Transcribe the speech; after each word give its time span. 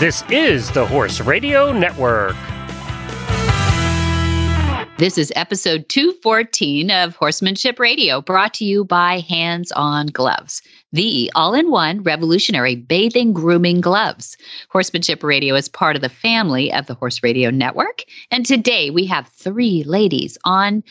This 0.00 0.24
is 0.30 0.70
the 0.70 0.86
Horse 0.86 1.20
Radio 1.20 1.72
Network. 1.72 2.34
This 4.96 5.18
is 5.18 5.30
episode 5.36 5.90
214 5.90 6.90
of 6.90 7.14
Horsemanship 7.16 7.78
Radio, 7.78 8.22
brought 8.22 8.54
to 8.54 8.64
you 8.64 8.82
by 8.82 9.20
Hands 9.20 9.70
On 9.72 10.06
Gloves, 10.06 10.62
the 10.90 11.30
all 11.34 11.52
in 11.52 11.70
one 11.70 12.02
revolutionary 12.02 12.76
bathing 12.76 13.34
grooming 13.34 13.82
gloves. 13.82 14.38
Horsemanship 14.70 15.22
Radio 15.22 15.54
is 15.54 15.68
part 15.68 15.96
of 15.96 16.02
the 16.02 16.08
family 16.08 16.72
of 16.72 16.86
the 16.86 16.94
Horse 16.94 17.22
Radio 17.22 17.50
Network. 17.50 18.04
And 18.30 18.46
today 18.46 18.88
we 18.88 19.04
have 19.04 19.28
three 19.28 19.84
ladies 19.84 20.38
on 20.44 20.82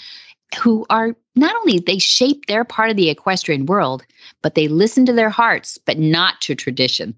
who 0.61 0.85
are 0.91 1.15
not 1.35 1.55
only 1.55 1.79
they 1.79 1.97
shape 1.97 2.45
their 2.45 2.63
part 2.63 2.91
of 2.91 2.95
the 2.95 3.09
equestrian 3.09 3.65
world, 3.65 4.05
but 4.43 4.53
they 4.53 4.67
listen 4.67 5.03
to 5.07 5.13
their 5.13 5.31
hearts, 5.31 5.79
but 5.79 5.97
not 5.97 6.39
to 6.41 6.53
tradition. 6.53 7.15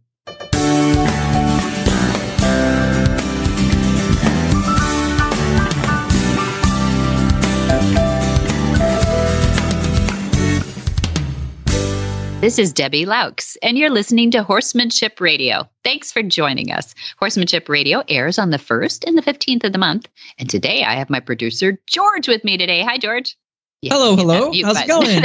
This 12.41 12.57
is 12.57 12.73
Debbie 12.73 13.05
Loucks, 13.05 13.55
and 13.61 13.77
you're 13.77 13.91
listening 13.91 14.31
to 14.31 14.41
Horsemanship 14.41 15.21
Radio. 15.21 15.69
Thanks 15.83 16.11
for 16.11 16.23
joining 16.23 16.71
us. 16.71 16.95
Horsemanship 17.19 17.69
Radio 17.69 18.01
airs 18.07 18.39
on 18.39 18.49
the 18.49 18.57
1st 18.57 19.05
and 19.05 19.15
the 19.15 19.21
15th 19.21 19.63
of 19.63 19.73
the 19.73 19.77
month. 19.77 20.07
And 20.39 20.49
today 20.49 20.83
I 20.83 20.95
have 20.95 21.11
my 21.11 21.19
producer, 21.19 21.79
George, 21.85 22.27
with 22.27 22.43
me 22.43 22.57
today. 22.57 22.81
Hi, 22.81 22.97
George. 22.97 23.37
Yeah, 23.83 23.93
hello, 23.93 24.15
hello. 24.15 24.51
How's 24.63 24.81
it 24.81 24.87
going? 24.87 25.23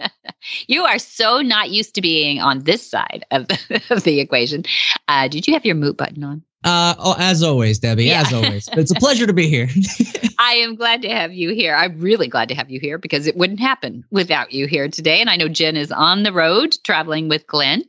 you 0.66 0.84
are 0.84 0.98
so 0.98 1.42
not 1.42 1.68
used 1.68 1.94
to 1.96 2.00
being 2.00 2.40
on 2.40 2.60
this 2.60 2.88
side 2.88 3.26
of 3.30 3.46
the, 3.48 3.82
of 3.90 4.04
the 4.04 4.18
equation. 4.20 4.64
Uh, 5.08 5.28
did 5.28 5.46
you 5.46 5.52
have 5.52 5.66
your 5.66 5.74
mute 5.74 5.98
button 5.98 6.24
on? 6.24 6.42
Uh, 6.62 6.94
oh, 6.98 7.16
as 7.18 7.42
always, 7.42 7.78
Debbie, 7.78 8.04
yeah. 8.04 8.20
as 8.20 8.32
always. 8.32 8.68
it's 8.74 8.90
a 8.90 8.94
pleasure 8.96 9.26
to 9.26 9.32
be 9.32 9.48
here. 9.48 9.68
I 10.38 10.54
am 10.54 10.74
glad 10.74 11.00
to 11.02 11.08
have 11.08 11.32
you 11.32 11.54
here. 11.54 11.74
I'm 11.74 11.98
really 11.98 12.28
glad 12.28 12.48
to 12.50 12.54
have 12.54 12.70
you 12.70 12.78
here 12.78 12.98
because 12.98 13.26
it 13.26 13.36
wouldn't 13.36 13.60
happen 13.60 14.04
without 14.10 14.52
you 14.52 14.66
here 14.66 14.86
today. 14.88 15.20
And 15.20 15.30
I 15.30 15.36
know 15.36 15.48
Jen 15.48 15.76
is 15.76 15.90
on 15.90 16.22
the 16.22 16.32
road 16.32 16.76
traveling 16.84 17.28
with 17.28 17.46
Glenn. 17.46 17.84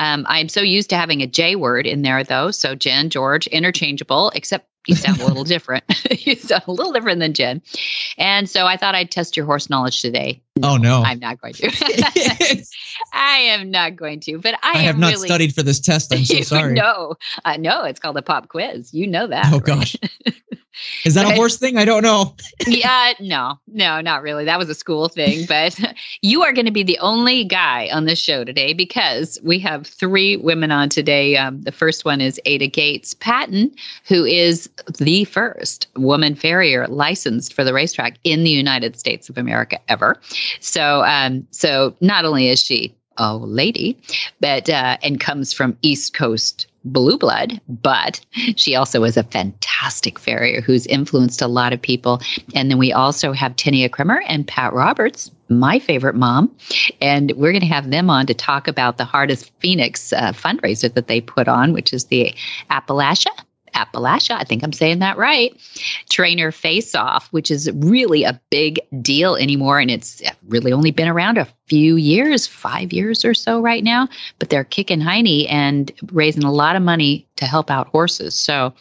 Um, 0.00 0.26
I'm 0.28 0.48
so 0.48 0.60
used 0.60 0.90
to 0.90 0.96
having 0.96 1.22
a 1.22 1.28
J 1.28 1.54
word 1.54 1.86
in 1.86 2.02
there, 2.02 2.24
though. 2.24 2.50
So 2.50 2.74
Jen, 2.74 3.08
George, 3.08 3.46
interchangeable, 3.46 4.32
except 4.34 4.68
you 4.88 4.96
sound 4.96 5.20
a 5.20 5.26
little 5.26 5.44
different. 5.54 5.84
you 6.26 6.34
sound 6.34 6.64
a 6.66 6.72
little 6.72 6.92
different 6.92 7.20
than 7.20 7.34
Jen. 7.34 7.62
And 8.16 8.50
so 8.50 8.66
I 8.66 8.76
thought 8.76 8.96
I'd 8.96 9.12
test 9.12 9.36
your 9.36 9.46
horse 9.46 9.70
knowledge 9.70 10.02
today. 10.02 10.42
No, 10.60 10.70
oh 10.70 10.76
no, 10.76 11.02
I'm 11.02 11.18
not 11.18 11.40
going 11.40 11.54
to. 11.54 11.68
I 13.12 13.38
am 13.38 13.70
not 13.70 13.96
going 13.96 14.20
to. 14.20 14.38
But 14.38 14.54
I, 14.62 14.72
I 14.74 14.78
have 14.78 14.98
not 14.98 15.12
really, 15.12 15.28
studied 15.28 15.54
for 15.54 15.62
this 15.62 15.80
test. 15.80 16.12
I'm 16.12 16.24
so 16.24 16.40
sorry. 16.42 16.74
No, 16.74 17.14
uh, 17.44 17.56
no, 17.56 17.84
it's 17.84 18.00
called 18.00 18.16
a 18.16 18.22
pop 18.22 18.48
quiz. 18.48 18.92
You 18.92 19.06
know 19.06 19.26
that. 19.26 19.46
Oh 19.52 19.56
right? 19.56 19.64
gosh. 19.64 19.96
Is 21.04 21.14
that 21.14 21.26
a 21.26 21.34
horse 21.34 21.56
thing? 21.56 21.76
I 21.76 21.84
don't 21.84 22.02
know. 22.02 22.34
yeah, 22.66 23.12
no, 23.20 23.58
no, 23.66 24.00
not 24.00 24.22
really. 24.22 24.44
That 24.44 24.58
was 24.58 24.68
a 24.68 24.74
school 24.74 25.08
thing. 25.08 25.44
But 25.46 25.78
you 26.22 26.42
are 26.42 26.52
going 26.52 26.66
to 26.66 26.72
be 26.72 26.82
the 26.82 26.98
only 26.98 27.44
guy 27.44 27.88
on 27.92 28.04
this 28.04 28.18
show 28.18 28.44
today 28.44 28.72
because 28.72 29.38
we 29.42 29.58
have 29.60 29.86
three 29.86 30.36
women 30.36 30.70
on 30.70 30.88
today. 30.88 31.36
Um, 31.36 31.62
the 31.62 31.72
first 31.72 32.04
one 32.04 32.20
is 32.20 32.40
Ada 32.44 32.68
Gates 32.68 33.14
Patton, 33.14 33.74
who 34.06 34.24
is 34.24 34.68
the 34.98 35.24
first 35.24 35.88
woman 35.96 36.34
farrier 36.34 36.86
licensed 36.86 37.54
for 37.54 37.64
the 37.64 37.74
racetrack 37.74 38.18
in 38.24 38.44
the 38.44 38.50
United 38.50 38.96
States 38.98 39.28
of 39.28 39.38
America 39.38 39.80
ever. 39.88 40.20
So, 40.60 41.02
um, 41.04 41.46
so 41.50 41.96
not 42.00 42.24
only 42.24 42.48
is 42.48 42.60
she 42.60 42.94
a 43.18 43.36
lady, 43.36 43.98
but 44.40 44.70
uh, 44.70 44.96
and 45.02 45.20
comes 45.20 45.52
from 45.52 45.76
East 45.82 46.14
Coast 46.14 46.66
blue 46.84 47.18
blood, 47.18 47.60
but 47.68 48.24
she 48.56 48.74
also 48.74 49.04
is 49.04 49.16
a 49.16 49.24
fantastic 49.24 50.18
farrier 50.18 50.60
who's 50.60 50.86
influenced 50.86 51.42
a 51.42 51.48
lot 51.48 51.72
of 51.72 51.82
people. 51.82 52.20
And 52.54 52.70
then 52.70 52.78
we 52.78 52.92
also 52.92 53.32
have 53.32 53.56
Tinia 53.56 53.90
Creamer 53.90 54.22
and 54.26 54.46
Pat 54.46 54.72
Roberts, 54.72 55.30
my 55.48 55.78
favorite 55.78 56.14
mom. 56.14 56.54
And 57.00 57.32
we're 57.36 57.52
going 57.52 57.60
to 57.60 57.66
have 57.66 57.90
them 57.90 58.08
on 58.08 58.26
to 58.26 58.34
talk 58.34 58.68
about 58.68 58.96
the 58.96 59.04
Heart 59.04 59.30
of 59.30 59.50
Phoenix 59.58 60.12
uh, 60.12 60.32
fundraiser 60.32 60.92
that 60.94 61.08
they 61.08 61.20
put 61.20 61.48
on, 61.48 61.72
which 61.72 61.92
is 61.92 62.06
the 62.06 62.34
Appalachia 62.70 63.26
Appalachia, 63.78 64.36
I 64.36 64.44
think 64.44 64.62
I'm 64.62 64.72
saying 64.72 64.98
that 64.98 65.16
right, 65.16 65.56
trainer 66.10 66.50
face 66.50 66.94
off, 66.94 67.28
which 67.32 67.50
is 67.50 67.70
really 67.74 68.24
a 68.24 68.40
big 68.50 68.80
deal 69.00 69.36
anymore. 69.36 69.78
And 69.78 69.90
it's 69.90 70.22
really 70.48 70.72
only 70.72 70.90
been 70.90 71.08
around 71.08 71.38
a 71.38 71.48
few 71.66 71.96
years, 71.96 72.46
five 72.46 72.92
years 72.92 73.24
or 73.24 73.34
so 73.34 73.60
right 73.60 73.84
now, 73.84 74.08
but 74.38 74.50
they're 74.50 74.64
kicking 74.64 75.00
hiney 75.00 75.46
and 75.50 75.92
raising 76.12 76.44
a 76.44 76.52
lot 76.52 76.76
of 76.76 76.82
money 76.82 77.26
to 77.36 77.46
help 77.46 77.70
out 77.70 77.88
horses. 77.88 78.34
So, 78.34 78.74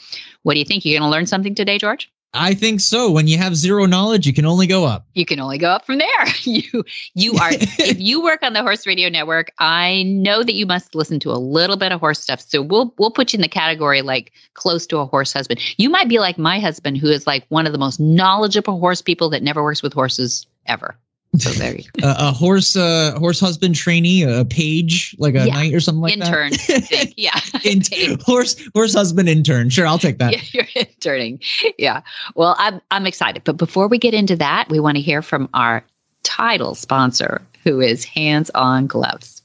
what 0.43 0.53
do 0.53 0.59
you 0.59 0.65
think? 0.65 0.85
You're 0.85 0.99
going 0.99 1.09
to 1.09 1.15
learn 1.15 1.27
something 1.27 1.55
today, 1.55 1.77
George? 1.77 2.09
I 2.37 2.53
think 2.53 2.79
so. 2.79 3.11
When 3.11 3.27
you 3.27 3.37
have 3.37 3.55
zero 3.55 3.85
knowledge, 3.85 4.27
you 4.27 4.33
can 4.33 4.45
only 4.45 4.67
go 4.67 4.85
up. 4.85 5.05
You 5.13 5.25
can 5.25 5.39
only 5.39 5.57
go 5.57 5.69
up 5.69 5.85
from 5.85 5.97
there. 5.97 6.25
You 6.47 6.85
you 7.13 7.33
are 7.33 7.49
if 7.51 7.99
you 7.99 8.23
work 8.23 8.41
on 8.41 8.53
the 8.53 8.61
Horse 8.61 8.87
Radio 8.87 9.09
Network, 9.09 9.51
I 9.59 10.03
know 10.03 10.43
that 10.43 10.53
you 10.53 10.65
must 10.65 10.95
listen 10.95 11.19
to 11.21 11.31
a 11.31 11.35
little 11.37 11.75
bit 11.75 11.91
of 11.91 11.99
horse 11.99 12.21
stuff. 12.21 12.39
So 12.39 12.61
we'll 12.61 12.93
we'll 12.97 13.11
put 13.11 13.33
you 13.33 13.37
in 13.37 13.41
the 13.41 13.49
category 13.49 14.01
like 14.01 14.31
close 14.53 14.87
to 14.87 14.99
a 14.99 15.05
horse 15.05 15.33
husband. 15.33 15.59
You 15.77 15.89
might 15.89 16.07
be 16.07 16.19
like 16.19 16.37
my 16.37 16.59
husband, 16.59 16.97
who 16.97 17.09
is 17.09 17.27
like 17.27 17.45
one 17.49 17.65
of 17.65 17.73
the 17.73 17.77
most 17.77 17.99
knowledgeable 17.99 18.79
horse 18.79 19.01
people 19.01 19.29
that 19.31 19.43
never 19.43 19.61
works 19.61 19.83
with 19.83 19.93
horses 19.93 20.45
ever. 20.67 20.95
So 21.35 21.49
there 21.51 21.75
you 21.75 21.83
go. 21.99 22.13
a 22.17 22.31
horse, 22.31 22.75
uh, 22.75 23.15
horse 23.19 23.39
husband 23.39 23.75
trainee, 23.75 24.23
a 24.23 24.45
page, 24.45 25.15
like 25.19 25.35
a 25.35 25.45
yeah. 25.45 25.53
knight 25.53 25.73
or 25.73 25.79
something 25.79 26.01
like 26.01 26.13
intern, 26.13 26.51
that. 26.51 26.91
Intern, 26.91 27.13
yeah. 27.17 27.39
In- 27.63 28.19
horse, 28.21 28.55
horse 28.73 28.93
husband 28.93 29.29
intern. 29.29 29.69
Sure, 29.69 29.85
I'll 29.85 29.99
take 29.99 30.17
that. 30.17 30.31
Yeah, 30.31 30.41
you're 30.75 30.83
interning. 30.87 31.39
Yeah. 31.77 32.01
Well, 32.35 32.55
I'm 32.57 32.81
I'm 32.91 33.05
excited, 33.05 33.43
but 33.43 33.57
before 33.57 33.87
we 33.87 33.97
get 33.97 34.13
into 34.13 34.35
that, 34.37 34.69
we 34.69 34.79
want 34.79 34.95
to 34.95 35.01
hear 35.01 35.21
from 35.21 35.49
our 35.53 35.83
title 36.23 36.75
sponsor, 36.75 37.41
who 37.63 37.81
is 37.81 38.03
Hands 38.03 38.49
On 38.55 38.87
Gloves. 38.87 39.43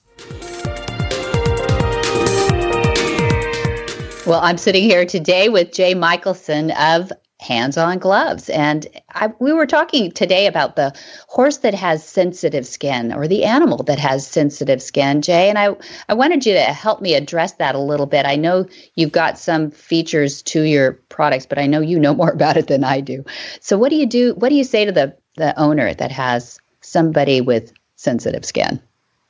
Well, 4.25 4.41
I'm 4.41 4.57
sitting 4.57 4.85
here 4.85 5.05
today 5.05 5.49
with 5.49 5.73
Jay 5.73 5.95
Michelson 5.95 6.71
of 6.73 7.13
hands 7.43 7.77
on 7.77 7.99
gloves. 7.99 8.49
And 8.49 8.87
I, 9.11 9.33
we 9.41 9.53
were 9.53 9.67
talking 9.67 10.11
today 10.13 10.47
about 10.47 10.77
the 10.77 10.95
horse 11.29 11.59
that 11.59 11.75
has 11.75 12.07
sensitive 12.07 12.67
skin 12.67 13.13
or 13.13 13.29
the 13.29 13.45
animal 13.45 13.83
that 13.83 13.99
has 13.99 14.27
sensitive 14.27 14.81
skin, 14.81 15.21
Jay. 15.21 15.49
And 15.49 15.59
I, 15.59 15.77
I 16.09 16.15
wanted 16.15 16.47
you 16.47 16.55
to 16.55 16.63
help 16.63 17.03
me 17.03 17.15
address 17.15 17.53
that 17.55 17.75
a 17.75 17.81
little 17.81 18.07
bit. 18.07 18.25
I 18.25 18.37
know 18.37 18.67
you've 18.95 19.13
got 19.13 19.39
some 19.39 19.71
features 19.71 20.41
to 20.43 20.63
your 20.63 20.93
products, 21.09 21.45
but 21.45 21.59
I 21.59 21.67
know 21.67 21.81
you 21.81 21.99
know 21.99 22.15
more 22.23 22.31
about 22.31 22.57
it 22.57 22.69
than 22.69 22.85
I 22.85 23.01
do. 23.01 23.25
So 23.61 23.77
what 23.77 23.91
do 23.91 23.97
you 23.97 24.07
do? 24.07 24.35
What 24.35 24.49
do 24.49 24.55
you 24.55 24.65
say 24.65 24.85
to 24.85 24.93
the, 24.93 25.15
the 25.37 25.59
owner 25.59 25.93
that 25.95 26.13
has 26.13 26.59
somebody 26.81 27.41
with 27.41 27.73
sensitive 27.97 28.45
skin? 28.45 28.81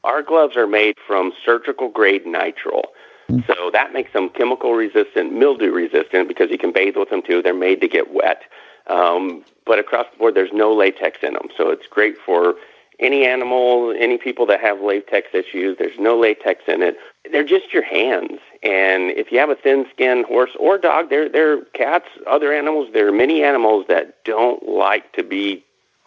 Our 0.04 0.22
gloves 0.22 0.56
are 0.56 0.66
made 0.66 0.96
from 1.06 1.32
surgical 1.44 1.88
grade 1.88 2.24
nitrile. 2.24 2.86
So 3.46 3.70
that 3.72 3.92
makes 3.92 4.12
them 4.12 4.28
chemical 4.30 4.72
resistant, 4.74 5.32
mildew 5.32 5.72
resistant, 5.72 6.28
because 6.28 6.50
you 6.50 6.58
can 6.58 6.72
bathe 6.72 6.96
with 6.96 7.10
them 7.10 7.22
too. 7.22 7.42
They're 7.42 7.54
made 7.54 7.80
to 7.80 7.88
get 7.88 8.12
wet. 8.12 8.42
Um, 8.88 9.44
but 9.64 9.78
across 9.78 10.06
the 10.12 10.18
board, 10.18 10.34
there's 10.34 10.52
no 10.52 10.72
latex 10.74 11.18
in 11.22 11.34
them. 11.34 11.48
So 11.56 11.70
it's 11.70 11.86
great 11.86 12.16
for 12.24 12.54
any 12.98 13.24
animal, 13.26 13.92
any 13.96 14.18
people 14.18 14.46
that 14.46 14.60
have 14.60 14.80
latex 14.80 15.28
issues. 15.32 15.76
There's 15.78 15.98
no 15.98 16.18
latex 16.18 16.62
in 16.68 16.82
it. 16.82 16.96
They're 17.30 17.44
just 17.44 17.72
your 17.72 17.82
hands. 17.82 18.38
And 18.62 19.10
if 19.10 19.32
you 19.32 19.38
have 19.38 19.50
a 19.50 19.56
thin 19.56 19.86
skinned 19.92 20.26
horse 20.26 20.50
or 20.58 20.78
dog, 20.78 21.10
they're, 21.10 21.28
they're 21.28 21.62
cats, 21.74 22.06
other 22.26 22.52
animals, 22.52 22.90
there 22.92 23.08
are 23.08 23.12
many 23.12 23.42
animals 23.42 23.86
that 23.88 24.24
don't 24.24 24.68
like 24.68 25.12
to 25.14 25.22
be 25.22 25.64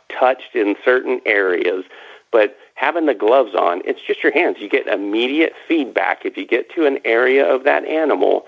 touched 0.09 0.55
in 0.55 0.75
certain 0.83 1.21
areas. 1.25 1.85
But 2.31 2.57
having 2.75 3.05
the 3.05 3.13
gloves 3.13 3.55
on, 3.55 3.81
it's 3.85 4.01
just 4.05 4.21
your 4.21 4.31
hands. 4.31 4.57
You 4.59 4.69
get 4.69 4.87
immediate 4.87 5.53
feedback 5.67 6.25
if 6.25 6.37
you 6.37 6.45
get 6.45 6.69
to 6.75 6.85
an 6.85 6.99
area 7.03 7.45
of 7.45 7.63
that 7.63 7.85
animal 7.85 8.45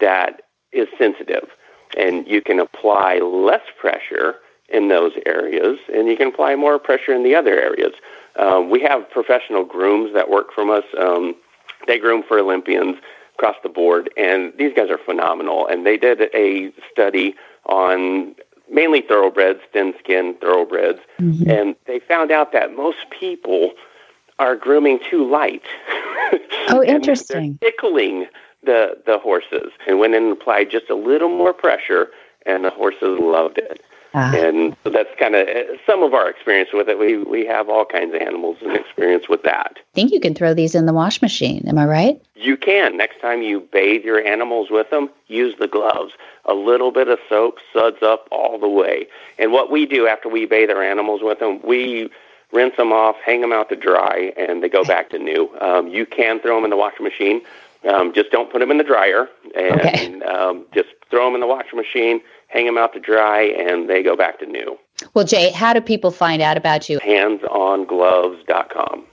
that 0.00 0.42
is 0.72 0.86
sensitive. 0.96 1.48
And 1.96 2.26
you 2.28 2.40
can 2.40 2.60
apply 2.60 3.18
less 3.18 3.62
pressure 3.78 4.36
in 4.68 4.88
those 4.88 5.12
areas, 5.26 5.78
and 5.92 6.06
you 6.06 6.16
can 6.16 6.28
apply 6.28 6.54
more 6.54 6.78
pressure 6.78 7.12
in 7.12 7.24
the 7.24 7.34
other 7.34 7.58
areas. 7.58 7.92
Uh, 8.36 8.62
we 8.64 8.80
have 8.82 9.10
professional 9.10 9.64
grooms 9.64 10.14
that 10.14 10.30
work 10.30 10.52
from 10.54 10.70
us. 10.70 10.84
Um, 10.96 11.34
they 11.88 11.98
groom 11.98 12.22
for 12.22 12.38
Olympians 12.38 12.96
across 13.34 13.56
the 13.62 13.68
board, 13.68 14.10
and 14.16 14.52
these 14.56 14.72
guys 14.74 14.90
are 14.90 14.98
phenomenal. 14.98 15.66
And 15.66 15.84
they 15.84 15.96
did 15.96 16.22
a 16.34 16.72
study 16.92 17.34
on 17.66 18.36
mainly 18.70 19.00
thoroughbreds, 19.02 19.60
thin 19.72 19.94
skinned 19.98 20.40
thoroughbreds. 20.40 21.00
Mm-hmm. 21.18 21.50
And 21.50 21.76
they 21.86 21.98
found 21.98 22.30
out 22.30 22.52
that 22.52 22.76
most 22.76 23.10
people 23.10 23.72
are 24.38 24.56
grooming 24.56 24.98
too 25.10 25.28
light. 25.28 25.62
Oh, 26.68 26.82
interesting. 26.86 27.58
they're 27.60 27.70
tickling 27.70 28.26
the, 28.62 28.96
the 29.06 29.18
horses 29.18 29.72
and 29.86 29.98
went 29.98 30.14
in 30.14 30.24
and 30.24 30.32
applied 30.32 30.70
just 30.70 30.88
a 30.90 30.94
little 30.94 31.28
more 31.28 31.52
pressure, 31.52 32.10
and 32.46 32.64
the 32.64 32.70
horses 32.70 33.18
loved 33.20 33.58
it. 33.58 33.82
Ah. 34.14 34.34
And 34.34 34.76
so 34.82 34.90
that's 34.90 35.10
kind 35.18 35.34
of 35.34 35.46
some 35.86 36.02
of 36.02 36.14
our 36.14 36.28
experience 36.28 36.70
with 36.72 36.88
it. 36.88 36.98
We 36.98 37.18
we 37.18 37.46
have 37.46 37.68
all 37.68 37.84
kinds 37.84 38.14
of 38.14 38.20
animals 38.20 38.58
and 38.60 38.76
experience 38.76 39.28
with 39.28 39.42
that. 39.44 39.78
I 39.78 39.94
think 39.94 40.10
you 40.12 40.20
can 40.20 40.34
throw 40.34 40.52
these 40.52 40.74
in 40.74 40.86
the 40.86 40.92
wash 40.92 41.22
machine. 41.22 41.64
Am 41.68 41.78
I 41.78 41.86
right? 41.86 42.22
You 42.34 42.56
can. 42.56 42.96
Next 42.96 43.20
time 43.20 43.42
you 43.42 43.60
bathe 43.72 44.04
your 44.04 44.24
animals 44.24 44.70
with 44.70 44.90
them, 44.90 45.10
use 45.28 45.54
the 45.58 45.68
gloves. 45.68 46.12
A 46.46 46.54
little 46.54 46.90
bit 46.90 47.08
of 47.08 47.18
soap 47.28 47.58
suds 47.72 48.02
up 48.02 48.26
all 48.32 48.58
the 48.58 48.68
way. 48.68 49.06
And 49.38 49.52
what 49.52 49.70
we 49.70 49.86
do 49.86 50.06
after 50.06 50.28
we 50.28 50.46
bathe 50.46 50.70
our 50.70 50.82
animals 50.82 51.22
with 51.22 51.38
them, 51.38 51.60
we 51.62 52.10
rinse 52.52 52.76
them 52.76 52.92
off, 52.92 53.16
hang 53.24 53.40
them 53.42 53.52
out 53.52 53.68
to 53.68 53.76
dry, 53.76 54.32
and 54.36 54.62
they 54.62 54.68
go 54.68 54.84
back 54.84 55.10
to 55.10 55.18
new. 55.18 55.50
Um, 55.60 55.86
you 55.88 56.04
can 56.04 56.40
throw 56.40 56.56
them 56.56 56.64
in 56.64 56.70
the 56.70 56.76
washing 56.76 57.04
machine. 57.04 57.42
Um, 57.88 58.12
just 58.12 58.30
don't 58.30 58.50
put 58.50 58.58
them 58.58 58.70
in 58.70 58.78
the 58.78 58.84
dryer, 58.84 59.28
and 59.56 59.80
okay. 59.80 60.22
um, 60.22 60.66
just 60.74 60.88
throw 61.10 61.24
them 61.26 61.34
in 61.34 61.40
the 61.40 61.46
washing 61.46 61.78
machine 61.78 62.20
hang 62.50 62.66
them 62.66 62.76
out 62.76 62.92
to 62.92 63.00
dry, 63.00 63.42
and 63.42 63.88
they 63.88 64.02
go 64.02 64.16
back 64.16 64.40
to 64.40 64.46
new. 64.46 64.76
Well, 65.14 65.24
Jay, 65.24 65.50
how 65.50 65.72
do 65.72 65.80
people 65.80 66.10
find 66.10 66.42
out 66.42 66.56
about 66.56 66.88
you? 66.88 66.98
Handsongloves.com. 67.00 69.04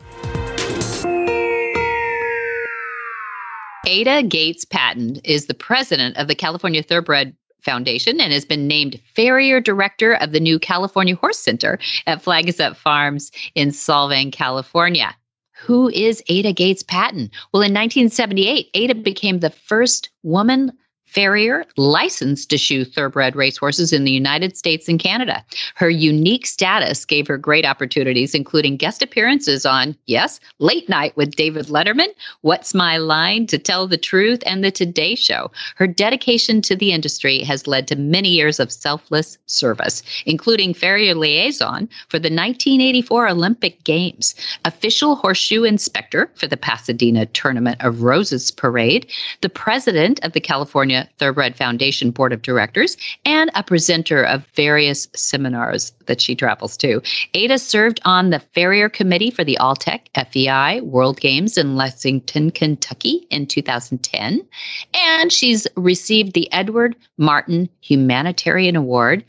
Ada 3.86 4.24
Gates 4.24 4.66
Patton 4.66 5.18
is 5.24 5.46
the 5.46 5.54
president 5.54 6.18
of 6.18 6.28
the 6.28 6.34
California 6.36 6.84
Thoroughbred 6.84 7.34
Foundation 7.62 8.20
and 8.20 8.34
has 8.34 8.44
been 8.44 8.68
named 8.68 9.00
Farrier 9.16 9.62
Director 9.62 10.16
of 10.16 10.34
the 10.34 10.42
new 10.42 10.60
California 10.60 11.16
Horse 11.16 11.40
Center 11.40 11.80
at 12.06 12.22
Flag 12.22 12.50
Is 12.50 12.60
Up 12.60 12.76
Farms 12.76 13.32
in 13.56 13.70
Solvang, 13.70 14.34
California. 14.34 15.16
Who 15.54 15.88
is 15.90 16.22
Ada 16.28 16.52
Gates 16.54 16.84
Patton? 16.84 17.32
Well, 17.54 17.64
in 17.64 17.74
1978, 17.74 18.70
Ada 18.74 18.96
became 18.96 19.40
the 19.40 19.50
first 19.50 20.10
woman 20.24 20.74
farrier 21.08 21.66
licensed 21.78 22.50
to 22.50 22.58
shoe 22.58 22.86
thoroughbred 22.86 23.36
racehorses 23.36 23.94
in 23.94 24.04
the 24.04 24.12
United 24.12 24.56
States 24.58 24.88
and 24.88 25.00
Canada. 25.00 25.44
Her 25.76 25.90
unique 25.90 26.46
status 26.46 27.06
gave 27.06 27.28
her 27.28 27.38
great 27.38 27.66
opportunities, 27.66 28.36
including 28.36 28.78
guest 28.78 29.02
appearances 29.02 29.66
on, 29.66 29.96
yes, 30.06 30.40
Late 30.60 30.88
Night 30.90 31.16
with 31.16 31.36
David 31.36 31.68
Letterman, 31.68 32.10
What's 32.42 32.74
My 32.74 32.98
Line, 32.98 33.48
To 33.48 33.58
Tell 33.58 33.88
the 33.88 33.98
Truth, 33.98 34.44
and 34.46 34.64
The 34.64 34.72
Today 34.72 35.16
Show. 35.16 35.50
Her 35.76 35.88
dedication 35.88 36.62
to 36.64 36.76
the 36.76 36.92
industry 36.92 37.40
has 37.44 37.68
led 37.68 37.88
to 37.88 37.96
many 37.96 38.30
years 38.30 38.60
of 38.60 38.72
selfless 38.72 39.38
service, 39.46 40.04
including 40.26 40.74
farrier 40.74 41.16
liaison 41.16 41.88
for 42.10 42.20
the 42.20 42.28
1984 42.28 43.30
Olympic 43.30 43.84
Games, 43.84 44.36
official 44.66 45.16
horseshoe 45.16 45.64
inspector 45.64 46.30
for 46.36 46.48
the 46.48 46.58
Pasadena 46.58 47.26
Tournament 47.28 47.82
of 47.82 48.02
Roses 48.02 48.52
Parade, 48.52 49.10
the 49.42 49.50
president 49.50 50.24
of 50.24 50.34
the 50.34 50.42
California 50.42 50.97
California 50.98 51.14
Thoroughbred 51.18 51.56
Foundation 51.56 52.12
Board 52.12 52.34
of 52.34 52.42
Directors 52.42 52.98
and 53.26 53.52
a 53.56 53.64
presenter 53.64 54.24
of 54.24 54.46
various 54.56 55.08
seminars 55.16 55.92
that 56.06 56.22
she 56.22 56.36
travels 56.36 56.78
to. 56.78 57.02
Ada 57.34 57.60
served 57.60 58.00
on 58.06 58.30
the 58.30 58.40
Farrier 58.40 58.90
Committee 58.90 59.32
for 59.32 59.44
the 59.44 59.58
Alltech 59.60 60.02
FEI 60.32 60.82
World 60.82 61.20
Games 61.20 61.58
in 61.58 61.76
Lexington, 61.76 62.52
Kentucky 62.52 63.28
in 63.30 63.46
2010. 63.46 64.46
And 64.94 65.32
she's 65.32 65.68
received 65.76 66.34
the 66.34 66.52
Edward 66.52 66.96
Martin 67.18 67.70
Humanitarian 67.82 68.76
Award 68.76 69.24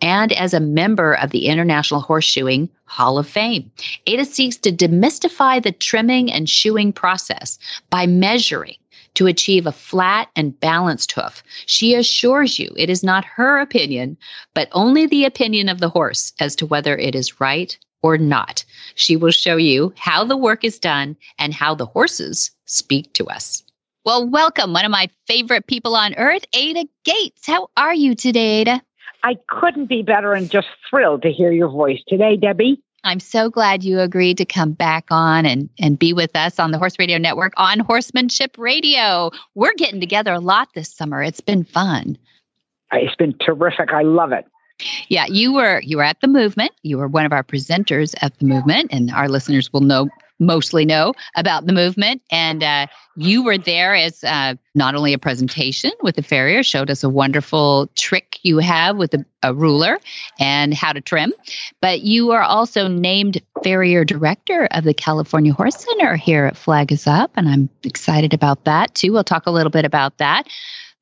and 0.00 0.32
as 0.32 0.52
a 0.52 0.60
member 0.60 1.14
of 1.14 1.30
the 1.30 1.46
International 1.46 2.02
Horseshoeing 2.02 2.68
Hall 2.84 3.18
of 3.18 3.26
Fame. 3.28 3.70
Ada 4.06 4.24
seeks 4.24 4.56
to 4.58 4.70
demystify 4.70 5.62
the 5.62 5.72
trimming 5.72 6.30
and 6.30 6.48
shoeing 6.48 6.92
process 6.92 7.58
by 7.90 8.06
measuring 8.06 8.76
to 9.14 9.26
achieve 9.26 9.66
a 9.66 9.72
flat 9.72 10.28
and 10.36 10.58
balanced 10.60 11.12
hoof. 11.12 11.42
She 11.66 11.94
assures 11.94 12.58
you 12.58 12.72
it 12.76 12.90
is 12.90 13.02
not 13.02 13.24
her 13.24 13.58
opinion, 13.58 14.16
but 14.54 14.68
only 14.72 15.06
the 15.06 15.24
opinion 15.24 15.68
of 15.68 15.80
the 15.80 15.88
horse 15.88 16.32
as 16.40 16.54
to 16.56 16.66
whether 16.66 16.96
it 16.96 17.14
is 17.14 17.40
right 17.40 17.76
or 18.02 18.18
not. 18.18 18.64
She 18.94 19.16
will 19.16 19.30
show 19.30 19.56
you 19.56 19.92
how 19.96 20.24
the 20.24 20.36
work 20.36 20.64
is 20.64 20.78
done 20.78 21.16
and 21.38 21.54
how 21.54 21.74
the 21.74 21.86
horses 21.86 22.50
speak 22.66 23.12
to 23.14 23.26
us. 23.26 23.62
Well, 24.04 24.28
welcome, 24.28 24.74
one 24.74 24.84
of 24.84 24.90
my 24.90 25.08
favorite 25.26 25.66
people 25.66 25.96
on 25.96 26.14
earth, 26.16 26.44
Ada 26.52 26.84
Gates. 27.04 27.46
How 27.46 27.68
are 27.78 27.94
you 27.94 28.14
today, 28.14 28.60
Ada? 28.60 28.82
I 29.22 29.38
couldn't 29.48 29.86
be 29.86 30.02
better 30.02 30.34
and 30.34 30.50
just 30.50 30.68
thrilled 30.90 31.22
to 31.22 31.32
hear 31.32 31.50
your 31.50 31.70
voice 31.70 32.00
today, 32.06 32.36
Debbie. 32.36 32.82
I'm 33.04 33.20
so 33.20 33.50
glad 33.50 33.84
you 33.84 34.00
agreed 34.00 34.38
to 34.38 34.46
come 34.46 34.72
back 34.72 35.06
on 35.10 35.44
and, 35.44 35.68
and 35.78 35.98
be 35.98 36.14
with 36.14 36.34
us 36.34 36.58
on 36.58 36.70
the 36.70 36.78
Horse 36.78 36.98
Radio 36.98 37.18
Network 37.18 37.52
on 37.58 37.78
Horsemanship 37.78 38.56
Radio. 38.56 39.30
We're 39.54 39.74
getting 39.74 40.00
together 40.00 40.32
a 40.32 40.40
lot 40.40 40.70
this 40.74 40.90
summer. 40.90 41.22
It's 41.22 41.42
been 41.42 41.64
fun. 41.64 42.16
Uh, 42.90 42.98
it's 43.02 43.14
been 43.16 43.34
terrific. 43.38 43.90
I 43.92 44.02
love 44.02 44.32
it. 44.32 44.46
Yeah, 45.08 45.26
you 45.28 45.52
were 45.52 45.80
you 45.82 45.98
were 45.98 46.02
at 46.02 46.20
the 46.20 46.26
movement. 46.26 46.72
You 46.82 46.98
were 46.98 47.06
one 47.06 47.26
of 47.26 47.32
our 47.32 47.44
presenters 47.44 48.14
at 48.20 48.36
the 48.38 48.46
movement, 48.46 48.88
and 48.92 49.10
our 49.12 49.28
listeners 49.28 49.72
will 49.72 49.82
know 49.82 50.08
mostly 50.38 50.84
know 50.84 51.14
about 51.36 51.66
the 51.66 51.72
movement. 51.72 52.22
And 52.30 52.62
uh, 52.62 52.86
you 53.16 53.44
were 53.44 53.58
there 53.58 53.94
as 53.94 54.24
uh, 54.24 54.54
not 54.74 54.94
only 54.94 55.12
a 55.12 55.18
presentation 55.18 55.92
with 56.02 56.16
the 56.16 56.22
farrier, 56.22 56.62
showed 56.62 56.90
us 56.90 57.04
a 57.04 57.08
wonderful 57.08 57.88
trick 57.94 58.38
you 58.42 58.58
have 58.58 58.96
with 58.96 59.14
a, 59.14 59.24
a 59.42 59.54
ruler 59.54 59.98
and 60.40 60.74
how 60.74 60.92
to 60.92 61.00
trim, 61.00 61.32
but 61.80 62.00
you 62.00 62.32
are 62.32 62.42
also 62.42 62.88
named 62.88 63.40
farrier 63.62 64.04
director 64.04 64.66
of 64.70 64.84
the 64.84 64.94
California 64.94 65.52
Horse 65.52 65.76
Center 65.76 66.16
here 66.16 66.46
at 66.46 66.56
Flag 66.56 66.92
is 66.92 67.06
Up. 67.06 67.30
And 67.36 67.48
I'm 67.48 67.68
excited 67.84 68.34
about 68.34 68.64
that 68.64 68.94
too. 68.94 69.12
We'll 69.12 69.24
talk 69.24 69.46
a 69.46 69.50
little 69.52 69.70
bit 69.70 69.84
about 69.84 70.18
that. 70.18 70.48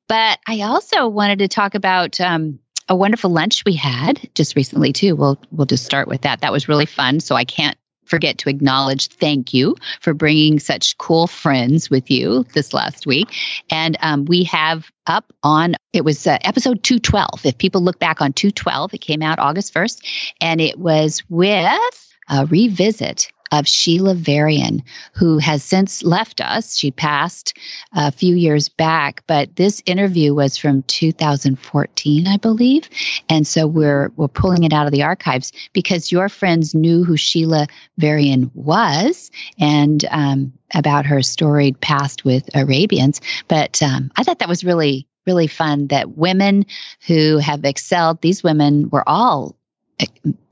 But 0.09 0.39
I 0.47 0.61
also 0.63 1.09
wanted 1.09 1.39
to 1.39 1.49
talk 1.49 1.75
about 1.75 2.21
um, 2.21 2.59
a 2.89 2.97
wonderful 2.97 3.31
lunch 3.31 3.65
we 3.65 3.75
had 3.75 4.29
just 4.35 4.57
recently 4.57 4.93
too. 4.93 5.17
We'll 5.17 5.41
we'll 5.51 5.67
just 5.67 5.85
start 5.85 6.09
with 6.09 6.23
that. 6.23 6.41
That 6.41 6.53
was 6.53 6.69
really 6.69 6.87
fun. 6.87 7.21
So 7.21 7.35
I 7.35 7.45
can't 7.45 7.77
forget 8.13 8.37
to 8.37 8.51
acknowledge 8.51 9.09
thank 9.09 9.55
you 9.55 9.75
for 10.03 10.13
bringing 10.13 10.61
such 10.61 10.99
cool 10.99 11.27
friends 11.27 11.89
with 11.89 12.11
you 12.11 12.45
this 12.53 12.75
last 12.75 13.07
week. 13.07 13.35
And 13.71 13.97
um, 14.03 14.27
we 14.27 14.45
have 14.45 14.93
up 15.07 15.33
on 15.43 15.77
it 15.95 16.05
was 16.05 16.27
uh, 16.27 16.37
episode 16.43 16.83
212. 16.83 17.47
If 17.47 17.57
people 17.57 17.81
look 17.81 17.99
back 17.99 18.21
on 18.21 18.35
212, 18.35 18.93
it 18.93 18.99
came 18.99 19.23
out 19.23 19.39
August 19.39 19.73
1st, 19.73 20.35
and 20.43 20.61
it 20.61 20.79
was 20.79 21.23
with 21.31 22.19
a 22.29 22.45
revisit 22.45 23.33
of 23.53 23.69
Sheila 23.69 24.15
Varian, 24.15 24.83
who 25.15 25.39
has 25.39 25.63
since 25.63 26.03
left 26.03 26.41
us. 26.41 26.77
She 26.77 26.91
passed 26.91 27.57
a 27.93 28.11
few 28.11 28.35
years 28.35 28.69
back, 28.69 29.23
but 29.27 29.55
this 29.57 29.83
interview 29.87 30.35
was 30.35 30.57
from 30.57 30.83
2014, 30.85 32.27
I 32.27 32.39
believe. 32.39 32.89
And 33.29 33.47
so 33.47 33.67
we're 33.67 34.11
we're 34.17 34.29
pulling 34.29 34.65
it 34.65 34.73
out 34.73 34.87
of 34.87 34.93
the 34.93 35.03
archives 35.03 35.53
because 35.73 36.11
your 36.11 36.29
friends 36.29 36.75
knew 36.75 37.05
who 37.05 37.17
Sheila 37.17 37.69
Varian 37.99 38.51
was 38.55 39.31
and 39.61 40.05
um, 40.11 40.53
about 40.75 41.07
her 41.07 41.23
storied 41.23 41.81
past 41.81 42.25
with 42.25 42.49
Arabians. 42.55 43.21
But 43.49 43.83
um, 43.83 44.11
I 44.17 44.25
thought 44.25 44.39
that 44.41 44.49
was 44.49 44.65
really 44.65 45.07
really 45.27 45.47
fun 45.47 45.87
that 45.89 46.17
women 46.17 46.67
who 47.07 47.39
have 47.39 47.65
excelled 47.65 48.21
these 48.21 48.43
women 48.43 48.89
were 48.91 49.09
all 49.09 49.57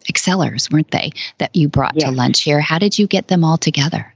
excellers, 0.09 0.69
weren't 0.71 0.91
they, 0.91 1.13
that 1.39 1.55
you 1.55 1.69
brought 1.69 1.95
yes. 1.95 2.09
to 2.09 2.11
lunch 2.11 2.43
here? 2.43 2.61
How 2.61 2.79
did 2.79 2.99
you 2.99 3.07
get 3.07 3.29
them 3.29 3.45
all 3.45 3.59
together? 3.59 4.13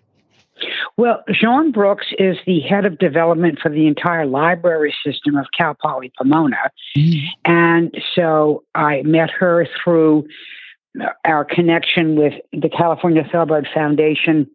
Well, 0.97 1.25
Jean 1.31 1.73
Brooks 1.73 2.07
is 2.19 2.37
the 2.47 2.61
head 2.61 2.85
of 2.85 2.99
development 2.99 3.59
for 3.61 3.69
the 3.69 3.87
entire 3.87 4.27
library 4.27 4.95
system 5.05 5.37
of 5.37 5.47
Cal 5.57 5.75
Poly 5.75 6.13
Pomona. 6.17 6.71
Mm. 6.97 7.23
And 7.45 8.03
so 8.15 8.63
I 8.75 9.03
met 9.03 9.31
her 9.31 9.67
through 9.83 10.27
our 11.25 11.45
connection 11.45 12.17
with 12.17 12.35
the 12.53 12.69
California 12.69 13.25
Thoroughbred 13.31 13.67
Foundation. 13.75 14.49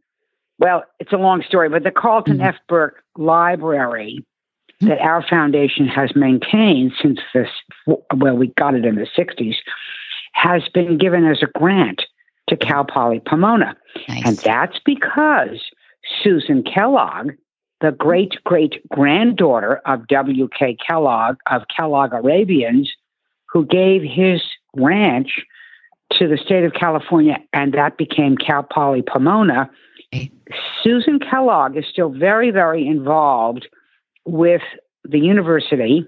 Well, 0.57 0.83
it's 0.99 1.11
a 1.11 1.17
long 1.17 1.43
story, 1.43 1.69
but 1.69 1.83
the 1.83 1.91
Carleton 1.91 2.37
mm. 2.37 2.47
F. 2.47 2.55
Burke 2.69 3.03
Library 3.17 4.25
mm. 4.81 4.87
that 4.87 4.99
our 4.99 5.25
foundation 5.27 5.87
has 5.87 6.15
maintained 6.15 6.93
since 7.01 7.19
this, 7.33 7.49
well, 7.85 8.37
we 8.37 8.47
got 8.47 8.75
it 8.75 8.85
in 8.85 8.95
the 8.95 9.07
60s, 9.17 9.55
has 10.33 10.63
been 10.73 10.97
given 10.97 11.25
as 11.25 11.41
a 11.41 11.59
grant 11.59 12.03
to 12.47 12.55
mm. 12.55 12.67
Cal 12.67 12.85
Poly 12.85 13.21
Pomona. 13.25 13.75
Nice. 14.07 14.23
And 14.25 14.37
that's 14.37 14.79
because 14.85 15.61
Susan 16.23 16.63
Kellogg, 16.63 17.31
the 17.81 17.91
great 17.91 18.35
great 18.43 18.87
granddaughter 18.89 19.81
of 19.85 20.07
W.K. 20.07 20.77
Kellogg 20.85 21.37
of 21.49 21.63
Kellogg 21.75 22.13
Arabians, 22.13 22.91
who 23.49 23.65
gave 23.65 24.01
his 24.01 24.41
ranch 24.75 25.41
to 26.13 26.27
the 26.27 26.37
state 26.37 26.63
of 26.63 26.73
California, 26.73 27.37
and 27.53 27.73
that 27.73 27.97
became 27.97 28.35
Cal 28.35 28.63
Poly 28.63 29.03
Pomona. 29.03 29.69
Susan 30.83 31.19
Kellogg 31.19 31.77
is 31.77 31.85
still 31.89 32.09
very, 32.09 32.49
very 32.49 32.87
involved 32.87 33.67
with 34.25 34.61
the 35.03 35.19
university 35.19 36.05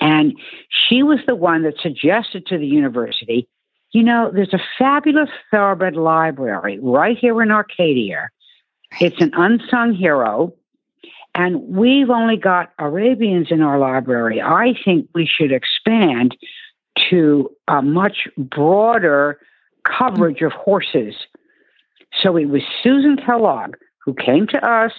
and 0.00 0.34
she 0.68 1.02
was 1.02 1.18
the 1.26 1.36
one 1.36 1.62
that 1.62 1.80
suggested 1.80 2.46
to 2.46 2.58
the 2.58 2.66
university, 2.66 3.48
you 3.92 4.02
know, 4.02 4.30
there's 4.32 4.52
a 4.52 4.62
fabulous 4.78 5.30
thoroughbred 5.50 5.96
library 5.96 6.78
right 6.80 7.16
here 7.16 7.40
in 7.42 7.50
Arcadia. 7.50 8.28
It's 9.00 9.20
an 9.20 9.32
unsung 9.34 9.94
hero. 9.94 10.52
And 11.34 11.62
we've 11.68 12.08
only 12.08 12.38
got 12.38 12.72
Arabians 12.78 13.48
in 13.50 13.60
our 13.60 13.78
library. 13.78 14.40
I 14.40 14.74
think 14.84 15.08
we 15.14 15.26
should 15.26 15.52
expand 15.52 16.36
to 17.10 17.50
a 17.68 17.82
much 17.82 18.26
broader 18.38 19.38
coverage 19.84 20.40
of 20.40 20.52
horses. 20.52 21.14
So 22.22 22.36
it 22.36 22.46
was 22.46 22.62
Susan 22.82 23.16
Kellogg 23.18 23.76
who 24.02 24.14
came 24.14 24.46
to 24.46 24.66
us 24.66 24.92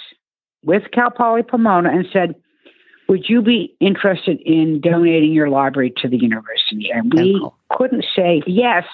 with 0.63 0.84
Cal 0.91 1.10
Poly 1.10 1.44
Pomona 1.44 1.89
and 1.89 2.06
said, 2.13 2.36
Would 3.10 3.30
you 3.30 3.42
be 3.42 3.76
interested 3.80 4.40
in 4.42 4.82
donating 4.82 5.32
your 5.32 5.50
library 5.50 5.94
to 5.98 6.10
the 6.10 6.18
university? 6.18 6.90
And 6.92 7.14
we 7.14 7.36
oh, 7.36 7.40
cool. 7.40 7.56
couldn't 7.70 8.06
say 8.16 8.44
yes 8.46 8.86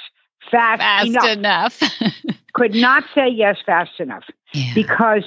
fast, 0.52 0.82
fast 0.82 1.08
enough. 1.08 1.82
enough. 1.82 2.14
Could 2.54 2.76
not 2.76 3.04
say 3.16 3.28
yes 3.28 3.58
fast 3.66 4.00
enough 4.00 4.26
yeah. 4.54 4.72
because 4.76 5.24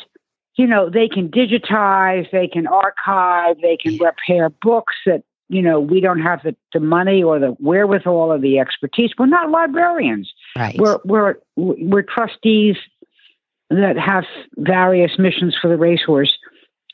you 0.54 0.66
know 0.66 0.88
they 0.88 1.08
can 1.08 1.28
digitize, 1.28 2.30
they 2.30 2.46
can 2.46 2.66
archive, 2.68 3.56
they 3.60 3.76
can 3.76 3.94
yeah. 3.94 4.06
repair 4.06 4.50
books 4.50 4.94
that 5.06 5.24
you 5.48 5.60
know 5.60 5.80
we 5.80 6.00
don't 6.00 6.20
have 6.20 6.42
the, 6.44 6.54
the 6.72 6.80
money 6.80 7.22
or 7.22 7.40
the 7.40 7.56
wherewithal 7.58 8.32
or 8.32 8.38
the 8.38 8.60
expertise. 8.60 9.10
We're 9.18 9.26
not 9.26 9.50
librarians. 9.50 10.32
Right. 10.56 10.78
We're 10.78 10.98
we're 11.04 11.34
we're 11.56 12.02
trustees 12.02 12.76
that 13.70 13.98
have 13.98 14.24
various 14.56 15.18
missions 15.18 15.56
for 15.60 15.68
the 15.68 15.76
racehorse. 15.76 16.32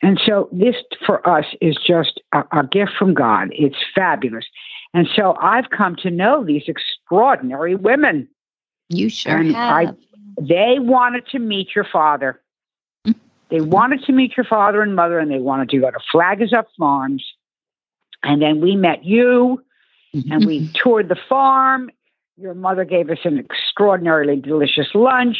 And 0.02 0.20
so 0.26 0.48
this 0.50 0.74
for 1.06 1.26
us 1.28 1.46
is 1.60 1.78
just 1.86 2.20
a, 2.32 2.42
a, 2.52 2.66
gift 2.66 2.92
from 2.98 3.14
God. 3.14 3.50
It's 3.52 3.76
fabulous. 3.94 4.44
And 4.92 5.08
so 5.14 5.36
I've 5.40 5.70
come 5.70 5.94
to 6.02 6.10
know 6.10 6.44
these 6.44 6.64
extraordinary 6.66 7.76
women. 7.76 8.28
You 8.88 9.08
sure 9.08 9.36
and 9.36 9.54
have. 9.54 9.88
I, 9.88 9.92
they 10.40 10.78
wanted 10.80 11.26
to 11.28 11.38
meet 11.38 11.74
your 11.74 11.86
father. 11.90 12.40
They 13.50 13.60
wanted 13.60 14.02
to 14.04 14.12
meet 14.12 14.34
your 14.34 14.44
father 14.44 14.80
and 14.80 14.96
mother, 14.96 15.18
and 15.18 15.30
they 15.30 15.38
wanted 15.38 15.68
to 15.68 15.78
go 15.78 15.90
to 15.90 15.98
Flag 16.10 16.40
Is 16.40 16.54
Up 16.54 16.68
Farms. 16.78 17.22
And 18.22 18.40
then 18.40 18.62
we 18.62 18.76
met 18.76 19.04
you, 19.04 19.62
and 20.14 20.46
we 20.46 20.70
toured 20.82 21.10
the 21.10 21.18
farm. 21.28 21.90
Your 22.38 22.54
mother 22.54 22.86
gave 22.86 23.10
us 23.10 23.18
an 23.24 23.38
extraordinarily 23.38 24.36
delicious 24.36 24.94
lunch. 24.94 25.36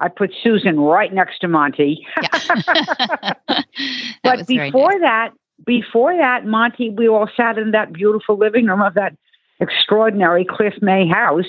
I 0.00 0.08
put 0.08 0.32
Susan 0.42 0.78
right 0.80 1.12
next 1.12 1.38
to 1.40 1.48
Monty. 1.48 2.06
but 4.22 4.46
before 4.46 4.98
that, 5.00 5.30
before 5.64 6.16
that, 6.16 6.44
Monty, 6.46 6.90
we 6.90 7.08
all 7.08 7.28
sat 7.36 7.58
in 7.58 7.70
that 7.72 7.92
beautiful 7.92 8.36
living 8.36 8.66
room 8.66 8.82
of 8.82 8.94
that 8.94 9.16
extraordinary 9.60 10.44
Cliff 10.44 10.74
May 10.82 11.06
house 11.08 11.46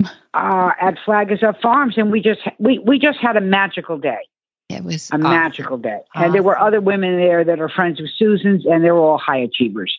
uh, 0.34 0.70
at 0.80 0.98
Flag 1.04 1.32
Is 1.32 1.42
Up 1.42 1.60
Farms, 1.60 1.96
and 1.96 2.12
we 2.12 2.20
just 2.20 2.40
we 2.58 2.78
we 2.78 2.98
just 2.98 3.18
had 3.18 3.36
a 3.36 3.40
magical 3.40 3.98
day. 3.98 4.18
It 4.68 4.84
was 4.84 5.10
a 5.10 5.14
awesome. 5.14 5.22
magical 5.22 5.78
day, 5.78 6.00
awesome. 6.14 6.26
and 6.26 6.34
there 6.34 6.42
were 6.42 6.58
other 6.58 6.80
women 6.80 7.16
there 7.16 7.42
that 7.42 7.58
are 7.58 7.70
friends 7.70 8.00
with 8.00 8.10
Susan's, 8.16 8.66
and 8.66 8.84
they 8.84 8.90
were 8.90 9.00
all 9.00 9.18
high 9.18 9.38
achievers. 9.38 9.98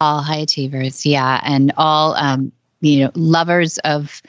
All 0.00 0.22
high 0.22 0.38
achievers, 0.38 1.06
yeah, 1.06 1.40
and 1.44 1.72
all 1.76 2.14
um, 2.16 2.50
you 2.80 3.04
know 3.04 3.12
lovers 3.14 3.78
of 3.78 4.20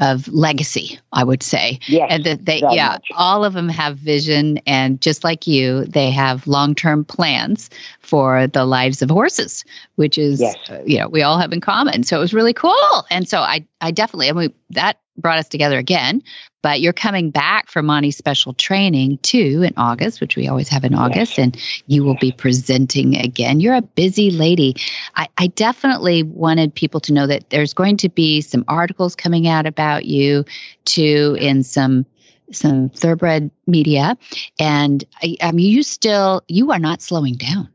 of 0.00 0.26
legacy, 0.28 0.98
I 1.12 1.24
would 1.24 1.42
say. 1.42 1.78
Yes, 1.86 2.08
and 2.10 2.24
that 2.24 2.46
they, 2.46 2.60
yeah, 2.70 2.92
much. 2.92 3.08
all 3.16 3.44
of 3.44 3.52
them 3.52 3.68
have 3.68 3.96
vision, 3.96 4.58
and 4.66 5.00
just 5.00 5.22
like 5.24 5.46
you, 5.46 5.84
they 5.84 6.10
have 6.10 6.46
long 6.46 6.74
term 6.74 7.04
plans 7.04 7.70
for 8.00 8.46
the 8.46 8.64
lives 8.64 9.02
of 9.02 9.10
horses, 9.10 9.64
which 9.96 10.18
is, 10.18 10.40
yes. 10.40 10.56
uh, 10.68 10.82
you 10.84 10.98
know, 10.98 11.08
we 11.08 11.22
all 11.22 11.38
have 11.38 11.52
in 11.52 11.60
common. 11.60 12.02
So 12.02 12.16
it 12.16 12.20
was 12.20 12.34
really 12.34 12.54
cool, 12.54 13.04
and 13.10 13.28
so 13.28 13.40
I, 13.40 13.66
I 13.80 13.90
definitely, 13.90 14.30
I 14.30 14.32
mean, 14.32 14.54
that 14.70 14.98
brought 15.20 15.38
us 15.38 15.48
together 15.48 15.78
again. 15.78 16.22
But 16.62 16.80
you're 16.80 16.92
coming 16.92 17.30
back 17.30 17.70
for 17.70 17.82
Monty's 17.82 18.18
special 18.18 18.52
training 18.52 19.18
too 19.18 19.62
in 19.66 19.72
August, 19.76 20.20
which 20.20 20.36
we 20.36 20.46
always 20.46 20.68
have 20.68 20.84
in 20.84 20.94
August, 20.94 21.38
and 21.38 21.56
you 21.86 22.04
will 22.04 22.16
be 22.16 22.32
presenting 22.32 23.16
again. 23.16 23.60
You're 23.60 23.76
a 23.76 23.82
busy 23.82 24.30
lady. 24.30 24.76
I, 25.16 25.28
I 25.38 25.46
definitely 25.48 26.22
wanted 26.22 26.74
people 26.74 27.00
to 27.00 27.14
know 27.14 27.26
that 27.26 27.48
there's 27.48 27.72
going 27.72 27.96
to 27.98 28.10
be 28.10 28.42
some 28.42 28.64
articles 28.68 29.16
coming 29.16 29.48
out 29.48 29.66
about 29.66 30.04
you 30.04 30.44
too 30.84 31.36
in 31.40 31.62
some 31.62 32.04
some 32.52 32.88
thoroughbred 32.88 33.50
media 33.68 34.18
and 34.58 35.04
I, 35.22 35.36
I 35.40 35.52
mean 35.52 35.70
you 35.70 35.84
still 35.84 36.42
you 36.48 36.72
are 36.72 36.80
not 36.80 37.00
slowing 37.00 37.34
down 37.34 37.68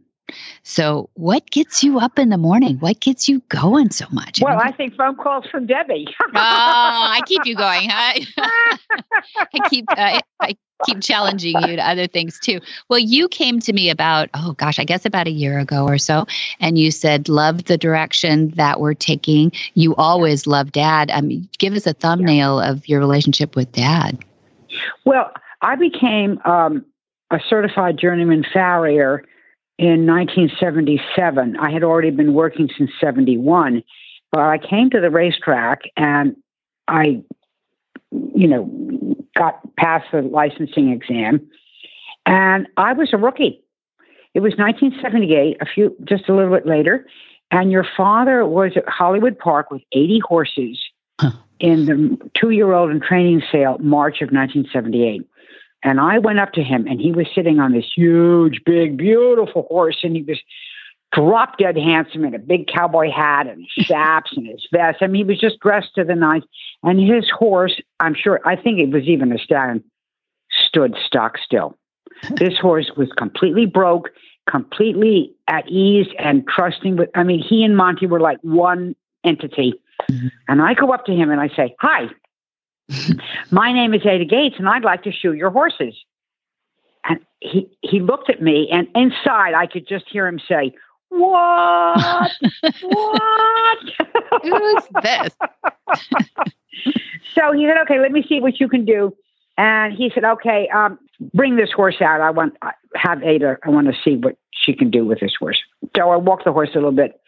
so, 0.64 1.10
what 1.14 1.50
gets 1.52 1.84
you 1.84 2.00
up 2.00 2.18
in 2.18 2.30
the 2.30 2.38
morning? 2.38 2.78
What 2.80 3.00
gets 3.00 3.30
you 3.30 3.42
going 3.50 3.92
so 3.92 4.06
much? 4.12 4.42
Well, 4.42 4.60
I 4.60 4.72
think 4.72 4.96
phone 4.96 5.16
calls 5.16 5.46
from 5.46 5.68
Debbie. 5.68 6.08
oh, 6.22 6.30
I 6.34 7.22
keep 7.26 7.46
you 7.46 7.56
going, 7.56 7.90
huh? 7.90 8.20
I 9.38 9.70
keep 9.70 9.86
uh, 9.90 10.20
I 10.40 10.58
keep 10.86 11.02
challenging 11.02 11.56
you 11.62 11.76
to 11.76 11.88
other 11.88 12.08
things 12.08 12.40
too. 12.40 12.60
Well, 12.90 13.00
you 13.00 13.28
came 13.28 13.60
to 13.62 13.74
me 13.74 13.90
about 13.90 14.30
oh 14.34 14.54
gosh, 14.54 14.80
I 14.80 14.84
guess 14.84 15.06
about 15.06 15.28
a 15.28 15.32
year 15.32 15.60
ago 15.60 15.86
or 15.86 15.98
so, 15.98 16.26
and 16.60 16.78
you 16.78 16.92
said 16.92 17.30
love 17.30 17.66
the 17.66 17.78
direction 17.78 18.50
that 18.52 18.80
we're 18.80 18.96
taking. 18.96 19.52
You 19.76 19.96
always 19.96 20.48
love 20.48 20.72
Dad. 20.72 21.12
I 21.12 21.22
mean, 21.22 21.48
give 21.60 21.74
us 21.74 21.86
a 21.86 21.94
thumbnail 21.94 22.62
yeah. 22.62 22.72
of 22.72 22.88
your 22.88 23.00
relationship 23.00 23.56
with 23.56 23.72
Dad. 23.72 24.18
Well, 25.06 25.32
I 25.62 25.76
became 25.76 26.40
um, 26.44 26.86
a 27.32 27.40
certified 27.48 27.98
journeyman 27.98 28.46
farrier 28.52 29.24
in 29.78 30.06
1977. 30.06 31.58
I 31.58 31.72
had 31.72 31.84
already 31.84 32.12
been 32.12 32.34
working 32.34 32.70
since 32.78 32.92
71, 33.00 33.84
but 34.32 34.42
I 34.42 34.58
came 34.58 34.90
to 34.92 35.02
the 35.02 35.10
racetrack 35.10 35.82
and 35.98 36.36
I, 36.88 37.24
you 38.12 38.48
know, 38.48 39.16
got 39.36 39.76
past 39.76 40.06
the 40.12 40.22
licensing 40.22 40.92
exam 40.92 41.50
and 42.26 42.68
I 42.78 42.94
was 42.94 43.10
a 43.14 43.18
rookie. 43.18 43.62
It 44.34 44.42
was 44.42 44.54
1978, 44.58 45.58
a 45.62 45.66
few, 45.66 45.96
just 46.04 46.28
a 46.28 46.36
little 46.36 46.54
bit 46.54 46.66
later. 46.66 47.06
And 47.52 47.72
your 47.72 47.86
father 47.96 48.46
was 48.46 48.72
at 48.76 48.88
Hollywood 48.88 49.38
Park 49.38 49.72
with 49.72 49.82
80 49.94 50.20
horses 50.28 50.84
huh. 51.22 51.32
in 51.60 51.86
the 51.86 52.30
two 52.34 52.50
year 52.50 52.74
old 52.74 52.90
and 52.90 53.02
training 53.02 53.44
sale, 53.52 53.78
March 53.80 54.22
of 54.22 54.32
1978. 54.32 55.28
And 55.86 56.02
I 56.02 56.18
went 56.18 56.40
up 56.40 56.52
to 56.54 56.64
him, 56.64 56.88
and 56.88 57.00
he 57.00 57.12
was 57.12 57.28
sitting 57.36 57.60
on 57.60 57.72
this 57.72 57.86
huge, 57.96 58.64
big, 58.66 58.98
beautiful 58.98 59.68
horse, 59.70 60.00
and 60.02 60.16
he 60.16 60.24
was 60.24 60.40
drop 61.14 61.60
dead 61.60 61.78
handsome 61.78 62.26
in 62.26 62.34
a 62.34 62.40
big 62.40 62.68
cowboy 62.68 63.12
hat 63.12 63.46
and 63.46 63.68
chaps 63.70 64.34
and 64.36 64.48
his 64.48 64.68
vest. 64.74 64.98
I 65.02 65.08
mean, 65.08 65.26
he 65.26 65.32
was 65.32 65.40
just 65.40 65.60
dressed 65.60 65.94
to 65.96 66.04
the 66.04 66.16
nines. 66.16 66.44
And 66.82 67.00
his 67.00 67.30
horse, 67.30 67.80
I'm 68.00 68.16
sure, 68.16 68.42
I 68.46 68.56
think 68.56 68.80
it 68.80 68.90
was 68.90 69.04
even 69.04 69.32
a 69.32 69.38
stallion, 69.38 69.84
stood 70.68 70.98
stock 71.06 71.38
still. 71.38 71.78
This 72.32 72.58
horse 72.58 72.92
was 72.98 73.10
completely 73.16 73.68
broke, 73.68 74.10
completely 74.50 75.36
at 75.48 75.68
ease 75.70 76.08
and 76.18 76.48
trusting. 76.48 76.96
With, 76.96 77.10
I 77.14 77.24
mean, 77.24 77.44
he 77.44 77.64
and 77.64 77.78
Monty 77.78 78.08
were 78.08 78.22
like 78.22 78.40
one 78.42 78.96
entity. 79.24 79.74
Mm-hmm. 80.10 80.28
And 80.48 80.62
I 80.62 80.74
go 80.74 80.92
up 80.94 81.06
to 81.06 81.12
him 81.12 81.30
and 81.30 81.42
I 81.42 81.50
say, 81.50 81.76
Hi, 81.82 82.08
my 83.52 83.74
name 83.74 83.94
is 83.94 84.06
Ada 84.06 84.26
Gates, 84.26 84.56
and 84.58 84.68
I'd 84.68 84.84
like 84.84 85.04
to 85.04 85.12
shoe 85.12 85.34
your 85.34 85.50
horses. 85.50 85.96
And 87.08 87.20
he 87.40 87.70
he 87.82 88.00
looked 88.00 88.30
at 88.30 88.42
me, 88.42 88.70
and 88.72 88.88
inside 88.96 89.54
I 89.54 89.68
could 89.68 89.88
just 89.88 90.06
hear 90.10 90.28
him 90.28 90.40
say, 90.48 90.74
"What? 91.10 92.32
what? 92.82 93.78
Who's 94.44 94.84
this?" 95.04 95.36
so 97.36 97.52
he 97.54 97.68
said, 97.68 97.78
"Okay, 97.84 98.00
let 98.00 98.12
me 98.12 98.24
see 98.28 98.40
what 98.40 98.60
you 98.60 98.68
can 98.68 98.86
do." 98.86 99.16
And 99.58 99.94
he 99.94 100.12
said, 100.14 100.24
"Okay, 100.24 100.68
um, 100.70 101.00
bring 101.34 101.56
this 101.56 101.72
horse 101.72 102.02
out. 102.02 102.22
I 102.22 102.32
want 102.32 102.56
have 102.96 103.24
Ada. 103.24 103.58
I 103.64 103.70
want 103.70 103.88
to 103.88 103.94
see 104.04 104.18
what 104.18 104.38
she 104.52 104.74
can 104.74 104.90
do 104.90 105.06
with 105.06 105.20
this 105.20 105.34
horse." 105.40 105.60
So 105.96 106.10
I 106.10 106.16
walked 106.18 106.46
the 106.46 106.54
horse 106.54 106.70
a 106.74 106.78
little 106.78 106.92
bit, 106.92 107.20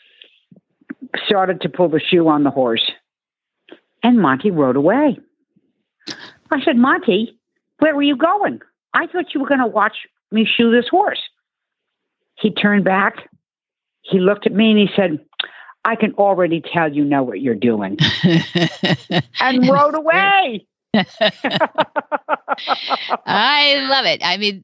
started 1.27 1.61
to 1.61 1.69
pull 1.69 1.89
the 1.89 1.99
shoe 1.99 2.27
on 2.27 2.43
the 2.43 2.51
horse, 2.51 2.91
and 4.01 4.19
Monty 4.19 4.49
rode 4.49 4.75
away. 4.75 5.17
I 6.51 6.63
said, 6.63 6.77
Monty, 6.77 7.37
where 7.79 7.95
were 7.95 8.03
you 8.03 8.17
going? 8.17 8.61
I 8.93 9.07
thought 9.07 9.33
you 9.33 9.41
were 9.41 9.47
going 9.47 9.59
to 9.59 9.67
watch 9.67 10.07
me 10.31 10.45
shoe 10.45 10.71
this 10.71 10.87
horse. 10.89 11.21
He 12.35 12.51
turned 12.51 12.83
back. 12.83 13.29
He 14.01 14.19
looked 14.19 14.45
at 14.45 14.53
me 14.53 14.71
and 14.71 14.79
he 14.79 14.89
said, 14.95 15.19
I 15.83 15.95
can 15.95 16.13
already 16.13 16.61
tell 16.61 16.93
you 16.93 17.03
know 17.05 17.23
what 17.23 17.41
you're 17.41 17.55
doing. 17.55 17.97
and 19.39 19.69
rode 19.69 19.95
away. 19.95 20.65
I 23.25 23.87
love 23.89 24.05
it. 24.05 24.21
I 24.23 24.37
mean, 24.37 24.63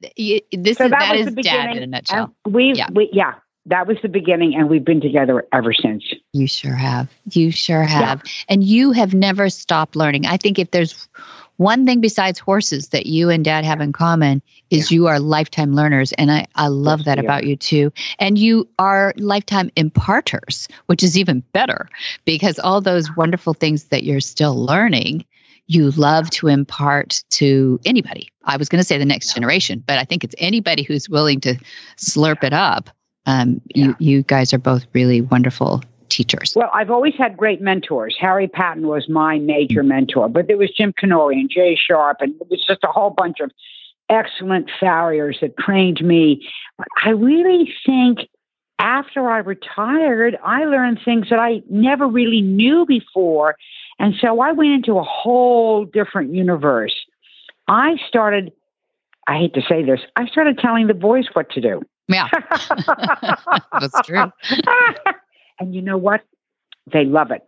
this 0.52 0.78
so 0.78 0.86
is 0.86 0.92
that, 0.92 1.00
that 1.00 1.16
is 1.16 1.34
dad 1.36 1.78
in 1.78 1.84
a 1.84 1.88
nutshell. 1.88 2.36
We, 2.46 2.74
yeah. 2.74 2.88
we, 2.92 3.10
yeah, 3.14 3.36
that 3.68 3.88
was 3.88 3.98
the 4.02 4.10
beginning, 4.10 4.56
and 4.56 4.70
we've 4.70 4.84
been 4.84 5.00
together 5.00 5.46
ever 5.54 5.74
since. 5.74 6.04
You 6.34 6.48
sure 6.48 6.76
have. 6.76 7.10
You 7.32 7.52
sure 7.52 7.84
have. 7.84 8.22
Yeah. 8.26 8.32
And 8.50 8.64
you 8.64 8.92
have 8.92 9.14
never 9.14 9.50
stopped 9.50 9.96
learning. 9.96 10.26
I 10.26 10.38
think 10.38 10.60
if 10.60 10.72
there's 10.72 11.08
one 11.58 11.86
thing 11.86 12.02
besides 12.02 12.40
horses 12.40 12.90
that 12.90 13.06
you 13.06 13.30
and 13.30 13.46
dad 13.46 13.64
have 13.66 13.82
in 13.82 13.94
common 13.94 14.42
is 14.70 14.92
yeah. 14.92 14.96
you 14.96 15.08
are 15.08 15.20
lifetime 15.20 15.74
learners. 15.74 16.12
And 16.14 16.32
I, 16.32 16.48
I 16.56 16.68
love 16.68 17.00
yes, 17.00 17.06
that 17.06 17.20
about 17.20 17.46
you 17.46 17.56
too. 17.56 17.92
And 18.20 18.38
you 18.38 18.68
are 18.80 19.14
lifetime 19.18 19.70
imparters, 19.76 20.68
which 20.88 21.04
is 21.04 21.18
even 21.18 21.44
better 21.54 21.88
because 22.26 22.60
all 22.60 22.82
those 22.82 23.16
wonderful 23.16 23.54
things 23.54 23.86
that 23.86 24.04
you're 24.04 24.20
still 24.20 24.56
learning, 24.56 25.26
you 25.68 25.92
love 25.92 26.30
to 26.32 26.48
impart 26.48 27.24
to 27.32 27.80
anybody. 27.86 28.30
I 28.44 28.58
was 28.58 28.68
going 28.68 28.82
to 28.82 28.88
say 28.88 28.98
the 28.98 29.06
next 29.06 29.34
generation, 29.34 29.84
but 29.86 30.00
I 30.00 30.04
think 30.04 30.24
it's 30.24 30.36
anybody 30.40 30.84
who's 30.84 31.08
willing 31.08 31.40
to 31.42 31.56
slurp 31.98 32.44
it 32.44 32.54
up. 32.54 32.90
Um, 33.26 33.62
you, 33.74 33.96
you 34.00 34.24
guys 34.24 34.54
are 34.54 34.58
both 34.58 34.86
really 34.94 35.22
wonderful 35.22 35.82
teachers? 36.14 36.54
Well, 36.56 36.70
I've 36.74 36.92
always 36.92 37.16
had 37.18 37.36
great 37.36 37.62
mentors. 37.62 38.16
Harry 38.20 38.48
Patton 38.48 38.88
was 38.88 39.10
my 39.10 39.40
major 39.40 39.82
mm-hmm. 39.82 39.90
mentor, 39.90 40.30
but 40.30 40.48
there 40.48 40.58
was 40.58 40.72
Jim 40.72 40.94
Canori 40.94 41.34
and 41.34 41.50
Jay 41.50 41.76
Sharp, 41.76 42.18
and 42.22 42.36
it 42.40 42.48
was 42.50 42.64
just 42.66 42.84
a 42.84 42.88
whole 42.88 43.10
bunch 43.10 43.40
of 43.40 43.52
excellent 44.10 44.70
farriers 44.80 45.38
that 45.42 45.58
trained 45.58 46.02
me. 46.02 46.48
But 46.78 46.88
I 47.04 47.10
really 47.10 47.74
think 47.86 48.20
after 48.80 49.30
I 49.30 49.38
retired, 49.40 50.38
I 50.44 50.66
learned 50.66 51.00
things 51.04 51.30
that 51.30 51.40
I 51.40 51.62
never 51.70 52.08
really 52.08 52.42
knew 52.42 52.86
before. 52.86 53.56
And 54.00 54.14
so 54.20 54.42
I 54.42 54.52
went 54.52 54.72
into 54.72 54.98
a 54.98 55.04
whole 55.04 55.86
different 55.86 56.34
universe. 56.34 56.94
I 57.68 57.96
started, 58.08 58.52
I 59.28 59.38
hate 59.38 59.54
to 59.54 59.62
say 59.62 59.84
this, 59.84 60.02
I 60.16 60.28
started 60.28 60.58
telling 60.58 60.88
the 60.88 60.94
boys 60.94 61.28
what 61.34 61.50
to 61.52 61.62
do. 61.62 61.82
Yeah. 62.10 62.28
That's 63.80 64.02
true. 64.06 64.32
and 65.60 65.74
you 65.74 65.82
know 65.82 65.98
what? 65.98 66.22
They 66.92 67.06
love 67.06 67.32
it. 67.32 67.44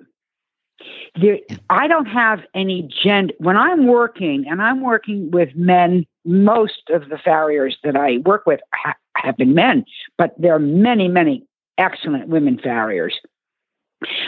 There, 1.19 1.39
I 1.69 1.87
don't 1.87 2.05
have 2.05 2.39
any 2.53 2.89
gender. 3.03 3.33
When 3.37 3.57
I'm 3.57 3.87
working, 3.87 4.45
and 4.49 4.61
I'm 4.61 4.81
working 4.81 5.31
with 5.31 5.55
men, 5.55 6.05
most 6.25 6.89
of 6.89 7.09
the 7.09 7.17
farriers 7.17 7.77
that 7.83 7.95
I 7.95 8.17
work 8.25 8.45
with 8.45 8.59
ha- 8.73 8.95
have 9.15 9.37
been 9.37 9.53
men, 9.53 9.85
but 10.17 10.35
there 10.37 10.53
are 10.53 10.59
many, 10.59 11.07
many 11.07 11.45
excellent 11.77 12.27
women 12.27 12.59
farriers. 12.61 13.15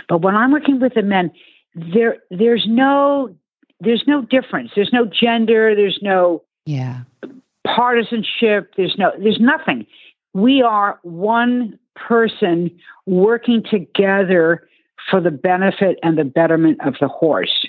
But 0.07 0.21
when 0.21 0.35
I'm 0.35 0.51
working 0.51 0.79
with 0.79 0.93
the 0.93 1.01
men, 1.01 1.31
there 1.75 2.17
there's 2.31 2.65
no 2.67 3.35
there's 3.79 4.03
no 4.07 4.21
difference. 4.21 4.71
There's 4.75 4.93
no 4.93 5.05
gender. 5.05 5.75
There's 5.75 5.99
no 6.01 6.43
yeah 6.65 7.01
partisanship. 7.65 8.73
There's 8.77 8.95
no 8.97 9.11
there's 9.19 9.39
nothing. 9.39 9.85
We 10.37 10.61
are 10.61 10.99
one 11.01 11.79
person 11.95 12.69
working 13.07 13.63
together 13.63 14.69
for 15.09 15.19
the 15.19 15.31
benefit 15.31 15.97
and 16.03 16.15
the 16.15 16.25
betterment 16.25 16.79
of 16.85 16.93
the 17.01 17.07
horse. 17.07 17.65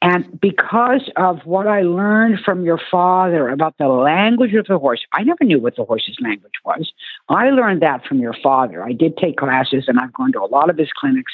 And 0.00 0.40
because 0.40 1.10
of 1.16 1.40
what 1.44 1.66
I 1.66 1.82
learned 1.82 2.38
from 2.44 2.64
your 2.64 2.78
father 2.88 3.48
about 3.48 3.74
the 3.78 3.88
language 3.88 4.54
of 4.54 4.66
the 4.68 4.78
horse, 4.78 5.04
I 5.12 5.24
never 5.24 5.42
knew 5.42 5.58
what 5.58 5.74
the 5.74 5.84
horse's 5.84 6.16
language 6.20 6.52
was. 6.64 6.92
I 7.28 7.50
learned 7.50 7.82
that 7.82 8.06
from 8.06 8.20
your 8.20 8.36
father. 8.44 8.84
I 8.84 8.92
did 8.92 9.16
take 9.16 9.36
classes 9.36 9.86
and 9.88 9.98
I've 9.98 10.12
gone 10.12 10.30
to 10.34 10.40
a 10.42 10.46
lot 10.46 10.70
of 10.70 10.78
his 10.78 10.92
clinics. 10.96 11.32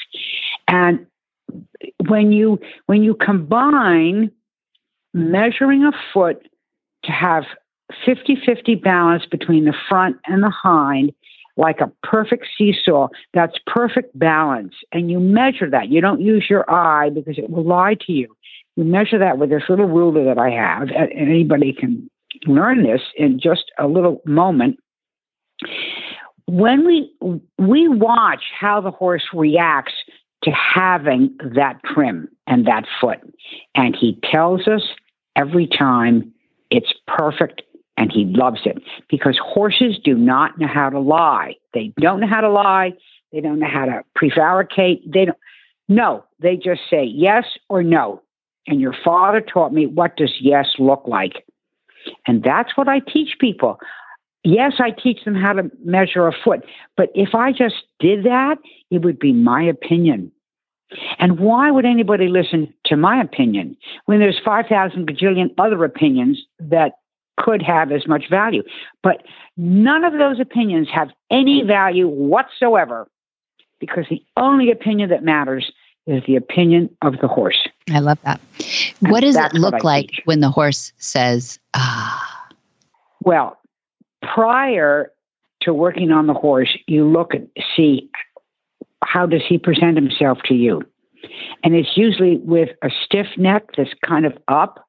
And 0.67 1.05
when 2.07 2.31
you 2.31 2.59
when 2.87 3.03
you 3.03 3.13
combine 3.13 4.31
measuring 5.13 5.83
a 5.83 5.91
foot 6.11 6.41
to 7.03 7.11
have 7.11 7.43
50-50 8.05 8.81
balance 8.81 9.25
between 9.25 9.65
the 9.65 9.73
front 9.89 10.17
and 10.25 10.43
the 10.43 10.49
hind 10.49 11.13
like 11.57 11.81
a 11.81 11.91
perfect 12.05 12.47
seesaw. 12.57 13.07
That's 13.33 13.57
perfect 13.67 14.17
balance. 14.17 14.73
And 14.91 15.11
you 15.11 15.19
measure 15.19 15.69
that. 15.69 15.89
You 15.89 16.01
don't 16.01 16.21
use 16.21 16.47
your 16.49 16.69
eye 16.69 17.09
because 17.09 17.37
it 17.37 17.49
will 17.49 17.65
lie 17.65 17.95
to 18.05 18.11
you. 18.11 18.35
You 18.75 18.83
measure 18.83 19.19
that 19.19 19.37
with 19.37 19.49
this 19.49 19.63
little 19.69 19.87
ruler 19.87 20.23
that 20.25 20.39
I 20.39 20.49
have, 20.49 20.89
and 20.89 21.11
anybody 21.11 21.73
can 21.73 22.09
learn 22.47 22.83
this 22.83 23.01
in 23.15 23.39
just 23.39 23.65
a 23.77 23.87
little 23.87 24.21
moment. 24.25 24.79
When 26.47 26.85
we 26.85 27.11
we 27.59 27.87
watch 27.87 28.43
how 28.59 28.81
the 28.81 28.91
horse 28.91 29.23
reacts 29.31 29.93
to 30.43 30.51
having 30.51 31.37
that 31.55 31.79
trim 31.85 32.27
and 32.47 32.65
that 32.65 32.85
foot, 32.99 33.19
and 33.75 33.95
he 33.95 34.19
tells 34.23 34.67
us 34.67 34.81
every 35.35 35.67
time 35.67 36.33
it's 36.71 36.93
perfect 37.07 37.61
and 37.97 38.11
he 38.11 38.25
loves 38.25 38.61
it 38.65 38.81
because 39.09 39.39
horses 39.41 39.99
do 40.03 40.15
not 40.15 40.57
know 40.59 40.67
how 40.67 40.89
to 40.89 40.99
lie. 40.99 41.55
They 41.73 41.93
don't 41.99 42.19
know 42.19 42.27
how 42.27 42.41
to 42.41 42.49
lie. 42.49 42.93
They 43.31 43.41
don't 43.41 43.59
know 43.59 43.67
how 43.67 43.85
to 43.85 44.03
prevaricate. 44.15 45.11
They 45.11 45.25
don't. 45.25 45.37
No, 45.87 46.23
they 46.39 46.55
just 46.55 46.81
say 46.89 47.03
yes 47.03 47.45
or 47.69 47.83
no. 47.83 48.21
And 48.67 48.79
your 48.79 48.95
father 49.03 49.41
taught 49.41 49.73
me 49.73 49.85
what 49.85 50.15
does 50.15 50.33
yes 50.39 50.67
look 50.79 51.03
like, 51.05 51.45
and 52.25 52.41
that's 52.43 52.77
what 52.77 52.87
I 52.87 52.99
teach 52.99 53.37
people. 53.39 53.79
Yes, 54.45 54.73
I 54.79 54.91
teach 54.91 55.23
them 55.23 55.35
how 55.35 55.53
to 55.53 55.69
measure 55.83 56.27
a 56.27 56.33
foot, 56.33 56.65
but 56.97 57.09
if 57.15 57.33
I 57.33 57.51
just 57.51 57.75
did 57.99 58.23
that, 58.25 58.57
it 58.91 59.01
would 59.01 59.19
be 59.19 59.33
my 59.33 59.63
opinion. 59.63 60.31
And 61.17 61.39
why 61.39 61.71
would 61.71 61.85
anybody 61.85 62.27
listen 62.27 62.73
to 62.85 62.95
my 62.95 63.21
opinion 63.21 63.75
when 64.05 64.19
there's 64.19 64.39
5,000 64.43 65.07
gajillion 65.07 65.53
other 65.57 65.83
opinions 65.83 66.43
that 66.59 66.93
could 67.37 67.61
have 67.61 67.91
as 67.91 68.07
much 68.07 68.29
value. 68.29 68.63
But 69.01 69.23
none 69.57 70.03
of 70.03 70.13
those 70.13 70.39
opinions 70.39 70.87
have 70.93 71.09
any 71.31 71.63
value 71.63 72.07
whatsoever 72.07 73.07
because 73.79 74.05
the 74.09 74.23
only 74.37 74.71
opinion 74.71 75.09
that 75.09 75.23
matters 75.23 75.71
is 76.05 76.23
the 76.27 76.35
opinion 76.35 76.95
of 77.01 77.19
the 77.21 77.27
horse. 77.27 77.67
I 77.89 77.99
love 77.99 78.19
that. 78.23 78.39
And 79.01 79.11
what 79.11 79.21
does 79.21 79.35
it 79.35 79.53
look 79.53 79.83
like 79.83 80.09
teach. 80.09 80.21
when 80.25 80.41
the 80.41 80.49
horse 80.49 80.91
says, 80.97 81.59
ah? 81.73 82.49
Well, 83.21 83.57
prior 84.21 85.11
to 85.61 85.73
working 85.73 86.11
on 86.11 86.27
the 86.27 86.33
horse, 86.33 86.77
you 86.87 87.05
look 87.05 87.33
and 87.33 87.47
see 87.75 88.09
how 89.03 89.25
does 89.25 89.41
he 89.47 89.57
present 89.57 89.95
himself 89.95 90.39
to 90.45 90.53
you? 90.53 90.81
And 91.63 91.73
it's 91.73 91.95
usually 91.95 92.37
with 92.37 92.69
a 92.83 92.89
stiff 93.03 93.27
neck 93.37 93.63
that's 93.77 93.93
kind 94.05 94.25
of 94.25 94.37
up 94.47 94.82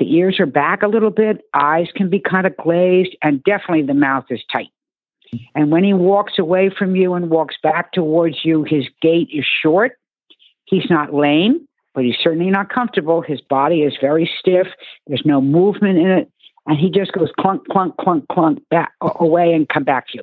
the 0.00 0.12
ears 0.12 0.40
are 0.40 0.46
back 0.46 0.82
a 0.82 0.88
little 0.88 1.10
bit, 1.10 1.42
eyes 1.54 1.86
can 1.94 2.10
be 2.10 2.18
kind 2.18 2.46
of 2.46 2.56
glazed, 2.56 3.16
and 3.22 3.44
definitely 3.44 3.82
the 3.82 3.94
mouth 3.94 4.24
is 4.30 4.40
tight. 4.50 4.70
And 5.54 5.70
when 5.70 5.84
he 5.84 5.92
walks 5.92 6.38
away 6.38 6.70
from 6.76 6.96
you 6.96 7.14
and 7.14 7.30
walks 7.30 7.54
back 7.62 7.92
towards 7.92 8.38
you, 8.42 8.64
his 8.64 8.88
gait 9.00 9.28
is 9.32 9.44
short. 9.62 9.92
He's 10.64 10.90
not 10.90 11.14
lame, 11.14 11.68
but 11.94 12.04
he's 12.04 12.16
certainly 12.20 12.50
not 12.50 12.68
comfortable. 12.68 13.20
His 13.20 13.40
body 13.40 13.82
is 13.82 13.92
very 14.00 14.28
stiff. 14.40 14.66
There's 15.06 15.22
no 15.24 15.40
movement 15.40 15.98
in 15.98 16.10
it. 16.10 16.32
And 16.66 16.78
he 16.78 16.90
just 16.90 17.12
goes 17.12 17.30
clunk, 17.38 17.68
clunk, 17.68 17.96
clunk, 17.98 18.26
clunk 18.28 18.60
back 18.70 18.92
away 19.00 19.52
and 19.52 19.68
come 19.68 19.84
back 19.84 20.08
to 20.08 20.18
you. 20.18 20.22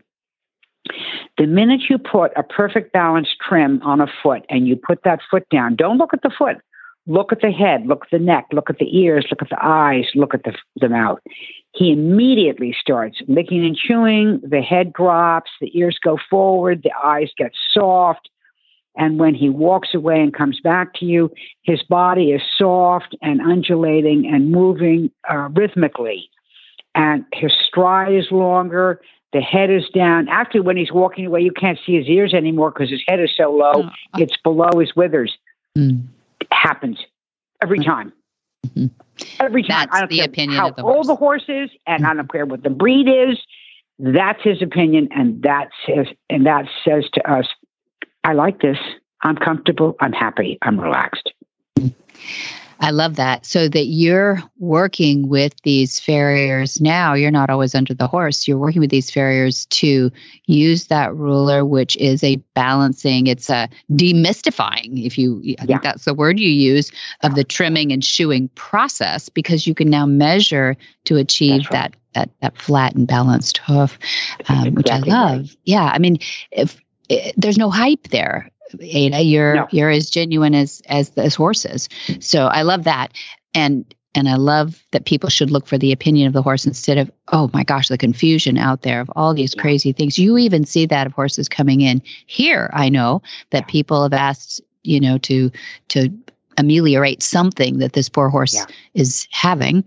The 1.37 1.45
minute 1.45 1.81
you 1.89 1.97
put 1.97 2.31
a 2.35 2.43
perfect 2.43 2.93
balanced 2.93 3.35
trim 3.47 3.81
on 3.83 4.01
a 4.01 4.07
foot 4.23 4.43
and 4.49 4.67
you 4.67 4.75
put 4.75 5.03
that 5.03 5.19
foot 5.29 5.47
down, 5.49 5.75
don't 5.75 5.97
look 5.97 6.13
at 6.13 6.21
the 6.21 6.31
foot. 6.37 6.57
Look 7.07 7.31
at 7.31 7.39
the 7.39 7.51
head, 7.51 7.87
look 7.87 8.03
at 8.03 8.11
the 8.11 8.23
neck, 8.23 8.47
look 8.51 8.69
at 8.69 8.79
the 8.79 8.97
ears, 8.99 9.25
look 9.29 9.41
at 9.41 9.49
the 9.49 9.65
eyes, 9.65 10.05
look 10.13 10.33
at 10.33 10.43
the, 10.43 10.53
the 10.75 10.89
mouth. 10.89 11.19
He 11.73 11.91
immediately 11.91 12.75
starts 12.77 13.21
licking 13.29 13.65
and 13.65 13.77
chewing. 13.77 14.41
The 14.43 14.61
head 14.61 14.91
drops, 14.91 15.49
the 15.61 15.71
ears 15.77 15.97
go 16.03 16.17
forward, 16.29 16.83
the 16.83 16.91
eyes 17.01 17.31
get 17.37 17.53
soft. 17.73 18.29
And 18.97 19.19
when 19.19 19.35
he 19.35 19.47
walks 19.47 19.93
away 19.93 20.19
and 20.19 20.33
comes 20.33 20.59
back 20.59 20.95
to 20.95 21.05
you, 21.05 21.31
his 21.61 21.81
body 21.83 22.31
is 22.31 22.41
soft 22.57 23.15
and 23.21 23.39
undulating 23.39 24.27
and 24.27 24.51
moving 24.51 25.09
uh, 25.31 25.47
rhythmically. 25.53 26.29
And 26.93 27.23
his 27.33 27.53
stride 27.67 28.13
is 28.13 28.31
longer. 28.31 28.99
The 29.31 29.41
head 29.41 29.69
is 29.69 29.87
down. 29.93 30.27
Actually, 30.29 30.61
when 30.61 30.77
he's 30.77 30.91
walking 30.91 31.25
away, 31.27 31.41
you 31.41 31.51
can't 31.51 31.79
see 31.85 31.95
his 31.95 32.07
ears 32.07 32.33
anymore 32.33 32.71
because 32.71 32.89
his 32.89 33.03
head 33.07 33.21
is 33.21 33.31
so 33.37 33.51
low. 33.51 33.83
Oh. 33.83 33.89
It's 34.17 34.35
below 34.43 34.79
his 34.79 34.93
withers. 34.95 35.37
Mm 35.77 36.07
happens 36.67 36.97
every 37.61 37.79
mm-hmm. 37.79 37.89
time. 37.89 38.13
Mm-hmm. 38.67 38.87
Every 39.39 39.63
time. 39.63 39.87
That's 39.87 39.95
I 39.95 39.99
don't 40.01 40.09
the 40.09 40.17
care 40.17 40.25
opinion 40.25 40.59
how 40.59 40.69
of 40.69 40.75
the 40.75 40.83
old 40.83 41.07
horse. 41.07 41.07
the 41.07 41.15
horse 41.15 41.45
is, 41.47 41.69
and 41.85 42.05
I 42.05 42.09
mm-hmm. 42.09 42.17
don't 42.17 42.31
care 42.31 42.45
what 42.45 42.63
the 42.63 42.69
breed 42.69 43.07
is. 43.07 43.37
That's 43.99 44.41
his 44.43 44.61
opinion, 44.61 45.09
and 45.11 45.41
that 45.43 45.69
says 45.85 46.07
and 46.29 46.45
that 46.45 46.65
says 46.85 47.05
to 47.13 47.31
us, 47.31 47.47
I 48.23 48.33
like 48.33 48.61
this. 48.61 48.77
I'm 49.23 49.35
comfortable. 49.35 49.95
I'm 49.99 50.13
happy. 50.13 50.59
I'm 50.61 50.79
relaxed. 50.79 51.31
Mm-hmm. 51.79 52.66
I 52.79 52.91
love 52.91 53.15
that. 53.15 53.45
So 53.45 53.67
that 53.67 53.85
you're 53.85 54.41
working 54.59 55.27
with 55.27 55.53
these 55.63 55.99
farriers 55.99 56.79
now, 56.79 57.13
you're 57.13 57.31
not 57.31 57.49
always 57.49 57.73
under 57.73 57.93
the 57.93 58.07
horse. 58.07 58.47
You're 58.47 58.57
working 58.57 58.81
with 58.81 58.91
these 58.91 59.09
farriers 59.09 59.65
to 59.67 60.11
use 60.45 60.87
that 60.87 61.15
ruler, 61.15 61.65
which 61.65 61.97
is 61.97 62.23
a 62.23 62.35
balancing, 62.53 63.27
it's 63.27 63.49
a 63.49 63.69
demystifying, 63.91 65.05
if 65.05 65.17
you, 65.17 65.41
I 65.59 65.65
think 65.65 65.69
yeah. 65.69 65.91
that's 65.91 66.05
the 66.05 66.13
word 66.13 66.39
you 66.39 66.49
use, 66.49 66.91
of 67.21 67.35
the 67.35 67.43
trimming 67.43 67.91
and 67.91 68.03
shoeing 68.03 68.49
process, 68.55 69.29
because 69.29 69.65
you 69.65 69.73
can 69.73 69.89
now 69.89 70.05
measure 70.05 70.77
to 71.05 71.17
achieve 71.17 71.65
right. 71.65 71.71
that, 71.71 71.95
that, 72.13 72.29
that 72.41 72.57
flat 72.57 72.95
and 72.95 73.07
balanced 73.07 73.57
hoof, 73.57 73.97
um, 74.49 74.67
exactly 74.67 74.71
which 74.71 74.89
I 74.91 74.99
love. 74.99 75.39
Right. 75.39 75.57
Yeah. 75.65 75.91
I 75.93 75.99
mean, 75.99 76.19
if, 76.51 76.79
it, 77.09 77.33
there's 77.37 77.57
no 77.57 77.69
hype 77.69 78.09
there 78.09 78.51
Ada. 78.79 79.21
You're 79.21 79.55
no. 79.55 79.67
you're 79.71 79.89
as 79.89 80.09
genuine 80.09 80.53
as 80.53 80.81
as 80.87 81.11
as 81.17 81.35
horses. 81.35 81.89
So 82.19 82.47
I 82.47 82.63
love 82.63 82.83
that, 82.83 83.13
and 83.53 83.85
and 84.15 84.27
I 84.27 84.35
love 84.35 84.83
that 84.91 85.05
people 85.05 85.29
should 85.29 85.51
look 85.51 85.67
for 85.67 85.77
the 85.77 85.91
opinion 85.91 86.27
of 86.27 86.33
the 86.33 86.41
horse 86.41 86.65
instead 86.65 86.97
of 86.97 87.11
oh 87.31 87.49
my 87.53 87.63
gosh 87.63 87.87
the 87.87 87.97
confusion 87.97 88.57
out 88.57 88.81
there 88.81 89.01
of 89.01 89.11
all 89.15 89.33
these 89.33 89.53
crazy 89.55 89.93
things. 89.93 90.17
You 90.17 90.37
even 90.37 90.65
see 90.65 90.85
that 90.87 91.07
of 91.07 91.13
horses 91.13 91.47
coming 91.47 91.81
in 91.81 92.01
here. 92.25 92.69
I 92.73 92.89
know 92.89 93.21
that 93.51 93.67
people 93.67 94.03
have 94.03 94.13
asked 94.13 94.61
you 94.83 94.99
know 94.99 95.17
to 95.19 95.51
to 95.89 96.09
ameliorate 96.57 97.21
something 97.21 97.77
that 97.77 97.93
this 97.93 98.09
poor 98.09 98.29
horse 98.29 98.55
yeah. 98.55 98.65
is 98.95 99.27
having 99.31 99.83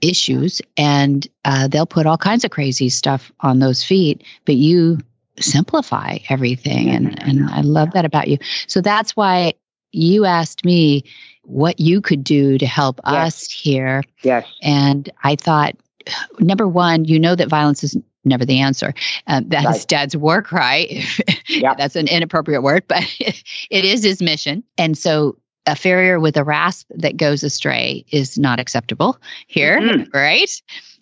issues 0.00 0.60
and 0.76 1.26
uh, 1.44 1.66
they'll 1.66 1.86
put 1.86 2.06
all 2.06 2.18
kinds 2.18 2.44
of 2.44 2.50
crazy 2.50 2.88
stuff 2.88 3.32
on 3.40 3.58
those 3.58 3.82
feet 3.82 4.22
but 4.44 4.54
you 4.54 4.98
simplify 5.40 6.18
everything. 6.28 6.90
And, 6.90 7.20
and 7.22 7.48
I 7.50 7.60
love 7.62 7.90
that 7.92 8.04
about 8.04 8.28
you. 8.28 8.38
So 8.66 8.80
that's 8.80 9.16
why 9.16 9.54
you 9.92 10.24
asked 10.24 10.64
me 10.64 11.04
what 11.42 11.78
you 11.78 12.00
could 12.00 12.24
do 12.24 12.58
to 12.58 12.66
help 12.66 13.00
Yes. 13.06 13.44
us 13.44 13.50
here. 13.50 14.02
Yes. 14.22 14.46
And 14.62 15.10
I 15.24 15.36
thought, 15.36 15.74
number 16.40 16.66
one, 16.68 17.04
you 17.04 17.18
know 17.18 17.34
that 17.34 17.48
violence 17.48 17.84
is 17.84 17.96
never 18.24 18.44
the 18.44 18.58
answer. 18.60 18.94
Um, 19.26 19.48
that 19.50 19.64
is 19.64 19.66
Right. 19.66 19.88
Dad's 19.88 20.16
war 20.16 20.40
cry. 20.42 21.04
Yep. 21.48 21.76
That's 21.76 21.94
an 21.96 22.08
inappropriate 22.08 22.62
word, 22.62 22.84
but 22.88 23.02
it 23.20 23.84
is 23.84 24.02
his 24.02 24.22
mission. 24.22 24.64
And 24.78 24.96
so 24.96 25.36
a 25.66 25.76
farrier 25.76 26.18
with 26.20 26.36
a 26.36 26.44
rasp 26.44 26.86
that 26.90 27.16
goes 27.16 27.42
astray 27.42 28.04
is 28.10 28.38
not 28.38 28.58
acceptable 28.60 29.18
here, 29.46 29.80
Mm-mm. 29.80 30.12
right? 30.14 30.50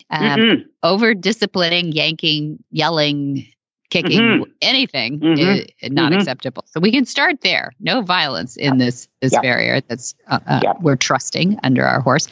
Um, 0.09 0.65
over 0.83 1.13
disciplining, 1.13 1.91
yanking, 1.91 2.61
yelling, 2.71 3.47
kicking, 3.93 4.19
Mhm. 4.19 4.43
anything 4.61 5.19
Mhm. 5.19 5.67
is 5.81 5.91
not 5.91 6.11
Mhm. 6.11 6.17
acceptable. 6.17 6.63
So 6.67 6.79
we 6.79 6.91
can 6.91 7.05
start 7.05 7.41
there. 7.41 7.71
No 7.79 8.01
violence 8.01 8.55
in 8.57 8.77
this 8.79 9.07
this 9.21 9.33
Yeah. 9.33 9.41
farrier 9.41 9.81
that's 9.87 10.15
uh, 10.27 10.39
uh, 10.47 10.59
Yeah. 10.63 10.73
we're 10.81 10.95
trusting 10.95 11.59
under 11.63 11.85
our 11.85 12.01
horse. 12.01 12.27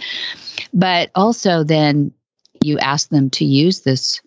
But 0.74 1.12
also 1.16 1.64
then 1.64 2.12
you 2.64 2.80
ask 2.80 3.10
them 3.10 3.30
to 3.32 3.46
use 3.46 3.82
this 3.82 4.22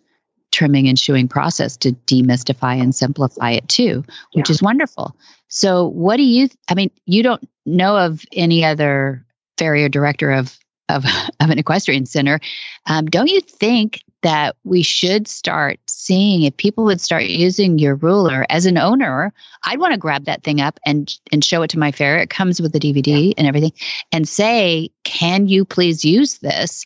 trimming 0.53 0.88
and 0.88 0.99
shoeing 0.99 1.27
process 1.29 1.77
to 1.79 1.92
demystify 2.07 2.81
and 2.81 2.94
simplify 2.94 3.51
it 3.51 3.68
too, 3.68 4.05
which 4.35 4.49
Yeah. 4.49 4.55
is 4.55 4.62
wonderful. 4.62 5.16
So 5.49 5.88
what 5.88 6.16
do 6.16 6.23
you 6.23 6.49
I 6.68 6.75
mean, 6.75 6.90
you 7.07 7.23
don't 7.25 7.47
know 7.66 7.97
of 7.97 8.25
any 8.33 8.64
other 8.64 9.25
farrier 9.59 9.88
director 9.88 10.31
of 10.31 10.57
of, 10.90 11.05
of 11.40 11.51
an 11.51 11.59
equestrian 11.59 12.07
center. 12.07 12.38
Um, 12.87 13.07
don't 13.07 13.29
you 13.31 13.40
think 13.40 14.03
that 14.24 14.56
we 14.64 14.82
should 14.82 15.28
start 15.28 15.78
seeing 15.87 16.42
if 16.42 16.56
people 16.56 16.84
would 16.84 17.00
start 17.00 17.24
using 17.24 17.78
your 17.78 17.94
ruler 17.94 18.44
as 18.50 18.66
an 18.66 18.76
owner? 18.76 19.32
I'd 19.64 19.78
want 19.78 19.92
to 19.92 19.98
grab 19.98 20.24
that 20.24 20.42
thing 20.42 20.60
up 20.60 20.80
and 20.84 21.16
and 21.30 21.44
show 21.44 21.62
it 21.62 21.68
to 21.68 21.78
my 21.78 21.92
farrier. 21.92 22.22
It 22.22 22.30
comes 22.30 22.60
with 22.60 22.74
a 22.74 22.80
DVD 22.80 23.32
and 23.38 23.46
everything, 23.46 23.72
and 24.10 24.26
say, 24.26 24.90
"Can 25.04 25.46
you 25.46 25.64
please 25.64 26.04
use 26.04 26.38
this?" 26.38 26.84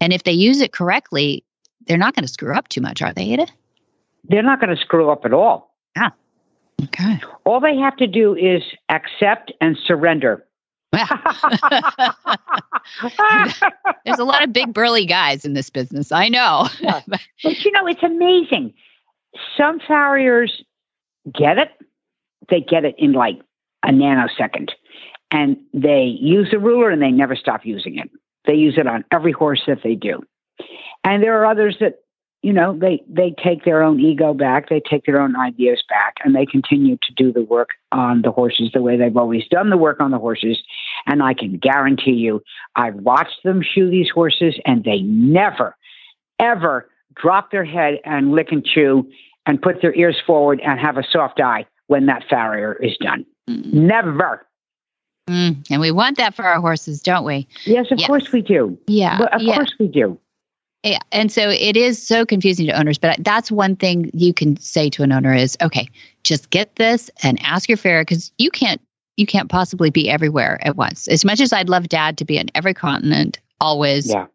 And 0.00 0.12
if 0.12 0.24
they 0.24 0.32
use 0.32 0.60
it 0.60 0.72
correctly, 0.72 1.44
they're 1.86 1.98
not 1.98 2.14
going 2.14 2.24
to 2.24 2.32
screw 2.32 2.54
up 2.54 2.68
too 2.68 2.80
much, 2.80 3.02
are 3.02 3.12
they, 3.12 3.32
Ada? 3.32 3.46
They're 4.24 4.42
not 4.42 4.60
going 4.60 4.74
to 4.74 4.80
screw 4.80 5.10
up 5.10 5.24
at 5.24 5.32
all. 5.32 5.74
Yeah. 5.96 6.10
Okay. 6.84 7.20
All 7.44 7.60
they 7.60 7.76
have 7.76 7.96
to 7.96 8.06
do 8.06 8.34
is 8.34 8.62
accept 8.88 9.52
and 9.60 9.76
surrender. 9.86 10.46
There's 14.04 14.18
a 14.18 14.24
lot 14.24 14.42
of 14.42 14.52
big 14.52 14.72
burly 14.72 15.06
guys 15.06 15.44
in 15.44 15.54
this 15.54 15.70
business. 15.70 16.12
I 16.12 16.28
know. 16.28 16.68
Yeah. 16.80 17.00
But 17.42 17.64
you 17.64 17.72
know, 17.72 17.86
it's 17.86 18.02
amazing. 18.02 18.74
Some 19.56 19.80
farriers 19.80 20.62
get 21.32 21.58
it. 21.58 21.70
They 22.48 22.60
get 22.60 22.84
it 22.84 22.94
in 22.98 23.12
like 23.12 23.40
a 23.84 23.90
nanosecond. 23.90 24.70
And 25.30 25.56
they 25.72 26.16
use 26.20 26.48
the 26.50 26.58
ruler 26.58 26.90
and 26.90 27.00
they 27.00 27.12
never 27.12 27.36
stop 27.36 27.64
using 27.64 27.98
it. 27.98 28.10
They 28.46 28.54
use 28.54 28.74
it 28.76 28.86
on 28.86 29.04
every 29.12 29.32
horse 29.32 29.62
that 29.66 29.82
they 29.84 29.94
do. 29.94 30.20
And 31.04 31.22
there 31.22 31.40
are 31.40 31.46
others 31.46 31.76
that, 31.80 32.00
you 32.42 32.52
know, 32.52 32.76
they, 32.78 33.02
they 33.06 33.34
take 33.42 33.64
their 33.64 33.82
own 33.82 34.00
ego 34.00 34.32
back, 34.32 34.68
they 34.70 34.80
take 34.80 35.04
their 35.04 35.20
own 35.20 35.36
ideas 35.36 35.82
back, 35.88 36.16
and 36.24 36.34
they 36.34 36.46
continue 36.46 36.96
to 37.02 37.12
do 37.14 37.32
the 37.32 37.42
work 37.42 37.70
on 37.92 38.22
the 38.22 38.30
horses 38.30 38.70
the 38.72 38.80
way 38.80 38.96
they've 38.96 39.16
always 39.16 39.46
done 39.48 39.68
the 39.68 39.76
work 39.76 40.00
on 40.00 40.10
the 40.10 40.18
horses. 40.18 40.58
And 41.06 41.22
I 41.22 41.34
can 41.34 41.58
guarantee 41.58 42.12
you, 42.12 42.42
I've 42.76 42.94
watched 42.94 43.42
them 43.44 43.62
shoe 43.62 43.90
these 43.90 44.08
horses 44.08 44.58
and 44.64 44.84
they 44.84 45.00
never, 45.02 45.76
ever 46.38 46.88
drop 47.14 47.50
their 47.50 47.64
head 47.64 47.98
and 48.04 48.32
lick 48.32 48.52
and 48.52 48.64
chew 48.64 49.10
and 49.44 49.60
put 49.60 49.82
their 49.82 49.94
ears 49.94 50.16
forward 50.26 50.60
and 50.60 50.80
have 50.80 50.96
a 50.96 51.04
soft 51.10 51.40
eye 51.40 51.66
when 51.88 52.06
that 52.06 52.24
farrier 52.30 52.74
is 52.74 52.96
done. 52.98 53.26
Mm. 53.48 53.72
Never. 53.72 54.46
Mm, 55.28 55.70
and 55.70 55.80
we 55.80 55.90
want 55.90 56.16
that 56.16 56.34
for 56.34 56.44
our 56.44 56.60
horses, 56.60 57.02
don't 57.02 57.24
we? 57.24 57.46
Yes, 57.64 57.90
of 57.90 57.98
Yes. 57.98 58.06
course 58.06 58.32
we 58.32 58.40
do. 58.42 58.78
Yeah. 58.86 59.18
Of 59.32 59.42
yeah. 59.42 59.54
course 59.54 59.74
we 59.78 59.88
do. 59.88 60.18
And 61.12 61.30
so 61.30 61.50
it 61.50 61.76
is 61.76 62.04
so 62.04 62.24
confusing 62.24 62.66
to 62.66 62.78
owners, 62.78 62.96
but 62.96 63.22
that's 63.22 63.50
one 63.50 63.76
thing 63.76 64.10
you 64.14 64.32
can 64.32 64.56
say 64.58 64.88
to 64.90 65.02
an 65.02 65.12
owner 65.12 65.34
is, 65.34 65.56
okay, 65.60 65.88
just 66.24 66.50
get 66.50 66.76
this 66.76 67.10
and 67.22 67.38
ask 67.42 67.68
your 67.68 67.76
farrier 67.76 68.02
because 68.02 68.32
you 68.38 68.50
can't 68.50 68.80
you 69.16 69.26
can't 69.26 69.50
possibly 69.50 69.90
be 69.90 70.08
everywhere 70.08 70.58
at 70.66 70.76
once. 70.76 71.06
As 71.08 71.26
much 71.26 71.40
as 71.40 71.52
I'd 71.52 71.68
love 71.68 71.88
Dad 71.88 72.16
to 72.18 72.24
be 72.24 72.38
on 72.38 72.46
every 72.54 72.72
continent, 72.72 73.38
always 73.60 74.08
Yeah. 74.08 74.26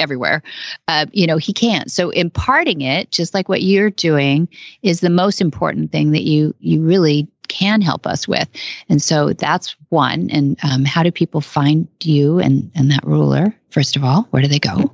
everywhere, 0.00 0.42
uh, 0.88 1.06
you 1.12 1.28
know, 1.28 1.36
he 1.36 1.52
can't. 1.52 1.88
So 1.92 2.10
imparting 2.10 2.80
it, 2.80 3.12
just 3.12 3.34
like 3.34 3.48
what 3.48 3.62
you're 3.62 3.90
doing, 3.90 4.48
is 4.82 4.98
the 4.98 5.10
most 5.10 5.40
important 5.40 5.92
thing 5.92 6.10
that 6.10 6.24
you 6.24 6.52
you 6.58 6.82
really 6.82 7.28
can 7.46 7.80
help 7.80 8.06
us 8.06 8.26
with. 8.26 8.48
And 8.88 9.00
so 9.00 9.32
that's 9.34 9.76
one. 9.90 10.30
And 10.30 10.58
um, 10.64 10.84
how 10.84 11.04
do 11.04 11.12
people 11.12 11.40
find 11.40 11.86
you 12.02 12.40
and 12.40 12.72
and 12.74 12.90
that 12.90 13.04
ruler? 13.04 13.54
First 13.70 13.94
of 13.94 14.02
all, 14.02 14.26
where 14.30 14.42
do 14.42 14.48
they 14.48 14.58
go? 14.58 14.90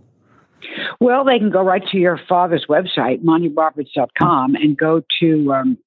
Well, 1.01 1.25
they 1.25 1.39
can 1.39 1.51
go 1.51 1.63
right 1.63 1.83
to 1.93 1.97
your 1.99 2.19
father's 2.29 2.67
website, 2.69 3.23
montyroberts.com, 3.23 4.57
and 4.57 4.77
go 4.77 5.03
to 5.21 5.53
um, 5.53 5.79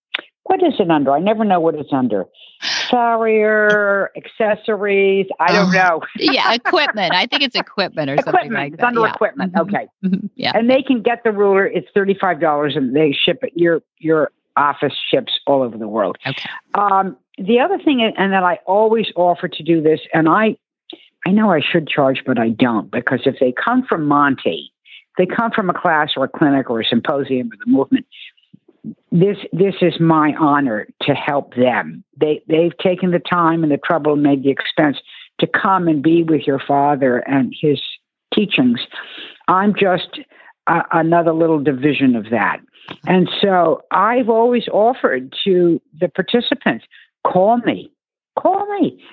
what 0.43 0.63
is 0.63 0.73
it 0.79 0.89
under? 0.89 1.11
I 1.11 1.19
never 1.19 1.43
know 1.43 1.59
what 1.59 1.75
it's 1.75 1.91
under. 1.91 2.25
Farrier, 2.89 4.09
accessories. 4.15 5.27
I 5.39 5.51
don't 5.51 5.67
Oh, 5.67 5.71
know. 5.71 6.01
yeah, 6.17 6.53
equipment. 6.53 7.13
I 7.13 7.25
think 7.25 7.41
it's 7.43 7.55
equipment 7.55 8.09
or 8.09 8.15
something 8.17 8.33
equipment. 8.35 8.53
like 8.53 8.73
it's 8.73 8.83
under 8.83 9.01
yeah. 9.01 9.13
equipment. 9.13 9.53
Mhm. 9.53 9.61
Okay. 9.61 9.87
Mhm. 10.03 10.29
Yeah. 10.35 10.51
And 10.55 10.69
they 10.69 10.81
can 10.81 11.01
get 11.01 11.23
the 11.23 11.31
ruler. 11.31 11.65
It's 11.65 11.87
thirty-five 11.93 12.39
dollars, 12.39 12.75
and 12.75 12.95
they 12.95 13.11
ship 13.11 13.39
it. 13.43 13.51
Your 13.55 13.81
your 13.99 14.31
office 14.57 14.93
ships 15.09 15.39
all 15.47 15.61
over 15.61 15.77
the 15.77 15.87
world. 15.87 16.17
Okay. 16.27 16.49
Um, 16.75 17.17
the 17.37 17.59
other 17.59 17.77
thing, 17.79 18.01
and 18.17 18.33
that 18.33 18.43
I 18.43 18.59
always 18.65 19.07
offer 19.15 19.47
to 19.47 19.63
do 19.63 19.81
this, 19.81 20.01
and 20.13 20.27
I, 20.27 20.57
I 21.25 21.31
know 21.31 21.49
I 21.51 21.61
should 21.61 21.87
charge, 21.87 22.23
but 22.25 22.37
I 22.37 22.49
don't 22.49 22.91
because 22.91 23.21
if 23.25 23.39
they 23.39 23.53
come 23.53 23.83
from 23.87 24.05
Monty, 24.07 24.71
they 25.17 25.25
come 25.25 25.51
from 25.51 25.69
a 25.69 25.73
class 25.73 26.11
or 26.15 26.25
a 26.25 26.29
clinic 26.29 26.69
or 26.69 26.81
a 26.81 26.85
symposium 26.85 27.51
or 27.51 27.57
the 27.63 27.71
movement. 27.71 28.05
This 29.11 29.37
this 29.53 29.75
is 29.81 29.99
my 29.99 30.33
honor 30.39 30.87
to 31.03 31.13
help 31.13 31.55
them. 31.55 32.03
They 32.19 32.41
they've 32.47 32.77
taken 32.77 33.11
the 33.11 33.19
time 33.19 33.63
and 33.63 33.71
the 33.71 33.77
trouble 33.77 34.13
and 34.13 34.23
made 34.23 34.43
the 34.43 34.49
expense 34.49 34.97
to 35.39 35.47
come 35.47 35.87
and 35.87 36.01
be 36.01 36.23
with 36.23 36.41
your 36.47 36.59
father 36.59 37.17
and 37.19 37.53
his 37.59 37.79
teachings. 38.33 38.79
I'm 39.47 39.73
just 39.75 40.19
another 40.67 41.33
little 41.33 41.59
division 41.59 42.15
of 42.15 42.29
that. 42.31 42.59
And 43.05 43.29
so 43.41 43.81
I've 43.91 44.29
always 44.29 44.67
offered 44.69 45.33
to 45.43 45.81
the 45.99 46.07
participants 46.07 46.85
call 47.25 47.57
me, 47.57 47.91
call 48.39 48.65
me. 48.79 49.03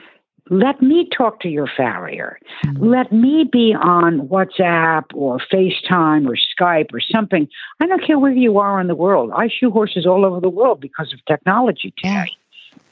Let 0.50 0.80
me 0.80 1.08
talk 1.16 1.40
to 1.40 1.48
your 1.48 1.68
farrier. 1.76 2.38
Let 2.78 3.12
me 3.12 3.44
be 3.50 3.74
on 3.74 4.28
WhatsApp 4.28 5.04
or 5.14 5.38
FaceTime 5.52 6.26
or 6.26 6.36
Skype 6.36 6.92
or 6.92 7.00
something. 7.00 7.48
I 7.80 7.86
don't 7.86 8.02
care 8.04 8.18
where 8.18 8.32
you 8.32 8.58
are 8.58 8.80
in 8.80 8.86
the 8.86 8.94
world. 8.94 9.30
I 9.34 9.48
shoe 9.48 9.70
horses 9.70 10.06
all 10.06 10.24
over 10.24 10.40
the 10.40 10.48
world 10.48 10.80
because 10.80 11.12
of 11.12 11.24
technology 11.26 11.92
Yeah. 12.02 12.24
today. 12.24 12.36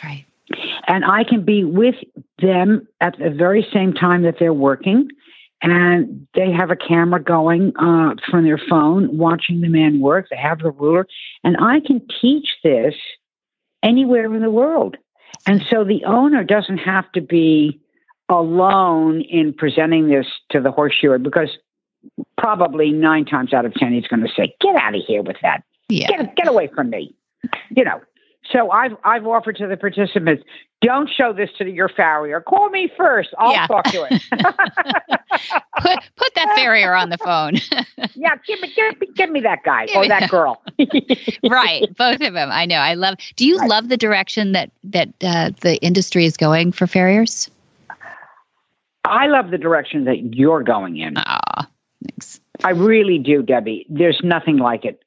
Right. 0.04 0.24
And 0.86 1.04
I 1.04 1.24
can 1.24 1.44
be 1.44 1.64
with 1.64 1.96
them 2.40 2.86
at 3.00 3.18
the 3.18 3.30
very 3.30 3.66
same 3.72 3.92
time 3.92 4.22
that 4.22 4.36
they're 4.38 4.54
working. 4.54 5.08
And 5.62 6.26
they 6.34 6.52
have 6.52 6.70
a 6.70 6.76
camera 6.76 7.20
going 7.22 7.72
uh, 7.76 8.14
from 8.30 8.44
their 8.44 8.58
phone, 8.58 9.16
watching 9.16 9.62
the 9.62 9.68
man 9.68 10.00
work. 10.00 10.26
They 10.30 10.36
have 10.36 10.58
the 10.58 10.70
ruler. 10.70 11.06
And 11.42 11.56
I 11.58 11.80
can 11.80 12.06
teach 12.20 12.48
this 12.62 12.94
anywhere 13.82 14.32
in 14.34 14.42
the 14.42 14.50
world. 14.50 14.96
And 15.46 15.64
so 15.70 15.84
the 15.84 16.04
owner 16.04 16.44
doesn't 16.44 16.78
have 16.78 17.10
to 17.12 17.20
be 17.20 17.80
alone 18.28 19.20
in 19.22 19.52
presenting 19.52 20.08
this 20.08 20.26
to 20.50 20.60
the 20.60 20.72
horseshoer 20.72 21.18
because 21.18 21.50
probably 22.36 22.90
nine 22.90 23.24
times 23.24 23.52
out 23.52 23.64
of 23.64 23.74
ten 23.74 23.92
he's 23.92 24.06
going 24.08 24.22
to 24.22 24.32
say, 24.36 24.54
"Get 24.60 24.76
out 24.76 24.94
of 24.94 25.02
here 25.06 25.22
with 25.22 25.36
that. 25.42 25.62
Yeah. 25.88 26.08
Get 26.08 26.36
get 26.36 26.48
away 26.48 26.68
from 26.74 26.90
me." 26.90 27.14
You 27.70 27.84
know. 27.84 28.00
So 28.52 28.70
I've 28.70 28.96
I've 29.04 29.26
offered 29.26 29.56
to 29.56 29.66
the 29.66 29.76
participants, 29.76 30.42
don't 30.82 31.08
show 31.10 31.32
this 31.32 31.50
to 31.58 31.68
your 31.68 31.88
farrier. 31.88 32.40
Call 32.40 32.68
me 32.70 32.90
first. 32.96 33.30
I'll 33.38 33.52
Yeah. 33.52 33.66
talk 33.66 33.84
to 33.86 34.02
it. 34.04 34.22
Put 35.82 35.98
put 36.16 36.34
that 36.34 36.52
farrier 36.56 36.94
on 36.94 37.10
the 37.10 37.18
phone. 37.18 37.54
yeah, 38.14 38.34
give 38.46 38.60
me 38.60 38.72
give 38.74 39.00
me 39.00 39.06
give 39.14 39.30
me 39.30 39.40
that 39.40 39.62
guy 39.64 39.86
Give 39.86 39.96
or 39.96 40.08
that 40.08 40.30
girl. 40.30 40.62
right. 41.48 41.82
Both 41.96 42.20
of 42.22 42.32
them. 42.32 42.50
I 42.50 42.64
know. 42.66 42.76
I 42.76 42.94
love. 42.94 43.16
Do 43.36 43.46
you 43.46 43.58
Right. 43.58 43.68
love 43.68 43.88
the 43.88 43.96
direction 43.96 44.52
that 44.52 44.70
that 44.84 45.08
uh, 45.22 45.50
the 45.60 45.76
industry 45.82 46.24
is 46.24 46.36
going 46.36 46.72
for 46.72 46.86
farriers? 46.86 47.50
I 49.04 49.26
love 49.26 49.50
the 49.50 49.58
direction 49.58 50.04
that 50.04 50.34
you're 50.34 50.62
going 50.62 50.96
in. 50.96 51.14
Ah, 51.16 51.68
thanks. 52.04 52.40
I 52.64 52.70
really 52.70 53.18
do, 53.18 53.42
Debbie. 53.42 53.86
There's 53.88 54.20
nothing 54.24 54.56
like 54.56 54.84
it. 54.84 55.02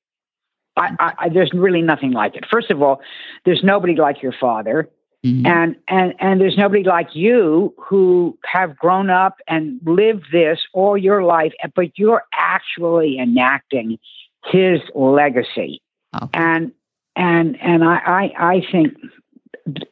I, 0.78 0.96
I, 1.00 1.14
I, 1.20 1.30
there's 1.30 1.52
really 1.54 1.82
nothing 1.82 2.12
like 2.12 2.36
it. 2.36 2.46
First 2.50 2.72
of 2.72 2.82
all, 2.82 3.02
there's 3.46 3.64
nobody 3.64 3.96
like 3.96 4.22
your 4.22 4.34
father, 4.34 4.90
Mhm. 5.26 5.46
and 5.46 5.76
and 5.90 6.14
and 6.20 6.40
there's 6.40 6.58
nobody 6.58 6.84
like 6.84 7.14
you 7.14 7.74
who 7.78 8.38
have 8.46 8.78
grown 8.78 9.10
up 9.10 9.40
and 9.50 9.82
lived 9.86 10.24
this 10.32 10.60
all 10.74 10.98
your 10.98 11.24
life, 11.24 11.52
but 11.76 11.98
you're 12.00 12.24
actually 12.34 13.20
enacting 13.20 14.00
his 14.46 14.80
legacy. 14.96 15.82
Okay. 16.16 16.30
And 16.34 16.72
and 17.18 17.62
and 17.62 17.84
I, 17.84 17.98
I 18.06 18.34
I 18.56 18.62
think 18.72 18.94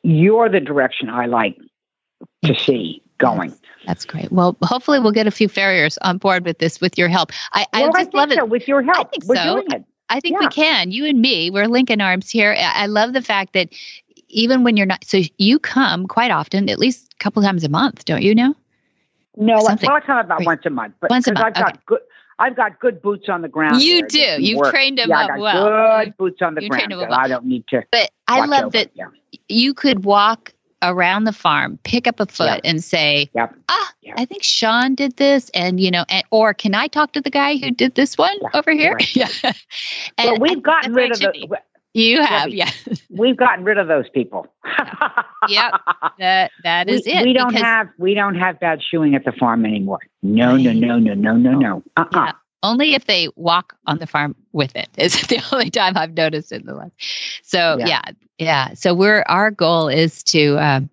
you're 0.03 0.47
the 0.47 0.61
direction 0.61 1.09
I 1.09 1.25
like 1.25 1.57
to 2.45 2.55
see 2.55 3.01
going. 3.17 3.53
That's 3.85 4.05
great. 4.05 4.31
Well, 4.31 4.55
hopefully 4.63 4.99
we'll 4.99 5.11
get 5.11 5.27
a 5.27 5.31
few 5.31 5.49
farriers 5.49 5.97
on 6.03 6.17
board 6.19 6.45
with 6.45 6.59
this 6.59 6.79
with 6.79 6.97
your 6.97 7.09
help. 7.09 7.31
I, 7.53 7.65
well, 7.73 7.91
I 7.95 8.03
just 8.03 8.15
I 8.15 8.17
love 8.17 8.31
so. 8.31 8.43
it. 8.43 8.49
With 8.49 8.67
your 8.67 8.81
help, 8.81 9.07
I 9.07 9.09
think 9.09 9.25
we're 9.25 9.35
so. 9.35 9.63
I 10.09 10.19
think 10.19 10.39
we 10.39 10.47
can. 10.47 10.91
You 10.91 11.05
and 11.05 11.21
me, 11.21 11.49
we're 11.49 11.67
linking 11.67 12.01
arms 12.01 12.29
here. 12.29 12.55
I 12.57 12.85
love 12.85 13.13
the 13.13 13.21
fact 13.21 13.53
that 13.53 13.69
even 14.29 14.63
when 14.63 14.77
you're 14.77 14.85
not, 14.85 15.03
so 15.05 15.21
you 15.37 15.59
come 15.59 16.07
quite 16.07 16.31
often, 16.31 16.69
at 16.69 16.79
least 16.79 17.13
a 17.13 17.23
couple 17.23 17.41
times 17.41 17.63
a 17.63 17.69
month, 17.69 18.05
don't 18.05 18.21
you 18.21 18.35
know? 18.35 18.55
No, 19.35 19.59
Something. 19.59 19.87
well, 19.87 19.97
I 19.97 19.99
come 20.01 20.17
about 20.17 20.45
once 20.45 20.61
a 20.65 20.69
month, 20.69 20.95
but 20.99 21.09
Once 21.09 21.27
a 21.27 21.33
month, 21.33 21.45
I've 21.45 21.53
got 21.53 21.85
good. 21.85 21.99
I've 22.39 22.55
got 22.55 22.79
good 22.79 23.01
boots 23.01 23.29
on 23.29 23.41
the 23.41 23.47
ground. 23.47 23.81
You 23.81 24.07
do. 24.07 24.19
You've 24.19 24.57
work. 24.59 24.73
them 24.73 24.95
yeah, 24.97 25.21
up 25.21 25.23
I 25.25 25.27
got 25.27 25.39
well. 25.39 26.05
Good 26.05 26.17
boots 26.17 26.41
on 26.41 26.55
the 26.55 26.67
ground. 26.67 26.91
trained. 26.91 27.13
I 27.13 27.27
don't 27.27 27.45
need 27.45 27.67
to. 27.69 27.83
But 27.91 28.11
I 28.27 28.45
love 28.45 28.65
over. 28.65 28.69
that 28.71 28.91
Yeah. 28.93 29.05
you 29.49 29.73
could 29.73 30.05
walk 30.05 30.53
around 30.81 31.23
the 31.25 31.33
farm, 31.33 31.79
pick 31.83 32.07
up 32.07 32.19
a 32.19 32.25
foot, 32.25 32.61
and 32.63 32.83
say, 32.83 33.29
Yep. 33.33 33.55
"Ah, 33.69 33.91
Yep. 34.01 34.15
I 34.19 34.25
think 34.25 34.43
Sean 34.43 34.95
did 34.95 35.17
this," 35.17 35.49
and 35.53 35.79
you 35.79 35.91
know, 35.91 36.05
and, 36.09 36.23
or 36.31 36.53
can 36.53 36.75
I 36.75 36.87
talk 36.87 37.13
to 37.13 37.21
the 37.21 37.29
guy 37.29 37.57
who 37.57 37.71
did 37.71 37.95
this 37.95 38.17
one 38.17 38.35
Yeah, 38.41 38.49
over 38.53 38.71
here? 38.71 38.93
right. 38.93 39.15
Yeah. 39.15 39.27
Well, 40.17 40.39
we've 40.39 40.61
gotten 40.61 40.93
rid 40.93 41.11
of 41.11 41.19
that's 41.19 41.25
what 41.25 41.35
it 41.35 41.39
should 41.39 41.49
the. 41.51 41.55
be. 41.55 41.61
You 41.93 42.21
have, 42.21 42.49
yeah. 42.49 42.69
We've 43.09 43.35
gotten 43.37 43.63
rid 43.65 43.79
of 43.79 43.87
those 43.87 44.07
people. 44.13 44.45
Yep. 45.49 45.71
That 46.19 46.51
that 46.63 46.87
we, 46.87 46.93
it. 47.05 47.23
we 47.25 47.33
don't 47.33 47.53
have 47.55 47.87
we 47.97 48.13
don't 48.13 48.35
have 48.35 48.59
bad 48.59 48.81
shoeing 48.83 49.15
at 49.15 49.23
the 49.25 49.31
farm 49.31 49.65
anymore. 49.65 49.99
No, 50.21 50.55
no, 50.57 50.69
Right. 50.69 50.77
no, 50.77 50.99
no, 50.99 51.13
no, 51.15 51.33
no, 51.35 51.51
no. 51.57 51.83
Uh 51.95 52.01
uh 52.01 52.05
Yeah. 52.13 52.31
Only 52.63 52.93
if 52.95 53.05
they 53.05 53.29
walk 53.35 53.75
on 53.87 53.99
the 53.99 54.07
farm 54.07 54.35
with 54.51 54.75
it 54.75 54.89
is 54.97 55.13
the 55.27 55.41
only 55.51 55.69
time 55.71 55.97
I've 55.97 56.13
noticed 56.13 56.51
it 56.51 56.61
in 56.61 56.67
the 56.67 56.75
last. 56.75 56.91
So 57.43 57.77
Yeah. 57.79 57.87
yeah, 57.87 58.01
yeah. 58.39 58.73
So 58.73 58.93
we're 58.93 59.23
our 59.27 59.51
goal 59.51 59.87
is 59.87 60.23
to 60.25 60.57
um, 60.57 60.89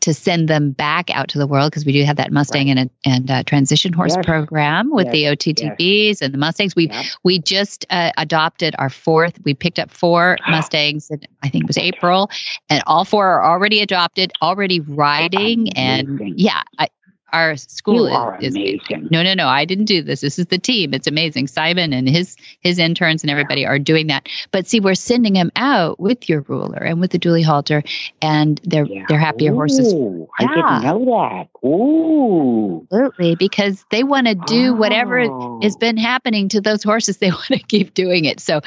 to 0.00 0.12
send 0.12 0.48
them 0.48 0.72
back 0.72 1.10
out 1.10 1.28
to 1.28 1.38
the 1.38 1.46
world 1.46 1.70
because 1.70 1.86
we 1.86 1.92
do 1.92 2.04
have 2.04 2.16
that 2.16 2.32
Mustang 2.32 2.68
and 2.70 2.78
a, 2.78 2.90
and 3.08 3.30
uh 3.30 3.42
transition 3.44 3.92
horse 3.92 4.14
Yes. 4.16 4.26
program 4.26 4.90
with 4.90 5.10
the 5.10 5.24
OTTBs 5.24 6.20
and 6.20 6.34
the 6.34 6.38
Mustangs. 6.38 6.74
We 6.76 6.88
Yep. 6.88 7.04
we 7.22 7.38
just 7.38 7.86
uh, 7.90 8.10
adopted 8.18 8.74
our 8.78 8.90
fourth. 8.90 9.38
We 9.44 9.54
picked 9.54 9.78
up 9.78 9.90
four 9.90 10.36
Mustangs. 10.48 11.10
In, 11.10 11.20
I 11.42 11.48
think 11.48 11.64
it 11.64 11.68
was 11.68 11.78
April, 11.78 12.30
and 12.68 12.82
all 12.86 13.04
four 13.04 13.26
are 13.26 13.44
already 13.44 13.80
adopted, 13.80 14.32
already 14.42 14.80
riding, 14.80 15.70
and 15.76 16.38
yeah, 16.38 16.62
I, 16.78 16.88
our 17.34 17.56
school 17.56 18.08
You 18.08 18.46
is, 18.46 18.54
amazing. 18.54 19.08
no, 19.10 19.22
no, 19.22 19.34
no. 19.34 19.48
I 19.48 19.64
didn't 19.64 19.86
do 19.86 20.02
this. 20.02 20.20
This 20.20 20.38
is 20.38 20.46
the 20.46 20.58
team. 20.58 20.94
It's 20.94 21.06
amazing. 21.06 21.48
Simon 21.48 21.92
and 21.92 22.08
his 22.08 22.36
his 22.60 22.78
interns 22.78 23.22
and 23.24 23.30
everybody 23.30 23.66
are 23.66 23.78
doing 23.78 24.06
that. 24.06 24.28
But 24.52 24.66
see, 24.68 24.80
we're 24.80 24.94
sending 24.94 25.32
them 25.34 25.50
out 25.56 25.98
with 26.00 26.28
your 26.28 26.42
ruler 26.42 26.78
and 26.78 27.00
with 27.00 27.10
the 27.10 27.18
dually 27.18 27.44
halter, 27.44 27.82
and 28.22 28.60
they're 28.64 28.86
Yeah. 28.86 29.04
they're 29.08 29.18
happier 29.18 29.52
horses. 29.52 29.92
Ooh, 29.92 30.28
I 30.38 30.44
Yeah. 30.44 30.48
didn't 30.54 30.82
know 30.84 31.04
that. 31.60 31.66
Ooh. 31.68 32.86
Absolutely, 32.92 33.34
because 33.36 33.84
they 33.90 34.04
want 34.04 34.26
to 34.26 34.34
do 34.46 34.74
whatever 34.74 35.20
Oh. 35.22 35.58
has 35.62 35.76
been 35.76 35.96
happening 35.96 36.48
to 36.50 36.60
those 36.60 36.82
horses. 36.82 37.18
They 37.24 37.30
want 37.30 37.46
to 37.46 37.58
keep 37.58 37.94
doing 37.94 38.26
it. 38.26 38.38
So, 38.40 38.60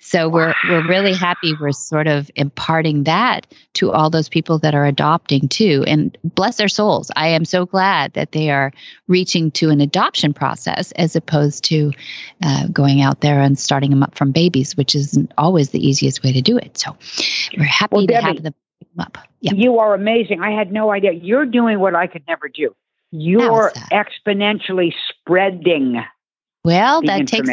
so 0.00 0.28
we're 0.28 0.54
we're 0.68 0.86
really 0.86 1.12
happy. 1.14 1.52
We're 1.60 1.72
sort 1.72 2.06
of 2.06 2.30
imparting 2.36 3.04
that 3.04 3.46
to 3.74 3.90
all 3.90 4.08
those 4.08 4.28
people 4.28 4.58
that 4.60 4.74
are 4.74 4.86
adopting 4.86 5.48
too. 5.48 5.84
And 5.86 6.16
bless 6.22 6.56
their 6.56 6.68
souls. 6.68 7.10
I 7.16 7.28
am 7.28 7.44
so 7.44 7.66
glad 7.66 8.13
that 8.14 8.32
they 8.32 8.50
are 8.50 8.72
reaching 9.08 9.50
to 9.52 9.70
an 9.70 9.80
adoption 9.80 10.32
process 10.32 10.92
as 10.92 11.14
opposed 11.14 11.64
to 11.64 11.92
uh, 12.42 12.66
going 12.68 13.02
out 13.02 13.20
there 13.20 13.40
and 13.40 13.58
starting 13.58 13.90
them 13.90 14.02
up 14.02 14.14
from 14.14 14.32
babies, 14.32 14.76
which 14.76 14.94
isn't 14.94 15.32
always 15.38 15.70
the 15.70 15.86
easiest 15.86 16.22
way 16.22 16.32
to 16.32 16.42
do 16.42 16.56
it. 16.56 16.78
So, 16.78 16.96
we're 17.56 17.64
happy 17.64 17.96
Well, 17.96 18.06
to 18.06 18.12
Debbie, 18.12 18.26
have 18.26 18.42
them 18.42 18.54
up. 18.98 19.18
Yeah. 19.40 19.52
You 19.54 19.78
are 19.78 19.94
amazing. 19.94 20.40
I 20.40 20.50
had 20.50 20.72
no 20.72 20.90
idea. 20.90 21.12
You're 21.12 21.46
doing 21.46 21.78
what 21.78 21.94
I 21.94 22.06
could 22.06 22.22
never 22.26 22.48
do. 22.48 22.74
You're 23.10 23.70
exponentially 23.92 24.92
spreading 25.08 26.02
Well, 26.64 27.02
that 27.02 27.28
takes 27.28 27.48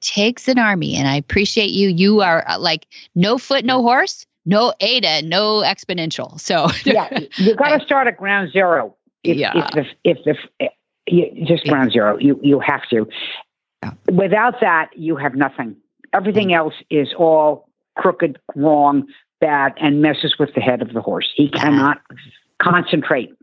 takes 0.00 0.48
an 0.48 0.58
army 0.58 0.96
and 0.96 1.06
i 1.06 1.14
appreciate 1.14 1.70
you 1.70 1.88
you 1.88 2.22
are 2.22 2.44
uh, 2.48 2.58
like 2.58 2.86
no 3.14 3.38
foot 3.38 3.64
no 3.64 3.82
horse 3.82 4.26
no 4.44 4.72
ada 4.80 5.22
no 5.22 5.62
exponential 5.62 6.40
so 6.40 6.66
yeah, 6.84 7.20
you 7.36 7.54
got 7.54 7.78
to 7.78 7.84
start 7.84 8.06
at 8.06 8.16
ground 8.16 8.52
zero. 8.52 8.96
If, 9.26 9.36
Yeah. 9.36 9.52
if 9.54 9.70
the 9.72 9.86
if 10.04 10.18
the 10.24 10.36
eh, 10.60 10.68
you, 11.06 11.44
just 11.46 11.66
ground 11.66 11.92
zero, 11.92 12.18
you 12.18 12.38
you 12.42 12.60
have 12.60 12.88
to. 12.90 13.08
Yeah. 13.82 13.92
Without 14.10 14.60
that, 14.60 14.90
you 14.96 15.16
have 15.16 15.34
nothing. 15.34 15.76
Everything 16.12 16.54
else 16.54 16.74
is 16.90 17.12
all 17.18 17.68
crooked, 17.96 18.38
wrong, 18.54 19.06
bad, 19.40 19.74
and 19.78 20.00
messes 20.00 20.36
with 20.38 20.54
the 20.54 20.60
head 20.60 20.82
of 20.82 20.92
the 20.92 21.00
horse. 21.00 21.30
He 21.34 21.48
cannot 21.48 22.00
concentrate. 22.60 23.35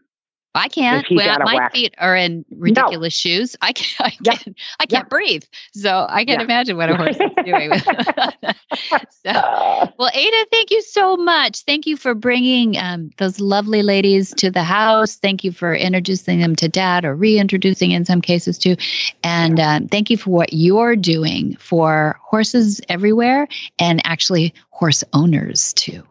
I 0.55 0.67
can't 0.67 1.05
well 1.11 1.37
my 1.43 1.55
whack. 1.55 1.71
feet 1.73 1.95
are 1.97 2.15
in 2.15 2.45
ridiculous 2.57 3.13
shoes 3.13 3.55
i 3.61 3.71
can't 3.73 3.95
i 4.25 4.31
can't 4.31 4.57
i 4.79 4.85
can't 4.85 5.09
breathe 5.09 5.43
so 5.73 6.05
i 6.09 6.25
can 6.25 6.39
Yeah. 6.39 6.43
imagine 6.45 6.77
what 6.77 6.89
a 6.89 6.95
horse 6.95 7.17
is 7.17 7.31
doing 7.45 7.71
so 9.25 9.89
Well, 9.99 10.09
Ada, 10.13 10.45
thank 10.51 10.71
you 10.71 10.81
so 10.81 11.15
much. 11.17 11.61
Thank 11.61 11.85
you 11.85 11.95
for 11.97 12.13
bringing 12.15 12.77
um, 12.77 13.11
those 13.17 13.39
lovely 13.39 13.83
ladies 13.83 14.33
to 14.35 14.49
the 14.49 14.63
house. 14.63 15.15
Thank 15.15 15.43
you 15.43 15.51
for 15.51 15.73
introducing 15.73 16.39
them 16.39 16.55
to 16.57 16.67
dad 16.67 17.05
or 17.05 17.15
reintroducing 17.15 17.91
in 17.91 18.05
some 18.05 18.21
cases 18.21 18.57
too. 18.57 18.75
And 19.23 19.59
um, 19.59 19.87
thank 19.87 20.09
you 20.09 20.17
for 20.17 20.31
what 20.31 20.51
you're 20.53 20.95
doing 20.95 21.55
for 21.57 22.19
horses 22.21 22.81
everywhere 22.89 23.47
and 23.79 24.01
actually 24.05 24.53
horse 24.71 25.03
owners 25.13 25.73
too. 25.73 26.03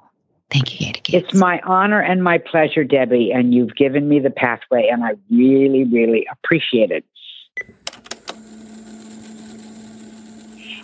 Thank 0.53 0.81
you, 0.81 0.89
Ada 0.89 1.01
Gates. 1.01 1.25
It's 1.25 1.35
my 1.35 1.61
honor 1.61 2.01
and 2.01 2.23
my 2.23 2.37
pleasure, 2.37 2.85
Debbie, 2.85 3.33
and 3.33 3.55
you've 3.55 3.75
given 3.75 4.09
me 4.09 4.19
the 4.19 4.31
pathway, 4.31 4.89
and 4.89 5.03
I 5.03 5.15
really, 5.31 5.85
really 5.85 6.27
appreciate 6.31 6.91
it. 6.91 7.05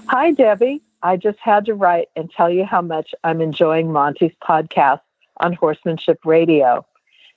Hi, 0.07 0.31
Debbie. 0.33 0.81
I 1.03 1.19
just 1.19 1.39
had 1.39 1.67
to 1.67 1.75
write 1.75 2.09
and 2.17 2.31
tell 2.31 2.49
you 2.51 2.65
how 2.65 2.81
much 2.81 3.15
I'm 3.25 3.43
enjoying 3.43 3.93
Monty's 3.93 4.33
podcast 4.43 5.01
on 5.37 5.53
Horsemanship 5.53 6.21
Radio. 6.25 6.87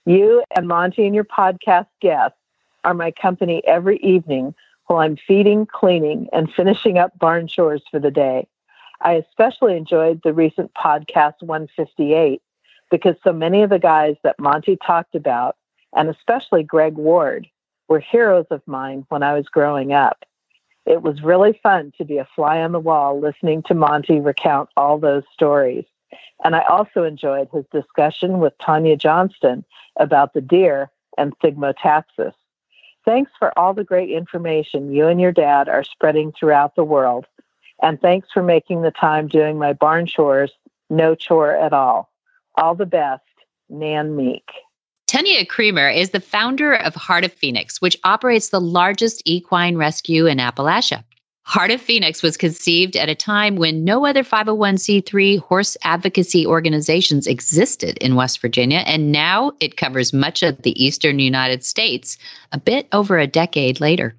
You 0.05 0.43
and 0.55 0.67
Monty 0.67 1.05
and 1.05 1.13
your 1.13 1.25
podcast 1.25 1.87
guests 1.99 2.37
are 2.85 2.93
my 2.93 3.11
company 3.11 3.61
every 3.67 3.97
evening 3.97 4.55
while 4.87 4.99
I'm 4.99 5.17
feeding, 5.17 5.65
cleaning, 5.65 6.29
and 6.31 6.51
finishing 6.51 6.97
up 6.97 7.17
barn 7.19 7.47
chores 7.47 7.83
for 7.91 7.99
the 7.99 8.09
day. 8.09 8.47
I 9.03 9.13
especially 9.13 9.75
enjoyed 9.75 10.21
the 10.23 10.33
recent 10.33 10.73
podcast 10.73 11.41
158 11.41 12.41
because 12.91 13.15
so 13.23 13.33
many 13.33 13.63
of 13.63 13.69
the 13.69 13.79
guys 13.79 14.15
that 14.23 14.39
Monty 14.39 14.77
talked 14.77 15.15
about, 15.15 15.55
and 15.95 16.09
especially 16.09 16.63
Greg 16.63 16.95
Ward, 16.95 17.47
were 17.87 17.99
heroes 17.99 18.45
of 18.51 18.61
mine 18.67 19.05
when 19.09 19.23
I 19.23 19.33
was 19.33 19.47
growing 19.47 19.91
up. 19.91 20.23
It 20.85 21.01
was 21.01 21.21
really 21.21 21.59
fun 21.61 21.93
to 21.97 22.05
be 22.05 22.17
a 22.17 22.27
fly 22.35 22.61
on 22.61 22.71
the 22.71 22.79
wall 22.79 23.19
listening 23.19 23.63
to 23.63 23.73
Monty 23.73 24.19
recount 24.19 24.69
all 24.77 24.97
those 24.97 25.23
stories. 25.33 25.85
And 26.43 26.55
I 26.55 26.61
also 26.63 27.03
enjoyed 27.03 27.49
his 27.53 27.65
discussion 27.71 28.39
with 28.39 28.57
Tanya 28.59 28.97
Johnston 28.97 29.63
about 29.97 30.33
the 30.33 30.41
deer 30.41 30.91
and 31.17 31.37
Thigmotaxis. 31.39 32.33
Thanks 33.05 33.31
for 33.39 33.57
all 33.57 33.73
the 33.73 33.83
great 33.83 34.09
information 34.09 34.93
you 34.93 35.07
and 35.07 35.19
your 35.19 35.31
dad 35.31 35.67
are 35.67 35.83
spreading 35.83 36.31
throughout 36.31 36.75
the 36.75 36.83
world. 36.83 37.25
And 37.81 37.99
thanks 37.99 38.29
for 38.31 38.43
making 38.43 38.81
the 38.81 38.91
time 38.91 39.27
doing 39.27 39.57
my 39.57 39.73
barn 39.73 40.05
chores 40.05 40.51
no 40.89 41.15
chore 41.15 41.55
at 41.55 41.73
all. 41.73 42.11
All 42.55 42.75
the 42.75 42.85
best, 42.85 43.23
Nan 43.69 44.15
Meek. 44.15 44.49
Tinia 45.07 45.47
Creamer 45.47 45.89
is 45.89 46.11
the 46.11 46.19
founder 46.19 46.73
of 46.73 46.95
Heart 46.95 47.25
of 47.25 47.33
Phoenix, 47.33 47.81
which 47.81 47.97
operates 48.03 48.49
the 48.49 48.61
largest 48.61 49.21
equine 49.25 49.77
rescue 49.77 50.25
in 50.25 50.37
Appalachia. 50.37 51.03
Heart 51.43 51.71
of 51.71 51.81
Phoenix 51.81 52.21
was 52.21 52.37
conceived 52.37 52.95
at 52.95 53.09
a 53.09 53.15
time 53.15 53.55
when 53.55 53.83
no 53.83 54.05
other 54.05 54.23
501c3 54.23 55.39
horse 55.39 55.75
advocacy 55.81 56.45
organizations 56.45 57.27
existed 57.27 57.97
in 57.97 58.15
West 58.15 58.39
Virginia, 58.39 58.83
and 58.85 59.11
now 59.11 59.51
it 59.59 59.75
covers 59.75 60.13
much 60.13 60.43
of 60.43 60.61
the 60.61 60.81
eastern 60.81 61.19
United 61.19 61.65
States 61.65 62.17
a 62.51 62.59
bit 62.59 62.87
over 62.93 63.17
a 63.17 63.27
decade 63.27 63.81
later. 63.81 64.15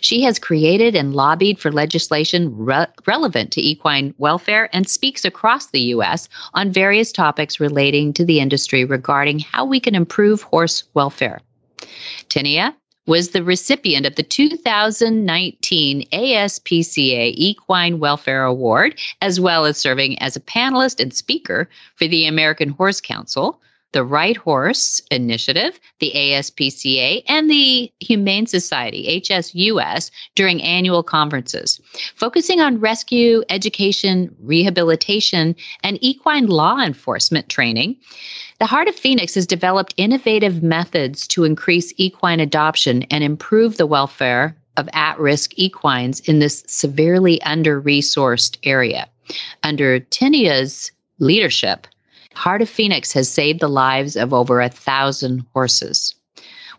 She 0.00 0.22
has 0.22 0.38
created 0.38 0.94
and 0.94 1.14
lobbied 1.14 1.58
for 1.58 1.72
legislation 1.72 2.56
re- 2.56 2.86
relevant 3.06 3.52
to 3.52 3.60
equine 3.60 4.14
welfare 4.18 4.68
and 4.72 4.88
speaks 4.88 5.24
across 5.24 5.66
the 5.66 5.80
U.S. 5.80 6.28
on 6.54 6.72
various 6.72 7.12
topics 7.12 7.60
relating 7.60 8.12
to 8.14 8.24
the 8.24 8.40
industry 8.40 8.84
regarding 8.84 9.40
how 9.40 9.64
we 9.64 9.80
can 9.80 9.94
improve 9.94 10.42
horse 10.42 10.84
welfare. 10.94 11.40
Tinia 12.28 12.74
was 13.06 13.30
the 13.30 13.42
recipient 13.42 14.04
of 14.04 14.16
the 14.16 14.22
2019 14.22 16.08
ASPCA 16.10 17.32
Equine 17.34 17.98
Welfare 17.98 18.44
Award, 18.44 18.98
as 19.22 19.40
well 19.40 19.64
as 19.64 19.78
serving 19.78 20.18
as 20.20 20.36
a 20.36 20.40
panelist 20.40 21.00
and 21.00 21.14
speaker 21.14 21.70
for 21.96 22.06
the 22.06 22.26
American 22.26 22.68
Horse 22.68 23.00
Council, 23.00 23.62
the 23.92 24.04
Right 24.04 24.36
Horse 24.36 25.00
Initiative, 25.10 25.80
the 25.98 26.12
ASPCA, 26.14 27.22
and 27.28 27.50
the 27.50 27.90
Humane 28.00 28.46
Society, 28.46 29.20
HSUS, 29.20 30.10
during 30.34 30.62
annual 30.62 31.02
conferences, 31.02 31.80
focusing 32.14 32.60
on 32.60 32.80
rescue, 32.80 33.42
education, 33.48 34.34
rehabilitation, 34.40 35.56
and 35.82 35.98
equine 36.00 36.46
law 36.46 36.80
enforcement 36.80 37.48
training. 37.48 37.96
The 38.58 38.66
Heart 38.66 38.88
of 38.88 38.96
Phoenix 38.96 39.34
has 39.36 39.46
developed 39.46 39.94
innovative 39.96 40.62
methods 40.62 41.26
to 41.28 41.44
increase 41.44 41.92
equine 41.96 42.40
adoption 42.40 43.04
and 43.04 43.24
improve 43.24 43.76
the 43.76 43.86
welfare 43.86 44.56
of 44.76 44.88
at 44.92 45.18
risk 45.18 45.52
equines 45.56 46.20
in 46.20 46.38
this 46.38 46.62
severely 46.66 47.40
under 47.42 47.80
resourced 47.80 48.58
area. 48.62 49.08
Under 49.62 50.00
Tinia's 50.00 50.92
leadership, 51.18 51.86
Heart 52.34 52.62
of 52.62 52.68
Phoenix 52.68 53.12
has 53.12 53.28
saved 53.28 53.60
the 53.60 53.68
lives 53.68 54.16
of 54.16 54.32
over 54.32 54.60
a 54.60 54.68
thousand 54.68 55.44
horses. 55.52 56.14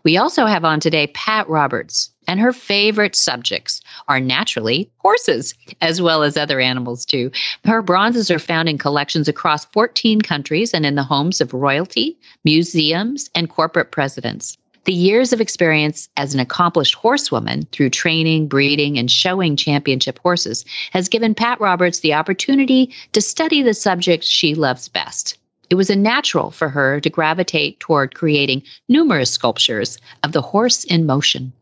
We 0.02 0.16
also 0.16 0.46
have 0.46 0.64
on 0.64 0.80
today 0.80 1.08
Pat 1.08 1.48
Roberts, 1.48 2.10
and 2.26 2.40
her 2.40 2.52
favorite 2.52 3.14
subjects 3.14 3.82
are 4.08 4.18
naturally 4.18 4.90
horses, 4.98 5.54
as 5.82 6.00
well 6.00 6.22
as 6.22 6.36
other 6.36 6.60
animals 6.60 7.04
too. 7.04 7.30
Her 7.66 7.82
bronzes 7.82 8.30
are 8.30 8.38
found 8.38 8.68
in 8.68 8.78
collections 8.78 9.28
across 9.28 9.66
14 9.66 10.22
countries 10.22 10.72
and 10.72 10.86
in 10.86 10.94
the 10.94 11.04
homes 11.04 11.42
of 11.42 11.52
royalty, 11.52 12.18
museums, 12.44 13.28
and 13.34 13.50
corporate 13.50 13.90
presidents. 13.90 14.56
The 14.84 14.94
years 14.94 15.32
of 15.32 15.42
experience 15.42 16.08
as 16.16 16.32
an 16.32 16.40
accomplished 16.40 16.94
horsewoman 16.94 17.66
through 17.70 17.90
training, 17.90 18.48
breeding, 18.48 18.98
and 18.98 19.10
showing 19.10 19.54
championship 19.56 20.18
horses 20.20 20.64
has 20.92 21.08
given 21.08 21.34
Pat 21.34 21.60
Roberts 21.60 22.00
the 22.00 22.14
opportunity 22.14 22.94
to 23.12 23.20
study 23.20 23.60
the 23.60 23.74
subject 23.74 24.24
she 24.24 24.54
loves 24.54 24.88
best. 24.88 25.36
It 25.70 25.76
was 25.76 25.88
a 25.88 25.96
natural 25.96 26.50
for 26.50 26.68
her 26.68 27.00
to 27.00 27.08
gravitate 27.08 27.78
toward 27.78 28.16
creating 28.16 28.64
numerous 28.88 29.30
sculptures 29.30 29.98
of 30.24 30.32
the 30.32 30.42
horse 30.42 30.82
in 30.82 31.06
motion. 31.06 31.52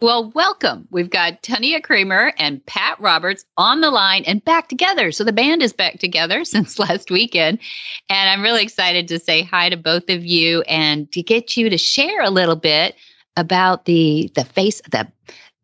Well, 0.00 0.30
welcome. 0.30 0.88
We've 0.90 1.10
got 1.10 1.42
Tinia 1.42 1.82
Creamer 1.82 2.32
and 2.38 2.64
Pat 2.66 2.98
Roberts 3.00 3.44
on 3.56 3.82
the 3.82 3.90
line 3.90 4.24
and 4.24 4.42
back 4.44 4.68
together. 4.68 5.12
So 5.12 5.24
the 5.24 5.32
band 5.32 5.62
is 5.62 5.72
back 5.72 6.00
together 6.00 6.44
since 6.46 6.78
last 6.78 7.10
weekend. 7.10 7.60
And 8.08 8.30
I'm 8.30 8.42
really 8.42 8.62
excited 8.62 9.06
to 9.08 9.18
say 9.20 9.42
hi 9.42 9.68
to 9.68 9.76
both 9.76 10.08
of 10.10 10.24
you 10.24 10.62
and 10.62 11.10
to 11.12 11.22
get 11.22 11.56
you 11.56 11.70
to 11.70 11.78
share 11.78 12.22
a 12.22 12.30
little 12.30 12.56
bit 12.56 12.96
about 13.36 13.84
the 13.84 14.30
the 14.34 14.44
face 14.44 14.80
of 14.80 14.90
the 14.90 15.06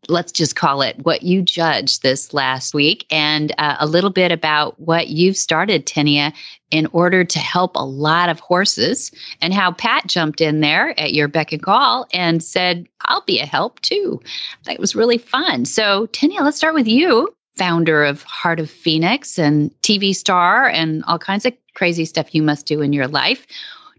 let's 0.09 0.31
just 0.31 0.55
call 0.55 0.81
it 0.81 0.97
what 1.03 1.23
you 1.23 1.41
judged 1.41 2.01
this 2.01 2.33
last 2.33 2.73
week 2.73 3.05
and 3.09 3.53
uh, 3.57 3.75
a 3.79 3.85
little 3.85 4.09
bit 4.09 4.31
about 4.31 4.79
what 4.79 5.09
you've 5.09 5.37
started 5.37 5.85
Tinia 5.85 6.33
in 6.71 6.87
order 6.87 7.23
to 7.23 7.39
help 7.39 7.75
a 7.75 7.85
lot 7.85 8.29
of 8.29 8.39
horses 8.39 9.11
and 9.41 9.53
how 9.53 9.71
pat 9.71 10.07
jumped 10.07 10.41
in 10.41 10.59
there 10.59 10.97
at 10.99 11.13
your 11.13 11.27
beck 11.27 11.51
and 11.51 11.61
call 11.61 12.07
and 12.13 12.43
said 12.43 12.87
i'll 13.01 13.23
be 13.25 13.39
a 13.39 13.45
help 13.45 13.79
too. 13.81 14.21
That 14.65 14.79
was 14.79 14.95
really 14.95 15.17
fun. 15.17 15.65
So 15.65 16.07
Tinia 16.07 16.41
let's 16.41 16.57
start 16.57 16.73
with 16.73 16.87
you 16.87 17.33
founder 17.55 18.03
of 18.03 18.21
heart 18.23 18.59
of 18.59 18.69
phoenix 18.69 19.39
and 19.39 19.71
tv 19.81 20.15
star 20.15 20.67
and 20.69 21.03
all 21.05 21.17
kinds 21.17 21.43
of 21.43 21.53
crazy 21.73 22.05
stuff 22.05 22.35
you 22.35 22.43
must 22.43 22.65
do 22.65 22.81
in 22.81 22.93
your 22.93 23.07
life. 23.07 23.47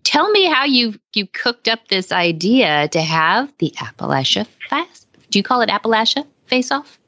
Tell 0.04 0.30
me 0.30 0.46
how 0.46 0.64
you 0.64 0.98
you 1.14 1.26
cooked 1.26 1.68
up 1.68 1.88
this 1.88 2.12
idea 2.12 2.88
to 2.88 3.02
have 3.02 3.52
the 3.58 3.72
appalachia 3.78 4.46
fast 4.70 5.07
do 5.30 5.38
you 5.38 5.42
call 5.42 5.60
it 5.60 5.68
Appalachia 5.68 6.26
Face 6.46 6.70
Off? 6.70 6.98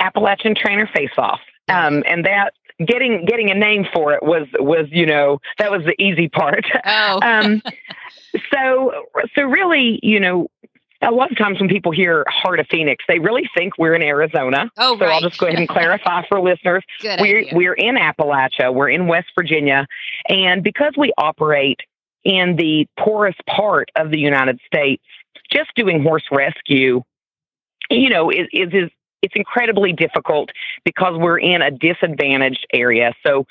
Appalachian 0.00 0.54
Trainer 0.54 0.88
Face 0.92 1.10
Off. 1.16 1.40
Um, 1.68 2.02
and 2.06 2.24
that 2.24 2.54
getting 2.86 3.24
getting 3.26 3.50
a 3.50 3.54
name 3.54 3.86
for 3.92 4.12
it 4.12 4.22
was 4.22 4.46
was 4.58 4.86
you 4.90 5.06
know 5.06 5.40
that 5.58 5.70
was 5.70 5.84
the 5.84 6.00
easy 6.02 6.28
part. 6.28 6.64
Oh. 6.84 7.20
um, 7.22 7.62
so 8.52 9.04
so 9.34 9.42
really 9.42 10.00
you 10.02 10.20
know 10.20 10.48
a 11.00 11.12
lot 11.12 11.30
of 11.30 11.38
times 11.38 11.60
when 11.60 11.68
people 11.68 11.92
hear 11.92 12.24
Heart 12.28 12.58
of 12.58 12.66
Phoenix, 12.68 13.04
they 13.06 13.20
really 13.20 13.48
think 13.56 13.78
we're 13.78 13.94
in 13.94 14.02
Arizona. 14.02 14.68
Oh, 14.76 14.98
so 14.98 15.04
right. 15.04 15.14
I'll 15.14 15.20
just 15.20 15.38
go 15.38 15.46
ahead 15.46 15.58
and 15.58 15.68
clarify 15.68 16.26
for 16.28 16.40
listeners. 16.40 16.82
Good 17.00 17.20
we're 17.20 17.38
idea. 17.40 17.54
we're 17.54 17.74
in 17.74 17.96
Appalachia. 17.96 18.74
We're 18.74 18.90
in 18.90 19.06
West 19.06 19.28
Virginia, 19.38 19.86
and 20.28 20.62
because 20.62 20.94
we 20.96 21.12
operate 21.18 21.80
in 22.24 22.56
the 22.56 22.86
poorest 22.98 23.40
part 23.46 23.90
of 23.96 24.10
the 24.10 24.18
United 24.18 24.60
States, 24.66 25.02
just 25.50 25.70
doing 25.76 26.02
horse 26.02 26.24
rescue 26.32 27.02
you 27.90 28.10
know, 28.10 28.30
is, 28.30 28.46
is, 28.52 28.68
is 28.72 28.90
it's 29.22 29.34
incredibly 29.34 29.92
difficult 29.92 30.50
because 30.84 31.14
we're 31.18 31.38
in 31.38 31.62
a 31.62 31.70
disadvantaged 31.70 32.66
area. 32.72 33.14
So 33.26 33.46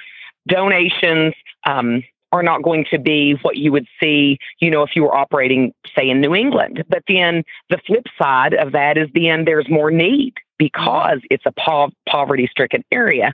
donations 0.48 1.34
um, 1.66 2.04
are 2.32 2.44
not 2.44 2.64
going 2.64 2.86
to 2.92 3.00
be 3.00 3.36
what 3.42 3.58
you 3.58 3.72
would 3.72 3.88
see, 4.02 4.38
you 4.60 4.70
know, 4.70 4.84
if 4.84 4.92
you 4.96 5.04
were 5.04 5.16
operating, 5.16 5.74
say, 5.98 6.10
in 6.10 6.22
New 6.22 6.36
England. 6.36 6.84
But 6.90 7.04
then 7.08 7.44
the 7.70 7.80
flip 7.86 8.06
side 8.22 8.54
of 8.54 8.74
that 8.74 8.98
is 8.98 9.08
then 9.14 9.46
there's 9.46 9.70
more 9.70 9.92
need 9.92 10.34
because 10.58 11.20
it's 11.30 11.46
a 11.46 11.52
po- 11.52 11.92
poverty-stricken 12.10 12.84
area. 12.92 13.32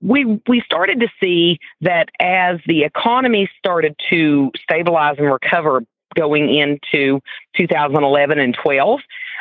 We 0.00 0.40
we 0.46 0.62
started 0.64 1.00
to 1.00 1.08
see 1.22 1.58
that 1.80 2.10
as 2.20 2.60
the 2.66 2.84
economy 2.84 3.50
started 3.58 3.96
to 4.10 4.52
stabilize 4.62 5.16
and 5.18 5.30
recover 5.30 5.82
going 6.14 6.54
into 6.54 7.20
2011 7.56 8.38
and 8.38 8.56
12, 8.62 9.00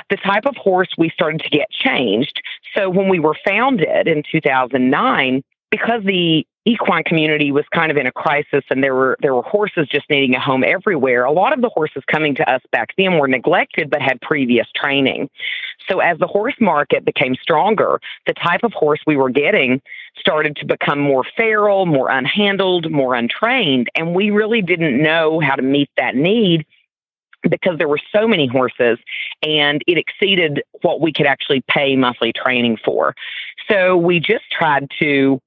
the 0.09 0.17
type 0.17 0.45
of 0.45 0.55
horse 0.55 0.89
we 0.97 1.09
started 1.09 1.41
to 1.41 1.49
get 1.49 1.69
changed. 1.71 2.41
So 2.75 2.89
when 2.89 3.09
we 3.09 3.19
were 3.19 3.35
founded 3.45 4.07
in 4.07 4.23
2009, 4.31 5.43
because 5.69 6.03
the 6.03 6.45
equine 6.65 7.03
community 7.03 7.51
was 7.51 7.65
kind 7.73 7.91
of 7.91 7.97
in 7.97 8.07
a 8.07 8.11
crisis 8.11 8.63
and 8.69 8.83
there 8.83 8.95
were 8.95 9.17
there 9.21 9.35
were 9.35 9.41
horses 9.41 9.87
just 9.91 10.09
needing 10.09 10.33
a 10.33 10.39
home 10.39 10.63
everywhere 10.63 11.25
a 11.25 11.31
lot 11.31 11.51
of 11.53 11.61
the 11.61 11.69
horses 11.69 12.03
coming 12.09 12.33
to 12.35 12.49
us 12.49 12.61
back 12.71 12.89
then 12.97 13.17
were 13.17 13.27
neglected 13.27 13.89
but 13.89 14.01
had 14.01 14.19
previous 14.21 14.67
training 14.75 15.29
so 15.89 15.99
as 15.99 16.17
the 16.19 16.27
horse 16.27 16.55
market 16.61 17.03
became 17.03 17.35
stronger 17.35 17.99
the 18.27 18.33
type 18.33 18.61
of 18.63 18.71
horse 18.73 19.01
we 19.05 19.17
were 19.17 19.29
getting 19.29 19.81
started 20.17 20.55
to 20.55 20.65
become 20.65 20.99
more 20.99 21.23
feral 21.35 21.85
more 21.85 22.09
unhandled 22.09 22.89
more 22.89 23.13
untrained 23.13 23.89
and 23.95 24.15
we 24.15 24.29
really 24.29 24.61
didn't 24.61 25.01
know 25.01 25.41
how 25.41 25.55
to 25.55 25.63
meet 25.63 25.89
that 25.97 26.15
need 26.15 26.65
because 27.49 27.77
there 27.77 27.89
were 27.89 27.99
so 28.15 28.25
many 28.25 28.47
horses 28.47 28.97
and 29.41 29.83
it 29.87 29.97
exceeded 29.97 30.63
what 30.81 31.01
we 31.01 31.11
could 31.11 31.25
actually 31.25 31.61
pay 31.67 31.95
monthly 31.95 32.31
training 32.31 32.77
for. 32.85 33.13
So 33.69 33.97
we 33.97 34.21
just 34.21 34.49
tried 34.49 34.89
to 35.01 35.41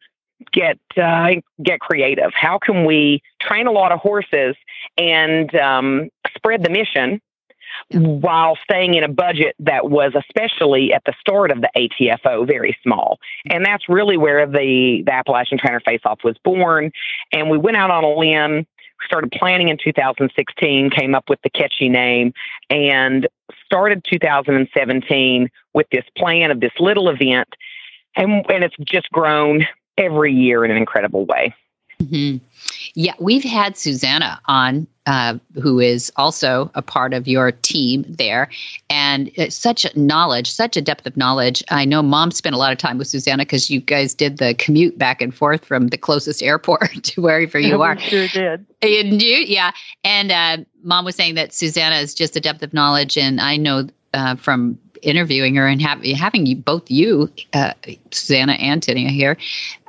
get 0.52 0.78
uh, 0.96 1.28
get 1.62 1.80
creative. 1.80 2.32
How 2.34 2.58
can 2.58 2.84
we 2.84 3.22
train 3.40 3.66
a 3.66 3.72
lot 3.72 3.92
of 3.92 4.00
horses 4.00 4.56
and 4.96 5.54
um, 5.54 6.08
spread 6.36 6.62
the 6.62 6.70
mission 6.70 7.20
while 7.90 8.56
staying 8.62 8.94
in 8.94 9.04
a 9.04 9.08
budget 9.08 9.54
that 9.58 9.90
was 9.90 10.12
especially 10.14 10.92
at 10.92 11.02
the 11.04 11.12
start 11.20 11.50
of 11.50 11.60
the 11.60 11.70
ATFO 11.76 12.46
very 12.46 12.76
small. 12.82 13.18
And 13.50 13.64
that's 13.64 13.88
really 13.88 14.16
where 14.16 14.46
the, 14.46 15.02
the 15.04 15.12
Appalachian 15.12 15.58
Trainer 15.58 15.80
Face 15.80 16.00
Off 16.04 16.20
was 16.24 16.36
born. 16.42 16.90
And 17.32 17.50
we 17.50 17.58
went 17.58 17.76
out 17.76 17.90
on 17.90 18.04
a 18.04 18.14
limb, 18.14 18.66
started 19.04 19.30
planning 19.32 19.68
in 19.68 19.78
2016, 19.82 20.90
came 20.90 21.14
up 21.14 21.28
with 21.28 21.40
the 21.42 21.50
catchy 21.50 21.88
name, 21.88 22.32
and 22.70 23.28
started 23.64 24.04
2017 24.10 25.48
with 25.74 25.86
this 25.92 26.04
plan 26.16 26.50
of 26.50 26.60
this 26.60 26.72
little 26.80 27.08
event. 27.08 27.48
And, 28.16 28.44
and 28.50 28.64
it's 28.64 28.76
just 28.80 29.10
grown 29.10 29.66
every 29.98 30.32
year 30.32 30.64
in 30.64 30.70
an 30.70 30.76
incredible 30.76 31.24
way. 31.26 31.54
Mm-hmm. 32.02 32.44
Yeah, 32.94 33.14
we've 33.18 33.44
had 33.44 33.76
Susanna 33.76 34.40
on, 34.46 34.86
uh, 35.06 35.38
who 35.62 35.80
is 35.80 36.12
also 36.16 36.70
a 36.74 36.82
part 36.82 37.14
of 37.14 37.28
your 37.28 37.52
team 37.52 38.04
there, 38.08 38.50
and 38.90 39.30
it's 39.34 39.56
such 39.56 39.86
knowledge, 39.96 40.50
such 40.50 40.76
a 40.76 40.82
depth 40.82 41.06
of 41.06 41.16
knowledge. 41.16 41.62
I 41.70 41.84
know 41.84 42.02
Mom 42.02 42.30
spent 42.32 42.54
a 42.54 42.58
lot 42.58 42.72
of 42.72 42.78
time 42.78 42.98
with 42.98 43.08
Susanna 43.08 43.44
because 43.44 43.70
you 43.70 43.80
guys 43.80 44.14
did 44.14 44.38
the 44.38 44.54
commute 44.54 44.98
back 44.98 45.22
and 45.22 45.34
forth 45.34 45.64
from 45.64 45.88
the 45.88 45.98
closest 45.98 46.42
airport 46.42 46.90
to 47.02 47.22
wherever 47.22 47.58
you 47.58 47.82
are. 47.82 47.98
Sure 47.98 48.28
did. 48.28 48.66
And 48.82 49.22
you, 49.22 49.36
yeah. 49.36 49.72
And 50.04 50.32
uh, 50.32 50.64
Mom 50.82 51.04
was 51.04 51.16
saying 51.16 51.34
that 51.36 51.54
Susanna 51.54 51.96
is 51.96 52.14
just 52.14 52.36
a 52.36 52.40
depth 52.40 52.62
of 52.62 52.74
knowledge, 52.74 53.16
and 53.16 53.40
I 53.40 53.56
know 53.56 53.88
uh, 54.12 54.36
from 54.36 54.78
interviewing 55.06 55.54
her 55.54 55.66
and 55.66 55.80
have, 55.80 56.02
having 56.04 56.46
you 56.46 56.56
both 56.56 56.90
you, 56.90 57.30
uh, 57.52 57.72
Susanna 58.10 58.52
and 58.54 58.82
Tinia 58.82 59.08
here, 59.08 59.36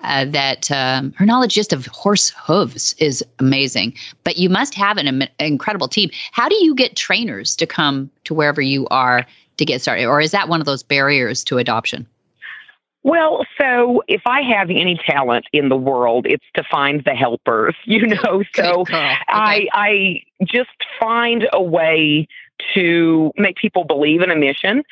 uh, 0.03 0.25
that 0.25 0.69
um, 0.71 1.12
her 1.13 1.25
knowledge 1.25 1.53
just 1.53 1.73
of 1.73 1.88
horse 1.88 2.30
hooves 2.38 2.95
is 2.99 3.25
amazing. 3.39 3.93
But 4.23 4.37
you 4.37 4.50
must 4.50 4.75
have 4.75 4.98
an 4.98 5.08
im- 5.08 5.29
incredible 5.39 5.87
team. 5.87 6.10
How 6.31 6.48
do 6.48 6.56
you 6.63 6.75
get 6.75 6.96
trainers 6.96 7.56
to 7.58 7.65
come 7.65 8.10
to 8.25 8.33
wherever 8.33 8.62
you 8.62 8.87
are 8.92 9.25
to 9.58 9.65
get 9.65 9.81
started, 9.81 10.06
or 10.06 10.21
is 10.21 10.31
that 10.31 10.48
one 10.50 10.60
of 10.60 10.65
those 10.65 10.83
barriers 10.83 11.44
to 11.46 11.58
adoption? 11.58 12.06
Well, 13.04 13.46
so 13.58 14.04
if 14.10 14.21
I 14.25 14.42
have 14.42 14.69
any 14.69 15.00
talent 15.08 15.46
in 15.54 15.69
the 15.69 15.77
world, 15.77 16.25
it's 16.27 16.44
to 16.56 16.63
find 16.69 17.04
the 17.06 17.15
helpers, 17.15 17.73
you 17.85 18.06
know. 18.06 18.44
So 18.54 18.81
Okay. 18.81 19.13
I 19.29 19.67
I 19.71 20.23
just 20.46 20.69
find 21.00 21.48
a 21.54 21.62
way 21.62 22.27
to 22.73 23.31
make 23.37 23.55
people 23.55 23.83
believe 23.83 24.21
in 24.21 24.31
a 24.31 24.35
mission. 24.35 24.83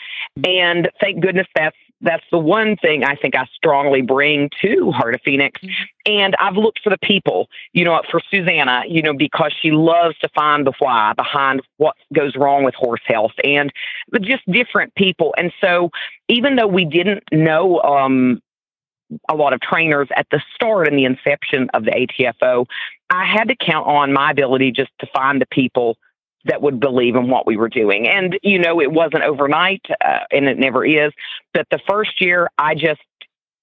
And 0.43 0.89
thank 0.99 1.21
goodness 1.21 1.47
that's 1.55 1.77
that's 2.01 2.23
the 2.31 2.37
one 2.37 2.75
thing 2.75 3.03
I 3.03 3.15
think 3.15 3.35
I 3.35 3.45
strongly 3.55 4.01
bring 4.01 4.49
to 4.61 4.91
Heart 4.91 5.15
of 5.15 5.21
Phoenix. 5.21 5.59
And 6.05 6.35
I've 6.39 6.55
looked 6.55 6.81
for 6.83 6.89
the 6.89 6.97
people, 6.97 7.47
you 7.73 7.85
know, 7.85 8.01
for 8.11 8.21
Susanna, 8.29 8.83
you 8.87 9.01
know, 9.01 9.13
because 9.13 9.53
she 9.59 9.71
loves 9.71 10.17
to 10.19 10.29
find 10.35 10.67
the 10.67 10.73
why 10.79 11.13
behind 11.15 11.61
what 11.77 11.95
goes 12.13 12.35
wrong 12.35 12.63
with 12.63 12.75
horse 12.75 13.01
health 13.05 13.31
and 13.43 13.71
just 14.21 14.43
different 14.51 14.93
people. 14.95 15.33
And 15.37 15.51
so 15.61 15.89
even 16.27 16.57
though 16.57 16.67
we 16.67 16.85
didn't 16.85 17.23
know 17.31 17.79
um, 17.79 18.41
a 19.29 19.35
lot 19.35 19.53
of 19.53 19.61
trainers 19.61 20.09
at 20.15 20.27
the 20.31 20.41
start 20.53 20.87
and 20.87 20.97
the 20.97 21.05
inception 21.05 21.69
of 21.73 21.85
the 21.85 21.91
ATFO, 21.91 22.65
I 23.09 23.25
had 23.25 23.47
to 23.47 23.55
count 23.55 23.87
on 23.87 24.13
my 24.13 24.31
ability 24.31 24.71
just 24.71 24.91
to 24.99 25.07
find 25.15 25.41
the 25.41 25.47
people 25.47 25.97
that 26.45 26.61
would 26.61 26.79
believe 26.79 27.15
in 27.15 27.29
what 27.29 27.45
we 27.45 27.57
were 27.57 27.69
doing. 27.69 28.07
And, 28.07 28.39
you 28.43 28.59
know, 28.59 28.79
it 28.79 28.91
wasn't 28.91 29.23
overnight 29.23 29.81
uh, 30.03 30.19
and 30.31 30.47
it 30.47 30.57
never 30.57 30.85
is. 30.85 31.11
But 31.53 31.67
the 31.71 31.79
first 31.87 32.21
year, 32.21 32.49
I 32.57 32.75
just 32.75 33.01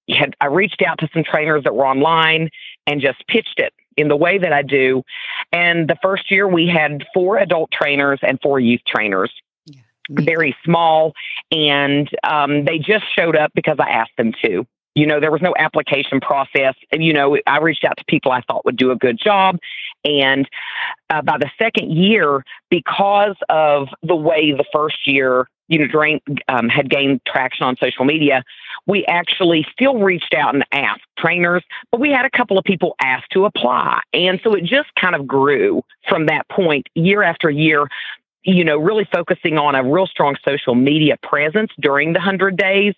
had, 0.09 0.35
I 0.41 0.47
reached 0.47 0.81
out 0.85 0.99
to 0.99 1.09
some 1.13 1.23
trainers 1.23 1.63
that 1.63 1.75
were 1.75 1.85
online 1.85 2.49
and 2.85 3.01
just 3.01 3.25
pitched 3.27 3.59
it 3.59 3.73
in 3.95 4.07
the 4.07 4.15
way 4.15 4.37
that 4.37 4.51
I 4.51 4.61
do. 4.61 5.03
And 5.51 5.89
the 5.89 5.97
first 6.01 6.29
year, 6.29 6.47
we 6.47 6.67
had 6.67 7.05
four 7.13 7.37
adult 7.37 7.71
trainers 7.71 8.19
and 8.21 8.39
four 8.41 8.59
youth 8.59 8.81
trainers. 8.87 9.31
Very 10.09 10.53
small, 10.65 11.13
and 11.49 12.09
um, 12.25 12.65
they 12.65 12.77
just 12.77 13.05
showed 13.15 13.37
up 13.37 13.51
because 13.55 13.77
I 13.79 13.89
asked 13.89 14.11
them 14.17 14.33
to. 14.43 14.67
You 14.95 15.07
know, 15.07 15.19
there 15.19 15.31
was 15.31 15.41
no 15.41 15.53
application 15.57 16.19
process. 16.19 16.75
You 16.91 17.13
know, 17.13 17.37
I 17.47 17.59
reached 17.59 17.83
out 17.83 17.97
to 17.97 18.03
people 18.07 18.31
I 18.31 18.41
thought 18.41 18.65
would 18.65 18.77
do 18.77 18.91
a 18.91 18.95
good 18.95 19.19
job. 19.19 19.57
And 20.05 20.47
uh, 21.09 21.21
by 21.21 21.37
the 21.37 21.49
second 21.57 21.91
year, 21.91 22.43
because 22.69 23.35
of 23.49 23.87
the 24.03 24.15
way 24.15 24.51
the 24.51 24.65
first 24.71 25.07
year, 25.07 25.47
you 25.67 25.79
know, 25.79 25.87
drain, 25.87 26.19
um, 26.47 26.69
had 26.69 26.89
gained 26.89 27.21
traction 27.25 27.65
on 27.65 27.75
social 27.77 28.05
media, 28.05 28.43
we 28.85 29.05
actually 29.05 29.65
still 29.71 29.99
reached 29.99 30.33
out 30.33 30.53
and 30.53 30.65
asked 30.73 31.03
trainers, 31.17 31.63
but 31.91 32.01
we 32.01 32.11
had 32.11 32.25
a 32.25 32.29
couple 32.29 32.57
of 32.57 32.65
people 32.65 32.95
ask 33.01 33.27
to 33.29 33.45
apply. 33.45 34.01
And 34.13 34.41
so 34.43 34.53
it 34.53 34.65
just 34.65 34.93
kind 34.99 35.15
of 35.15 35.25
grew 35.25 35.81
from 36.09 36.25
that 36.25 36.47
point 36.49 36.87
year 36.93 37.23
after 37.23 37.49
year 37.49 37.87
you 38.45 38.63
know, 38.63 38.77
really 38.77 39.07
focusing 39.11 39.57
on 39.57 39.73
a 39.73 39.83
real 39.83 40.05
strong 40.05 40.35
social 40.45 40.75
media 40.75 41.15
presence 41.23 41.71
during 41.79 42.13
the 42.13 42.19
100 42.19 42.57
days, 42.57 42.93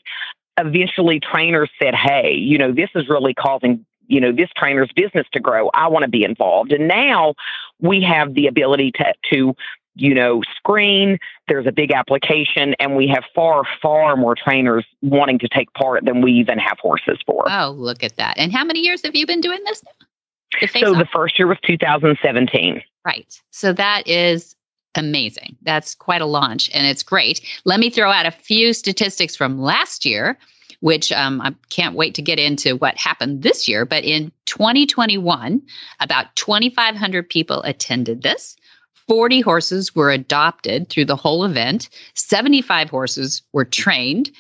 eventually 0.58 1.20
trainers 1.20 1.70
said, 1.82 1.96
Hey, 1.96 2.34
you 2.34 2.58
know, 2.58 2.72
this 2.72 2.90
is 2.96 3.08
really 3.10 3.34
causing, 3.34 3.86
you 4.08 4.20
know, 4.22 4.32
this 4.32 4.50
trainer's 4.56 4.92
business 4.96 5.26
to 5.34 5.40
grow. 5.40 5.70
I 5.74 5.88
want 5.88 6.04
to 6.04 6.10
be 6.10 6.24
involved. 6.24 6.72
And 6.72 6.88
now 6.88 7.36
we 7.80 8.02
have 8.04 8.34
the 8.34 8.48
ability 8.48 8.92
to, 8.94 9.14
to, 9.32 9.56
you 9.96 10.14
know, 10.14 10.42
screen. 10.58 11.18
There's 11.48 11.68
a 11.68 11.72
big 11.72 11.92
application, 11.92 12.76
and 12.80 12.96
we 12.96 13.08
have 13.08 13.24
far, 13.34 13.64
far 13.82 14.16
more 14.18 14.36
trainers 14.36 14.86
wanting 15.02 15.40
to 15.40 15.48
take 15.48 15.72
part 15.74 16.06
than 16.06 16.22
we 16.22 16.34
even 16.34 16.58
have 16.60 16.78
horses 16.80 17.18
for. 17.26 17.46
Oh, 17.50 17.72
look 17.72 18.04
at 18.04 18.18
that. 18.18 18.38
And 18.38 18.52
how 18.52 18.64
many 18.64 18.80
years 18.80 19.02
have 19.04 19.16
you 19.16 19.26
been 19.26 19.42
doing 19.42 19.60
this? 19.66 19.82
So 20.80 20.94
the 20.94 21.08
first 21.12 21.38
year 21.38 21.48
was 21.48 21.58
2017. 21.66 22.82
Right. 23.06 23.42
So 23.52 23.74
that 23.74 24.08
is 24.08 24.56
amazing. 24.98 25.56
That's 25.62 25.96
quite 25.96 26.22
a 26.22 26.26
launch 26.26 26.70
and 26.74 26.86
it's 26.86 27.04
great. 27.04 27.42
Let 27.66 27.80
me 27.80 27.90
throw 27.90 28.12
out 28.12 28.26
a 28.26 28.32
few 28.32 28.74
statistics 28.74 29.36
from 29.36 29.62
last 29.62 30.06
year, 30.06 30.38
which 30.80 31.12
um, 31.12 31.42
I 31.42 31.54
can't 31.70 31.96
wait 31.96 32.16
to 32.16 32.22
get 32.22 32.40
into 32.40 32.78
what 32.78 32.98
happened 32.98 33.42
this 33.42 33.68
year. 33.68 33.86
But 33.86 34.04
in 34.04 34.32
2021, 34.46 35.62
about 36.00 36.36
2,500 36.36 37.30
people 37.30 37.62
attended 37.64 38.22
this. 38.22 38.56
40 39.08 39.42
horses 39.42 39.96
were 39.96 40.12
adopted 40.12 40.90
through 40.90 41.06
the 41.06 41.16
whole 41.16 41.44
event. 41.44 41.90
75 42.16 42.90
horses 42.90 43.44
were 43.54 43.66
trained. 43.66 44.32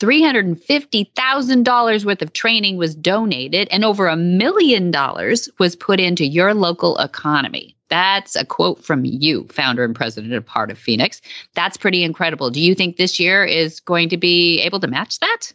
$350,000 0.00 2.04
worth 2.04 2.22
of 2.22 2.32
training 2.32 2.76
was 2.76 2.94
donated, 2.94 3.66
and 3.70 3.84
over 3.84 4.08
a 4.08 4.16
million 4.16 4.90
dollars 4.90 5.48
was 5.58 5.74
put 5.74 5.98
into 5.98 6.26
your 6.26 6.52
local 6.52 6.98
economy. 6.98 7.75
That's 7.88 8.36
a 8.36 8.44
quote 8.44 8.84
from 8.84 9.04
you, 9.04 9.46
founder 9.50 9.84
and 9.84 9.94
president 9.94 10.34
of 10.34 10.46
Heart 10.48 10.70
of 10.70 10.78
Phoenix. 10.78 11.20
That's 11.54 11.76
pretty 11.76 12.02
incredible. 12.02 12.50
Do 12.50 12.60
you 12.60 12.74
think 12.74 12.96
this 12.96 13.20
year 13.20 13.44
is 13.44 13.80
going 13.80 14.08
to 14.08 14.16
be 14.16 14.60
able 14.60 14.80
to 14.80 14.88
match 14.88 15.20
that? 15.20 15.52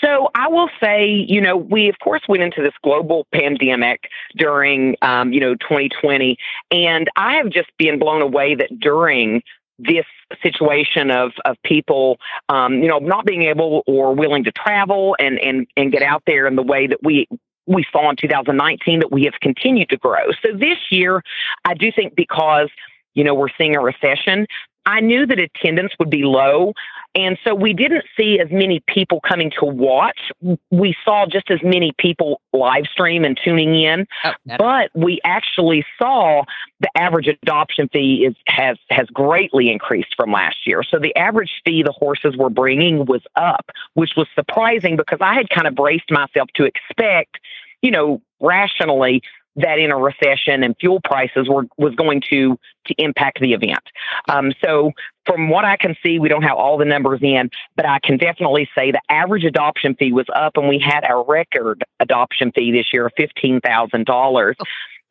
So 0.00 0.30
I 0.34 0.48
will 0.48 0.70
say, 0.80 1.06
you 1.06 1.40
know, 1.40 1.56
we 1.56 1.88
of 1.88 1.96
course 2.02 2.22
went 2.28 2.42
into 2.42 2.62
this 2.62 2.74
global 2.82 3.26
pandemic 3.32 4.08
during, 4.36 4.96
um, 5.02 5.32
you 5.32 5.40
know, 5.40 5.54
2020, 5.56 6.36
and 6.70 7.10
I 7.16 7.34
have 7.34 7.50
just 7.50 7.70
been 7.78 7.98
blown 7.98 8.22
away 8.22 8.54
that 8.54 8.78
during 8.78 9.42
this 9.78 10.06
situation 10.42 11.10
of 11.10 11.32
of 11.44 11.56
people, 11.64 12.18
um, 12.48 12.82
you 12.82 12.88
know, 12.88 12.98
not 12.98 13.24
being 13.24 13.42
able 13.44 13.82
or 13.86 14.14
willing 14.14 14.44
to 14.44 14.52
travel 14.52 15.16
and 15.18 15.38
and 15.40 15.66
and 15.76 15.90
get 15.90 16.02
out 16.02 16.22
there 16.26 16.46
in 16.46 16.56
the 16.56 16.62
way 16.62 16.86
that 16.86 17.02
we 17.02 17.26
we 17.68 17.84
saw 17.92 18.10
in 18.10 18.16
2019 18.16 19.00
that 19.00 19.12
we 19.12 19.24
have 19.24 19.34
continued 19.40 19.90
to 19.90 19.96
grow. 19.96 20.30
So 20.42 20.52
this 20.52 20.78
year, 20.90 21.22
I 21.64 21.74
do 21.74 21.92
think 21.92 22.16
because 22.16 22.70
you 23.14 23.24
know 23.24 23.34
we're 23.34 23.48
seeing 23.56 23.76
a 23.76 23.80
recession, 23.80 24.46
I 24.86 25.00
knew 25.00 25.26
that 25.26 25.38
attendance 25.38 25.92
would 25.98 26.10
be 26.10 26.22
low. 26.24 26.72
And 27.14 27.38
so 27.42 27.54
we 27.54 27.72
didn't 27.72 28.04
see 28.18 28.38
as 28.38 28.48
many 28.50 28.82
people 28.86 29.20
coming 29.26 29.50
to 29.58 29.64
watch. 29.64 30.30
We 30.70 30.94
saw 31.04 31.26
just 31.26 31.50
as 31.50 31.58
many 31.62 31.92
people 31.98 32.40
live 32.52 32.84
stream 32.90 33.24
and 33.24 33.38
tuning 33.42 33.74
in. 33.82 34.06
Oh, 34.24 34.32
but 34.58 34.90
we 34.94 35.20
actually 35.24 35.84
saw 36.00 36.44
the 36.80 36.88
average 36.96 37.26
adoption 37.26 37.88
fee 37.92 38.26
is 38.28 38.36
has 38.46 38.76
has 38.90 39.06
greatly 39.06 39.70
increased 39.70 40.14
from 40.16 40.32
last 40.32 40.58
year. 40.66 40.82
So 40.82 40.98
the 40.98 41.16
average 41.16 41.50
fee 41.64 41.82
the 41.82 41.92
horses 41.92 42.36
were 42.36 42.50
bringing 42.50 43.06
was 43.06 43.22
up, 43.36 43.70
which 43.94 44.12
was 44.16 44.28
surprising 44.34 44.96
because 44.96 45.18
I 45.20 45.34
had 45.34 45.48
kind 45.48 45.66
of 45.66 45.74
braced 45.74 46.10
myself 46.10 46.48
to 46.56 46.64
expect, 46.64 47.38
you 47.82 47.90
know, 47.90 48.20
rationally 48.40 49.22
that 49.58 49.78
in 49.78 49.90
a 49.90 49.96
recession 49.96 50.62
and 50.62 50.74
fuel 50.80 51.00
prices 51.04 51.48
were 51.48 51.66
was 51.76 51.94
going 51.94 52.22
to 52.30 52.58
to 52.86 52.94
impact 52.98 53.40
the 53.40 53.52
event. 53.52 53.82
Um, 54.28 54.52
so 54.64 54.92
from 55.26 55.50
what 55.50 55.64
I 55.64 55.76
can 55.76 55.94
see, 56.02 56.18
we 56.18 56.28
don't 56.28 56.42
have 56.42 56.56
all 56.56 56.78
the 56.78 56.84
numbers 56.84 57.20
in, 57.22 57.50
but 57.76 57.86
I 57.86 57.98
can 58.02 58.16
definitely 58.16 58.68
say 58.74 58.92
the 58.92 59.00
average 59.10 59.44
adoption 59.44 59.94
fee 59.94 60.12
was 60.12 60.26
up, 60.34 60.56
and 60.56 60.68
we 60.68 60.78
had 60.78 61.04
a 61.08 61.22
record 61.26 61.84
adoption 62.00 62.52
fee 62.52 62.72
this 62.72 62.86
year 62.92 63.06
of 63.06 63.12
fifteen 63.16 63.60
thousand 63.60 64.06
dollars. 64.06 64.56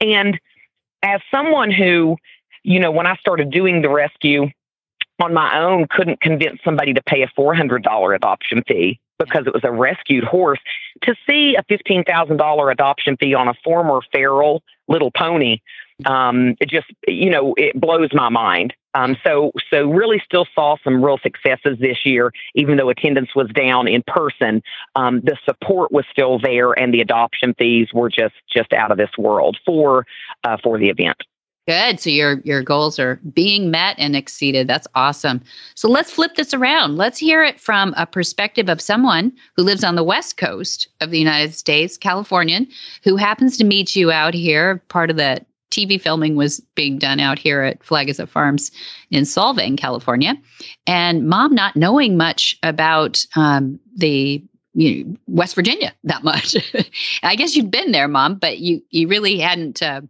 And 0.01 0.39
as 1.03 1.21
someone 1.29 1.71
who, 1.71 2.17
you 2.63 2.79
know, 2.79 2.91
when 2.91 3.07
I 3.07 3.15
started 3.17 3.51
doing 3.51 3.81
the 3.81 3.89
rescue 3.89 4.47
on 5.21 5.33
my 5.33 5.59
own, 5.59 5.87
couldn't 5.89 6.21
convince 6.21 6.59
somebody 6.63 6.93
to 6.93 7.01
pay 7.03 7.23
a 7.23 7.31
four 7.35 7.53
hundred 7.53 7.83
dollar 7.83 8.13
adoption 8.13 8.63
fee 8.67 8.99
because 9.19 9.45
it 9.47 9.53
was 9.53 9.63
a 9.63 9.71
rescued 9.71 10.23
horse. 10.23 10.59
To 11.03 11.15
see 11.29 11.55
a 11.55 11.63
$15,000 11.63 12.71
adoption 12.71 13.17
fee 13.17 13.33
on 13.33 13.47
a 13.47 13.53
former 13.63 13.99
feral 14.11 14.63
little 14.87 15.11
pony, 15.11 15.59
um, 16.05 16.55
it 16.59 16.69
just, 16.69 16.87
you 17.07 17.29
know, 17.29 17.53
it 17.57 17.79
blows 17.79 18.09
my 18.13 18.29
mind. 18.29 18.73
Um, 18.93 19.15
so, 19.25 19.51
so 19.71 19.89
really 19.89 20.21
still 20.25 20.47
saw 20.55 20.75
some 20.83 21.03
real 21.03 21.19
successes 21.21 21.77
this 21.79 21.97
year, 22.03 22.31
even 22.55 22.77
though 22.77 22.89
attendance 22.89 23.29
was 23.35 23.47
down 23.53 23.87
in 23.87 24.03
person. 24.07 24.63
Um, 24.95 25.21
the 25.21 25.37
support 25.45 25.91
was 25.91 26.05
still 26.11 26.39
there, 26.39 26.71
and 26.71 26.93
the 26.93 27.01
adoption 27.01 27.53
fees 27.59 27.89
were 27.93 28.09
just 28.09 28.33
just 28.51 28.73
out 28.73 28.91
of 28.91 28.97
this 28.97 29.11
world 29.17 29.57
for 29.65 30.05
uh, 30.43 30.57
for 30.63 30.79
the 30.79 30.89
event. 30.89 31.17
Good. 31.67 31.99
So 31.99 32.09
your 32.09 32.39
your 32.45 32.63
goals 32.63 32.97
are 32.97 33.19
being 33.33 33.69
met 33.69 33.97
and 33.99 34.15
exceeded. 34.15 34.69
That's 34.69 34.87
awesome. 34.95 35.41
So 35.75 35.89
let's 35.89 36.11
flip 36.11 36.35
this 36.35 36.53
around. 36.53 36.95
Let's 36.95 37.19
hear 37.19 37.43
it 37.43 37.59
from 37.59 37.93
a 37.97 38.05
perspective 38.05 38.69
of 38.69 38.79
someone 38.79 39.33
who 39.57 39.63
lives 39.63 39.83
on 39.83 39.95
the 39.95 40.03
west 40.03 40.37
coast 40.37 40.87
of 41.01 41.11
the 41.11 41.19
United 41.19 41.53
States, 41.53 41.97
Californian, 41.97 42.67
who 43.03 43.17
happens 43.17 43.57
to 43.57 43.65
meet 43.65 43.97
you 43.97 44.11
out 44.11 44.33
here. 44.33 44.81
Part 44.87 45.09
of 45.09 45.17
the 45.17 45.45
TV 45.69 45.99
filming 45.99 46.37
was 46.37 46.61
being 46.75 46.97
done 46.97 47.19
out 47.19 47.37
here 47.37 47.61
at 47.63 47.83
Flag 47.83 48.07
Is 48.07 48.21
Up 48.21 48.29
Farms 48.29 48.71
in 49.11 49.23
Solvang, 49.23 49.77
California, 49.77 50.35
and 50.87 51.27
mom 51.27 51.53
not 51.53 51.75
knowing 51.75 52.15
much 52.15 52.57
about 52.63 53.25
um, 53.35 53.77
the 53.97 54.41
you 54.73 55.03
know, 55.03 55.17
West 55.27 55.55
Virginia 55.55 55.93
that 56.05 56.23
much. 56.23 56.55
I 57.23 57.35
guess 57.35 57.55
you'd 57.57 57.71
been 57.71 57.91
there, 57.91 58.07
mom, 58.07 58.35
but 58.35 58.59
you 58.59 58.81
you 58.89 59.09
really 59.09 59.37
hadn't. 59.39 59.83
Uh, 59.83 60.01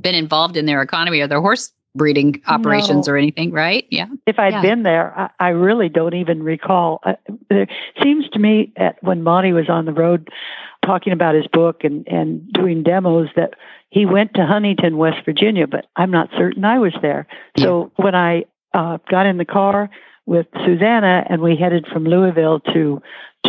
been 0.00 0.14
involved 0.14 0.56
in 0.56 0.66
their 0.66 0.82
economy 0.82 1.20
or 1.20 1.28
their 1.28 1.40
horse 1.40 1.72
breeding 1.94 2.42
operations 2.46 3.06
no. 3.06 3.12
or 3.12 3.16
anything, 3.16 3.52
right? 3.52 3.86
Yeah. 3.90 4.06
If 4.26 4.38
I'd 4.38 4.54
yeah. 4.54 4.62
been 4.62 4.82
there, 4.82 5.16
I, 5.16 5.30
I, 5.46 5.48
really 5.50 5.88
don't 5.88 6.14
even 6.14 6.42
recall. 6.42 7.00
Uh, 7.04 7.12
it 7.50 7.68
seems 8.02 8.28
to 8.30 8.38
me 8.40 8.72
that 8.76 9.00
when 9.02 9.22
Monty 9.22 9.52
was 9.52 9.68
on 9.68 9.84
the 9.84 9.92
road 9.92 10.28
talking 10.84 11.12
about 11.12 11.36
his 11.36 11.46
book 11.46 11.84
and, 11.84 12.06
and 12.08 12.52
doing 12.52 12.82
demos 12.82 13.28
that 13.36 13.54
he 13.90 14.06
went 14.06 14.34
to 14.34 14.44
Huntington, 14.44 14.96
West 14.96 15.24
Virginia, 15.24 15.66
but 15.68 15.86
I'm 15.94 16.10
not 16.10 16.30
certain 16.36 16.64
I 16.64 16.78
was 16.78 16.94
there. 17.00 17.26
Yeah. 17.56 17.64
So 17.64 17.92
when 17.96 18.14
I 18.14 18.44
uh, 18.72 18.98
got 19.08 19.26
in 19.26 19.38
the 19.38 19.44
car 19.44 19.88
with 20.26 20.46
Susanna 20.64 21.24
and 21.28 21.40
we 21.40 21.56
headed 21.56 21.86
from 21.92 22.04
Louisville 22.04 22.60
to 22.72 23.00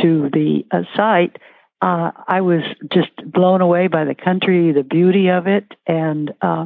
to 0.01 0.29
the 0.33 0.65
uh, 0.71 0.83
site, 0.95 1.37
uh, 1.85 2.09
I 2.27 2.41
was 2.41 2.63
just 2.91 3.11
blown 3.31 3.61
away 3.61 3.85
by 3.85 4.05
the 4.05 4.15
country, 4.15 4.71
the 4.71 4.81
beauty 4.81 5.29
of 5.29 5.45
it, 5.45 5.71
and 5.85 6.33
uh, 6.41 6.65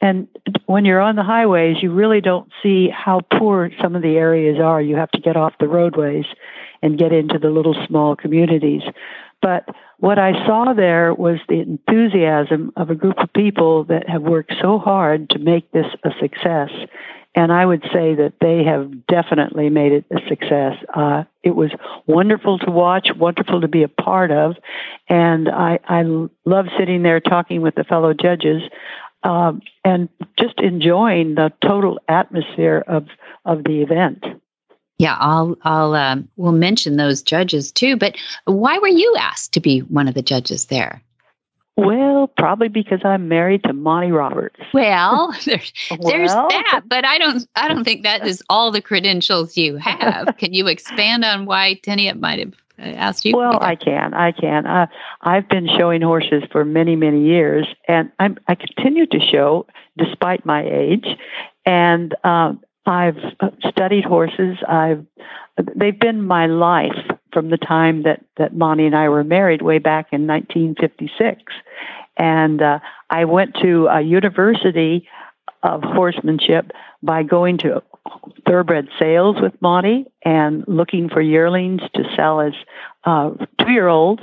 and 0.00 0.26
when 0.66 0.84
you're 0.84 1.00
on 1.00 1.14
the 1.14 1.22
highways, 1.22 1.76
you 1.80 1.92
really 1.92 2.20
don't 2.20 2.50
see 2.60 2.88
how 2.88 3.20
poor 3.38 3.70
some 3.80 3.94
of 3.94 4.02
the 4.02 4.16
areas 4.16 4.58
are. 4.60 4.82
You 4.82 4.96
have 4.96 5.12
to 5.12 5.20
get 5.20 5.36
off 5.36 5.52
the 5.60 5.68
roadways 5.68 6.24
and 6.82 6.98
get 6.98 7.12
into 7.12 7.38
the 7.38 7.50
little 7.50 7.76
small 7.86 8.16
communities. 8.16 8.82
But 9.40 9.68
what 9.98 10.18
I 10.18 10.32
saw 10.46 10.74
there 10.74 11.12
was 11.12 11.38
the 11.48 11.60
enthusiasm 11.60 12.72
of 12.76 12.90
a 12.90 12.94
group 12.94 13.18
of 13.18 13.32
people 13.32 13.84
that 13.84 14.08
have 14.08 14.22
worked 14.22 14.54
so 14.62 14.78
hard 14.78 15.30
to 15.30 15.38
make 15.38 15.70
this 15.72 15.86
a 16.04 16.10
success. 16.20 16.70
And 17.34 17.52
I 17.52 17.66
would 17.66 17.82
say 17.92 18.14
that 18.14 18.34
they 18.40 18.64
have 18.64 19.06
definitely 19.06 19.70
made 19.70 19.92
it 19.92 20.04
a 20.10 20.20
success. 20.28 20.74
Uh, 20.94 21.24
it 21.42 21.54
was 21.54 21.70
wonderful 22.06 22.58
to 22.60 22.70
watch, 22.70 23.08
wonderful 23.16 23.60
to 23.60 23.68
be 23.68 23.82
a 23.82 23.88
part 23.88 24.30
of. 24.30 24.54
And 25.08 25.48
I, 25.48 25.78
I 25.86 26.02
love 26.44 26.66
sitting 26.78 27.02
there 27.02 27.20
talking 27.20 27.60
with 27.60 27.74
the 27.74 27.84
fellow 27.84 28.14
judges 28.14 28.62
um, 29.24 29.62
and 29.84 30.08
just 30.38 30.58
enjoying 30.58 31.34
the 31.34 31.52
total 31.60 31.98
atmosphere 32.08 32.82
of, 32.86 33.06
of 33.44 33.64
the 33.64 33.82
event. 33.82 34.24
Yeah, 34.98 35.16
I'll 35.20 35.56
I'll 35.62 35.94
um, 35.94 36.28
we'll 36.36 36.52
mention 36.52 36.96
those 36.96 37.22
judges 37.22 37.70
too. 37.70 37.96
But 37.96 38.16
why 38.44 38.78
were 38.78 38.88
you 38.88 39.14
asked 39.18 39.52
to 39.52 39.60
be 39.60 39.80
one 39.80 40.08
of 40.08 40.14
the 40.14 40.22
judges 40.22 40.66
there? 40.66 41.02
Well, 41.76 42.26
probably 42.36 42.66
because 42.66 43.02
I'm 43.04 43.28
married 43.28 43.62
to 43.62 43.72
Monty 43.72 44.10
Roberts. 44.10 44.58
Well, 44.74 45.32
there's, 45.44 45.72
well, 45.90 46.10
there's 46.10 46.32
that, 46.32 46.82
but 46.86 47.04
I 47.04 47.18
don't 47.18 47.48
I 47.54 47.68
don't 47.68 47.84
think 47.84 48.02
that 48.02 48.26
is 48.26 48.42
all 48.50 48.72
the 48.72 48.82
credentials 48.82 49.56
you 49.56 49.76
have. 49.80 50.36
Can 50.36 50.52
you 50.52 50.66
expand 50.66 51.24
on 51.24 51.46
why 51.46 51.74
Tenny 51.84 52.12
might 52.14 52.40
have 52.40 52.54
uh, 52.80 52.96
asked 52.96 53.24
you? 53.24 53.36
Well, 53.36 53.62
I 53.62 53.76
can. 53.76 54.12
I 54.14 54.32
can. 54.32 54.66
Uh, 54.66 54.88
I've 55.20 55.48
been 55.48 55.68
showing 55.78 56.02
horses 56.02 56.42
for 56.50 56.64
many, 56.64 56.96
many 56.96 57.24
years, 57.24 57.68
and 57.86 58.10
I'm, 58.18 58.36
I 58.48 58.56
continue 58.56 59.06
to 59.06 59.20
show 59.20 59.64
despite 59.96 60.44
my 60.44 60.68
age. 60.68 61.06
And 61.64 62.16
um, 62.24 62.60
I've 62.88 63.18
uh, 63.40 63.50
studied 63.68 64.04
horses. 64.04 64.56
I've 64.66 65.04
they've 65.76 65.98
been 65.98 66.22
my 66.22 66.46
life 66.46 66.96
from 67.32 67.50
the 67.50 67.58
time 67.58 68.04
that 68.04 68.24
that 68.38 68.56
Monty 68.56 68.86
and 68.86 68.96
I 68.96 69.08
were 69.10 69.24
married 69.24 69.60
way 69.60 69.78
back 69.78 70.08
in 70.12 70.26
1956, 70.26 71.42
and 72.16 72.62
uh, 72.62 72.78
I 73.10 73.26
went 73.26 73.56
to 73.62 73.88
a 73.88 74.00
university 74.00 75.06
of 75.62 75.82
horsemanship 75.82 76.70
by 77.02 77.22
going 77.22 77.58
to 77.58 77.82
thoroughbred 78.46 78.88
sales 78.98 79.36
with 79.40 79.52
Monty 79.60 80.06
and 80.24 80.64
looking 80.66 81.10
for 81.10 81.20
yearlings 81.20 81.82
to 81.94 82.04
sell 82.16 82.40
as 82.40 82.54
uh, 83.04 83.30
two 83.60 83.72
year 83.72 83.88
olds. 83.88 84.22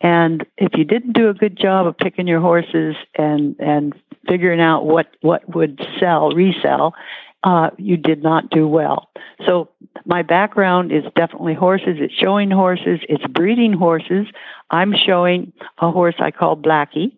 And 0.00 0.46
if 0.56 0.72
you 0.74 0.84
didn't 0.84 1.12
do 1.12 1.28
a 1.28 1.34
good 1.34 1.58
job 1.58 1.86
of 1.86 1.98
picking 1.98 2.26
your 2.26 2.40
horses 2.40 2.96
and 3.14 3.56
and 3.58 3.94
figuring 4.26 4.60
out 4.60 4.86
what 4.86 5.06
what 5.20 5.54
would 5.54 5.86
sell 5.98 6.30
resell, 6.30 6.94
uh, 7.46 7.70
you 7.78 7.96
did 7.96 8.24
not 8.24 8.50
do 8.50 8.66
well. 8.66 9.08
So 9.46 9.68
my 10.04 10.22
background 10.22 10.90
is 10.90 11.04
definitely 11.14 11.54
horses. 11.54 11.96
It's 12.00 12.12
showing 12.12 12.50
horses. 12.50 12.98
It's 13.08 13.24
breeding 13.28 13.72
horses. 13.72 14.26
I'm 14.70 14.92
showing 14.94 15.52
a 15.78 15.92
horse 15.92 16.16
I 16.18 16.32
call 16.32 16.56
Blackie, 16.56 17.12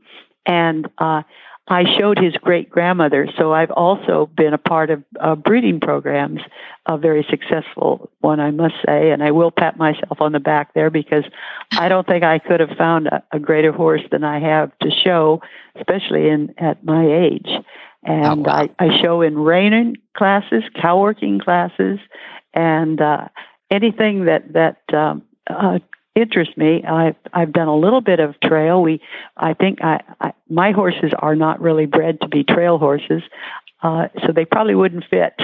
and 0.45 0.87
uh, 0.99 1.23
I 1.67 1.85
showed 1.99 2.19
his 2.19 2.35
great 2.35 2.69
grandmother. 2.69 3.27
So 3.39 3.55
I've 3.55 3.71
also 3.71 4.29
been 4.37 4.53
a 4.53 4.59
part 4.59 4.91
of 4.91 5.03
uh, 5.19 5.35
breeding 5.35 5.81
programs, 5.81 6.41
a 6.85 6.99
very 6.99 7.27
successful 7.31 8.11
one, 8.21 8.39
I 8.39 8.51
must 8.51 8.75
say. 8.87 9.11
And 9.11 9.23
I 9.23 9.31
will 9.31 9.51
pat 9.51 9.79
myself 9.79 10.21
on 10.21 10.33
the 10.33 10.41
back 10.41 10.75
there 10.75 10.91
because 10.91 11.25
I 11.73 11.89
don't 11.89 12.07
think 12.07 12.23
I 12.23 12.39
could 12.39 12.61
have 12.61 12.77
found 12.77 13.07
a, 13.07 13.23
a 13.33 13.39
greater 13.39 13.73
horse 13.73 14.03
than 14.11 14.25
I 14.25 14.41
have 14.41 14.79
to 14.81 14.91
show, 14.91 15.41
especially 15.75 16.29
in 16.29 16.55
at 16.59 16.85
my 16.85 17.07
age. 17.07 17.49
And 18.09 18.47
oh, 18.47 18.51
wow. 18.51 18.69
I, 18.79 18.85
I 18.87 19.03
show 19.03 19.21
in 19.21 19.39
reining 19.39 19.97
classes, 20.17 20.65
cow 20.81 20.99
working 20.99 21.39
classes, 21.39 21.99
and 22.55 22.99
uh, 23.01 23.29
anything 23.71 24.25
that 24.25 24.55
that 24.55 24.81
um, 24.97 25.23
uh, 25.47 25.79
interests 26.15 26.57
me. 26.57 26.83
I've 26.85 27.17
I've 27.35 27.53
done 27.53 27.69
a 27.69 27.77
little 27.77 28.01
bit 28.01 28.19
of 28.19 28.41
trail. 28.41 28.81
We, 28.81 29.03
I 29.37 29.53
think 29.53 29.85
I, 29.85 30.01
I 30.23 30.33
my 30.49 30.73
horses 30.73 31.13
are 31.19 31.37
not 31.37 31.61
really 31.61 31.85
bred 31.85 32.23
to 32.23 32.29
be 32.29 32.45
trail 32.45 32.79
horses. 32.79 33.23
Uh, 33.83 34.09
so 34.27 34.33
they 34.33 34.47
probably 34.47 34.75
wouldn't 34.75 35.05
fit 35.09 35.35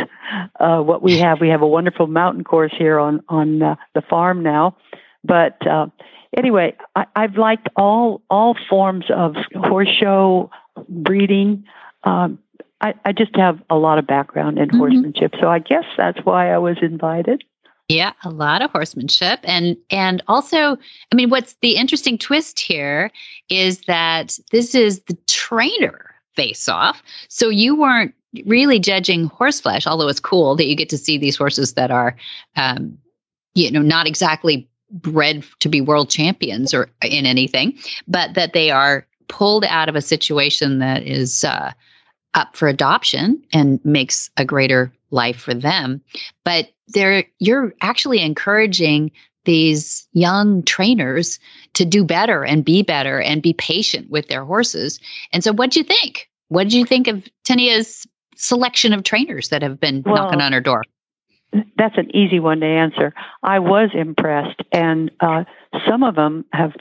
uh, 0.58 0.80
what 0.80 1.02
we 1.02 1.18
have. 1.18 1.40
We 1.40 1.50
have 1.50 1.62
a 1.62 1.68
wonderful 1.68 2.06
mountain 2.06 2.44
course 2.44 2.72
here 2.76 2.98
on 2.98 3.22
on 3.28 3.62
uh, 3.62 3.76
the 3.94 4.00
farm 4.00 4.42
now, 4.42 4.78
but 5.22 5.64
uh, 5.66 5.88
anyway, 6.34 6.74
I, 6.96 7.04
I've 7.14 7.36
liked 7.36 7.68
all 7.76 8.22
all 8.30 8.56
forms 8.70 9.04
of 9.14 9.36
horse 9.54 9.90
show 10.00 10.50
breeding. 10.88 11.64
Um, 12.04 12.38
I, 12.84 12.92
I 13.06 13.12
just 13.12 13.34
have 13.36 13.62
a 13.70 13.76
lot 13.76 13.98
of 13.98 14.06
background 14.06 14.58
in 14.58 14.68
mm-hmm. 14.68 14.76
horsemanship, 14.76 15.34
so 15.40 15.48
I 15.48 15.58
guess 15.58 15.84
that's 15.96 16.18
why 16.24 16.52
I 16.52 16.58
was 16.58 16.76
invited. 16.82 17.42
Yeah, 17.88 18.12
a 18.24 18.30
lot 18.30 18.60
of 18.60 18.70
horsemanship, 18.70 19.40
and 19.42 19.76
and 19.90 20.22
also, 20.28 20.76
I 21.10 21.14
mean, 21.14 21.30
what's 21.30 21.54
the 21.62 21.76
interesting 21.76 22.18
twist 22.18 22.60
here 22.60 23.10
is 23.48 23.80
that 23.86 24.38
this 24.52 24.74
is 24.74 25.00
the 25.00 25.16
trainer 25.26 26.14
face 26.36 26.68
off. 26.68 27.02
So 27.28 27.48
you 27.48 27.74
weren't 27.74 28.14
really 28.44 28.78
judging 28.78 29.26
horse 29.28 29.60
flesh, 29.60 29.86
although 29.86 30.08
it's 30.08 30.20
cool 30.20 30.54
that 30.56 30.66
you 30.66 30.76
get 30.76 30.90
to 30.90 30.98
see 30.98 31.16
these 31.16 31.36
horses 31.36 31.74
that 31.74 31.90
are, 31.90 32.16
um, 32.56 32.98
you 33.54 33.70
know, 33.70 33.82
not 33.82 34.06
exactly 34.06 34.68
bred 34.90 35.42
to 35.60 35.70
be 35.70 35.80
world 35.80 36.10
champions 36.10 36.74
or 36.74 36.90
in 37.02 37.24
anything, 37.24 37.78
but 38.08 38.34
that 38.34 38.52
they 38.52 38.70
are 38.70 39.06
pulled 39.28 39.64
out 39.64 39.88
of 39.88 39.96
a 39.96 40.02
situation 40.02 40.80
that 40.80 41.02
is 41.02 41.44
uh, 41.44 41.72
up 42.34 42.56
for 42.56 42.68
adoption 42.68 43.42
and 43.52 43.84
makes 43.84 44.30
a 44.36 44.44
greater 44.44 44.92
life 45.10 45.36
for 45.40 45.54
them. 45.54 46.00
But 46.44 46.70
they're 46.88 47.24
you're 47.38 47.74
actually 47.80 48.20
encouraging 48.20 49.10
these 49.44 50.06
young 50.12 50.62
trainers 50.62 51.38
to 51.74 51.84
do 51.84 52.04
better 52.04 52.44
and 52.44 52.64
be 52.64 52.82
better 52.82 53.20
and 53.20 53.42
be 53.42 53.52
patient 53.52 54.10
with 54.10 54.28
their 54.28 54.44
horses. 54.44 54.98
And 55.32 55.44
so 55.44 55.52
what 55.52 55.70
do 55.70 55.80
you 55.80 55.84
think? 55.84 56.28
What 56.48 56.64
did 56.64 56.74
you 56.74 56.84
think 56.84 57.08
of 57.08 57.26
Tinia's 57.44 58.06
selection 58.36 58.92
of 58.92 59.04
trainers 59.04 59.50
that 59.50 59.62
have 59.62 59.78
been 59.78 60.02
well, 60.04 60.14
knocking 60.14 60.40
on 60.40 60.52
her 60.52 60.60
door? 60.60 60.84
That's 61.76 61.96
an 61.98 62.14
easy 62.14 62.40
one 62.40 62.60
to 62.60 62.66
answer. 62.66 63.14
I 63.42 63.58
was 63.58 63.90
impressed, 63.94 64.60
and 64.72 65.10
uh, 65.20 65.44
some 65.88 66.02
of 66.02 66.14
them 66.14 66.44
have. 66.52 66.72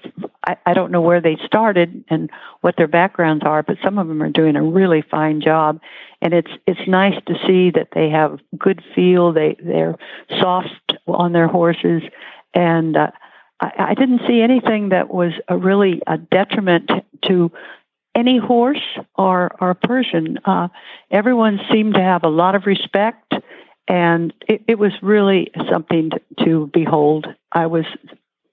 I, 0.45 0.57
I 0.65 0.73
don't 0.73 0.91
know 0.91 1.01
where 1.01 1.21
they 1.21 1.37
started 1.45 2.03
and 2.09 2.29
what 2.61 2.75
their 2.77 2.87
backgrounds 2.87 3.43
are, 3.45 3.63
but 3.63 3.77
some 3.83 3.97
of 3.97 4.07
them 4.07 4.21
are 4.21 4.29
doing 4.29 4.55
a 4.55 4.63
really 4.63 5.01
fine 5.01 5.41
job, 5.41 5.79
and 6.21 6.33
it's 6.33 6.51
it's 6.65 6.87
nice 6.87 7.19
to 7.27 7.33
see 7.45 7.71
that 7.71 7.89
they 7.93 8.09
have 8.09 8.39
good 8.57 8.83
feel. 8.95 9.31
They 9.31 9.55
they're 9.63 9.95
soft 10.39 10.93
on 11.07 11.33
their 11.33 11.47
horses, 11.47 12.01
and 12.53 12.97
uh, 12.97 13.11
I, 13.59 13.71
I 13.77 13.93
didn't 13.93 14.21
see 14.27 14.41
anything 14.41 14.89
that 14.89 15.13
was 15.13 15.33
a 15.47 15.57
really 15.57 16.01
a 16.07 16.17
detriment 16.17 16.89
to 17.27 17.51
any 18.15 18.37
horse 18.37 18.83
or 19.15 19.51
or 19.59 19.73
person. 19.73 20.39
Uh, 20.45 20.69
everyone 21.11 21.59
seemed 21.71 21.93
to 21.95 22.01
have 22.01 22.23
a 22.23 22.29
lot 22.29 22.55
of 22.55 22.65
respect 22.65 23.33
and 23.87 24.33
it, 24.47 24.63
it 24.67 24.79
was 24.79 24.91
really 25.01 25.51
something 25.71 26.11
to, 26.11 26.45
to 26.45 26.69
behold. 26.73 27.27
I 27.51 27.67
was 27.67 27.85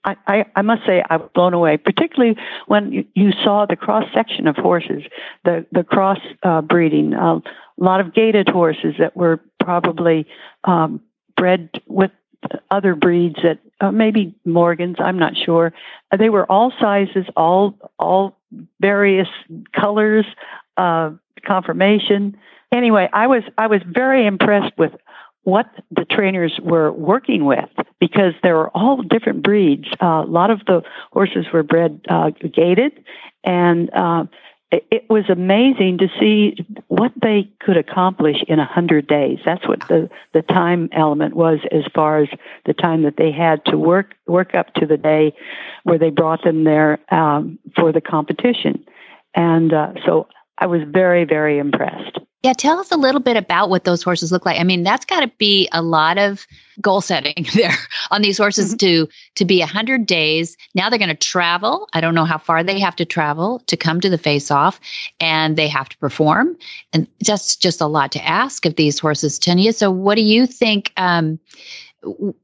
I, 0.04 0.16
I, 0.26 0.44
I, 0.56 0.62
must 0.62 0.86
say 0.86 1.02
I 1.10 1.18
was 1.18 1.30
blown 1.34 1.52
away, 1.52 1.76
particularly 1.76 2.36
when 2.66 2.90
you, 2.90 3.04
you 3.14 3.32
saw 3.44 3.66
the 3.66 3.76
cross 3.76 4.04
section 4.14 4.46
of 4.46 4.56
horses, 4.56 5.02
the 5.44 5.66
the 5.72 5.84
cross 5.84 6.18
uh, 6.42 6.62
breeding, 6.62 7.12
a 7.12 7.42
lot 7.76 8.00
of 8.00 8.14
gaited 8.14 8.48
horses 8.48 8.94
that 8.98 9.16
were 9.16 9.40
probably 9.60 10.26
um, 10.64 11.00
bred 11.36 11.70
with 11.86 12.10
other 12.70 12.94
breeds 12.94 13.36
that 13.42 13.58
uh, 13.80 13.90
maybe 13.90 14.34
Morgans, 14.44 14.96
I'm 14.98 15.18
not 15.18 15.34
sure. 15.36 15.72
They 16.16 16.30
were 16.30 16.50
all 16.50 16.72
sizes, 16.80 17.26
all 17.36 17.74
all 17.98 18.38
various 18.80 19.28
colors, 19.74 20.26
uh, 20.76 21.10
conformation. 21.46 22.36
Anyway, 22.72 23.08
I 23.12 23.26
was 23.26 23.42
I 23.58 23.66
was 23.66 23.80
very 23.86 24.26
impressed 24.26 24.76
with 24.78 24.92
what 25.42 25.66
the 25.90 26.04
trainers 26.04 26.58
were 26.62 26.92
working 26.92 27.44
with 27.44 27.68
because 27.98 28.34
there 28.42 28.54
were 28.56 28.70
all 28.70 29.02
different 29.02 29.42
breeds. 29.42 29.88
Uh, 30.00 30.22
a 30.24 30.26
lot 30.26 30.50
of 30.50 30.60
the 30.66 30.82
horses 31.12 31.46
were 31.52 31.62
bred 31.62 32.00
uh, 32.08 32.30
gaited, 32.30 32.92
and 33.42 33.90
uh, 33.94 34.24
it, 34.70 34.86
it, 34.90 35.10
was 35.10 35.24
amazing 35.28 35.98
to 35.98 36.08
see 36.20 36.56
what 36.88 37.10
they 37.20 37.50
could 37.60 37.76
accomplish 37.76 38.36
in 38.46 38.60
a 38.60 38.64
hundred 38.64 39.08
days. 39.08 39.38
That's 39.44 39.66
what 39.66 39.80
the 39.88 40.08
the 40.32 40.42
time 40.42 40.88
element 40.92 41.34
was, 41.34 41.58
as 41.72 41.82
far 41.92 42.22
as 42.22 42.28
the 42.66 42.74
time 42.74 43.02
that 43.02 43.16
they 43.16 43.32
had 43.32 43.64
to 43.66 43.76
work 43.76 44.14
work 44.26 44.54
up 44.54 44.72
to 44.74 44.86
the 44.86 44.96
day 44.96 45.34
where 45.82 45.98
they 45.98 46.10
brought 46.10 46.44
them 46.44 46.64
there 46.64 46.98
um, 47.12 47.58
for 47.74 47.92
the 47.92 48.00
competition. 48.00 48.84
And 49.34 49.72
uh, 49.72 49.94
so 50.06 50.28
I 50.58 50.66
was 50.66 50.82
very 50.86 51.24
very 51.24 51.58
impressed. 51.58 52.20
Yeah, 52.42 52.54
tell 52.54 52.78
us 52.78 52.90
a 52.90 52.96
little 52.96 53.20
bit 53.20 53.36
about 53.36 53.68
what 53.68 53.84
those 53.84 54.02
horses 54.02 54.32
look 54.32 54.46
like. 54.46 54.58
I 54.58 54.64
mean, 54.64 54.82
that's 54.82 55.04
got 55.04 55.20
to 55.20 55.28
be 55.36 55.68
a 55.72 55.82
lot 55.82 56.16
of 56.16 56.46
goal 56.80 57.02
setting 57.02 57.46
there 57.54 57.76
on 58.10 58.22
these 58.22 58.38
horses 58.38 58.74
mm-hmm. 58.74 59.06
to 59.06 59.08
to 59.34 59.44
be 59.44 59.58
100 59.58 60.06
days. 60.06 60.56
Now 60.74 60.88
they're 60.88 60.98
going 60.98 61.10
to 61.10 61.14
travel. 61.14 61.88
I 61.92 62.00
don't 62.00 62.14
know 62.14 62.24
how 62.24 62.38
far 62.38 62.64
they 62.64 62.80
have 62.80 62.96
to 62.96 63.04
travel 63.04 63.62
to 63.66 63.76
come 63.76 64.00
to 64.00 64.08
the 64.08 64.16
face 64.16 64.50
off 64.50 64.80
and 65.20 65.56
they 65.56 65.68
have 65.68 65.90
to 65.90 65.98
perform. 65.98 66.56
And 66.94 67.06
that's 67.26 67.56
just 67.56 67.80
a 67.80 67.86
lot 67.86 68.10
to 68.12 68.26
ask 68.26 68.64
of 68.64 68.76
these 68.76 68.98
horses, 68.98 69.38
Tinia. 69.38 69.74
So 69.74 69.90
what 69.90 70.14
do 70.14 70.22
you 70.22 70.46
think 70.46 70.92
um, 70.96 71.38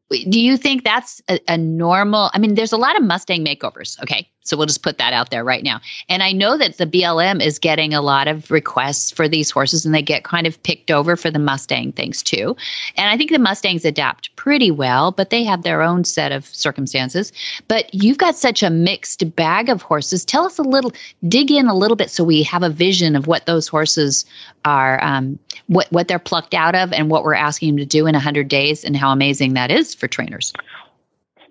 do 0.09 0.40
you 0.40 0.57
think 0.57 0.84
that's 0.84 1.20
a, 1.28 1.40
a, 1.48 1.59
normal 1.59 2.30
i 2.32 2.38
mean 2.38 2.54
there's 2.54 2.72
a 2.72 2.76
lot 2.76 2.96
of 2.96 3.02
mustang 3.02 3.44
makeovers 3.44 4.00
okay? 4.02 4.28
So 4.44 4.57
we'll 4.57 4.66
just 4.66 4.84
put 4.84 4.98
that 4.98 5.12
out 5.12 5.30
there 5.30 5.42
right 5.42 5.64
now. 5.64 5.80
And 6.09 6.22
i 6.22 6.30
know 6.30 6.57
that 6.57 6.78
the 6.78 6.86
blm 6.86 7.42
is 7.42 7.59
getting 7.59 7.92
a 7.92 8.00
lot 8.00 8.28
of 8.28 8.50
requests 8.50 9.11
for 9.11 9.28
these 9.28 9.50
horses 9.50 9.84
and 9.84 9.94
they 9.94 10.02
get 10.02 10.22
kind 10.22 10.46
of 10.46 10.62
picked 10.62 10.92
over 10.92 11.16
for 11.16 11.30
the 11.30 11.40
mustang 11.40 11.92
things 11.92 12.22
too. 12.22 12.57
And 12.96 13.11
i 13.11 13.16
think 13.16 13.30
the 13.30 13.38
mustangs 13.38 13.84
adapt 13.84 14.34
pretty 14.36 14.70
well 14.70 15.11
but 15.11 15.30
they 15.30 15.42
have 15.42 15.62
their 15.62 15.82
own 15.82 16.04
set 16.04 16.30
of 16.30 16.46
circumstances. 16.46 17.32
But 17.66 17.92
you've 17.92 18.18
got 18.18 18.36
such 18.36 18.62
a 18.62 18.70
mixed 18.70 19.34
bag 19.34 19.68
of 19.68 19.82
horses. 19.82 20.24
Tell 20.24 20.44
us 20.44 20.59
a 20.59 20.62
little 20.62 20.92
dig 21.26 21.50
in 21.50 21.66
a 21.66 21.74
little 21.74 21.96
bit 21.96 22.11
so 22.11 22.22
we 22.22 22.44
have 22.44 22.62
a 22.62 22.70
vision 22.70 23.16
of 23.16 23.26
what 23.26 23.46
those 23.46 23.66
horses 23.66 24.24
are 24.64 25.02
um, 25.02 25.38
what 25.66 25.90
what 25.90 26.07
they're 26.07 26.18
plucked 26.18 26.54
out 26.54 26.74
of 26.74 26.92
and 26.92 27.11
what 27.11 27.24
we're 27.24 27.34
asking 27.34 27.70
them 27.70 27.78
to 27.78 27.86
do 27.86 28.07
in 28.07 28.12
100 28.12 28.46
days 28.46 28.84
and 28.84 28.96
how 28.96 29.11
amazing 29.11 29.54
that 29.54 29.70
is 29.70 29.95
for 29.97 30.09
trainers? 30.09 30.53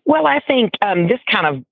Well, 0.06 0.28
I 0.28 0.40
think 0.40 0.74
um, 0.82 1.08
this 1.08 1.20
kind 1.30 1.48
of 1.48 1.66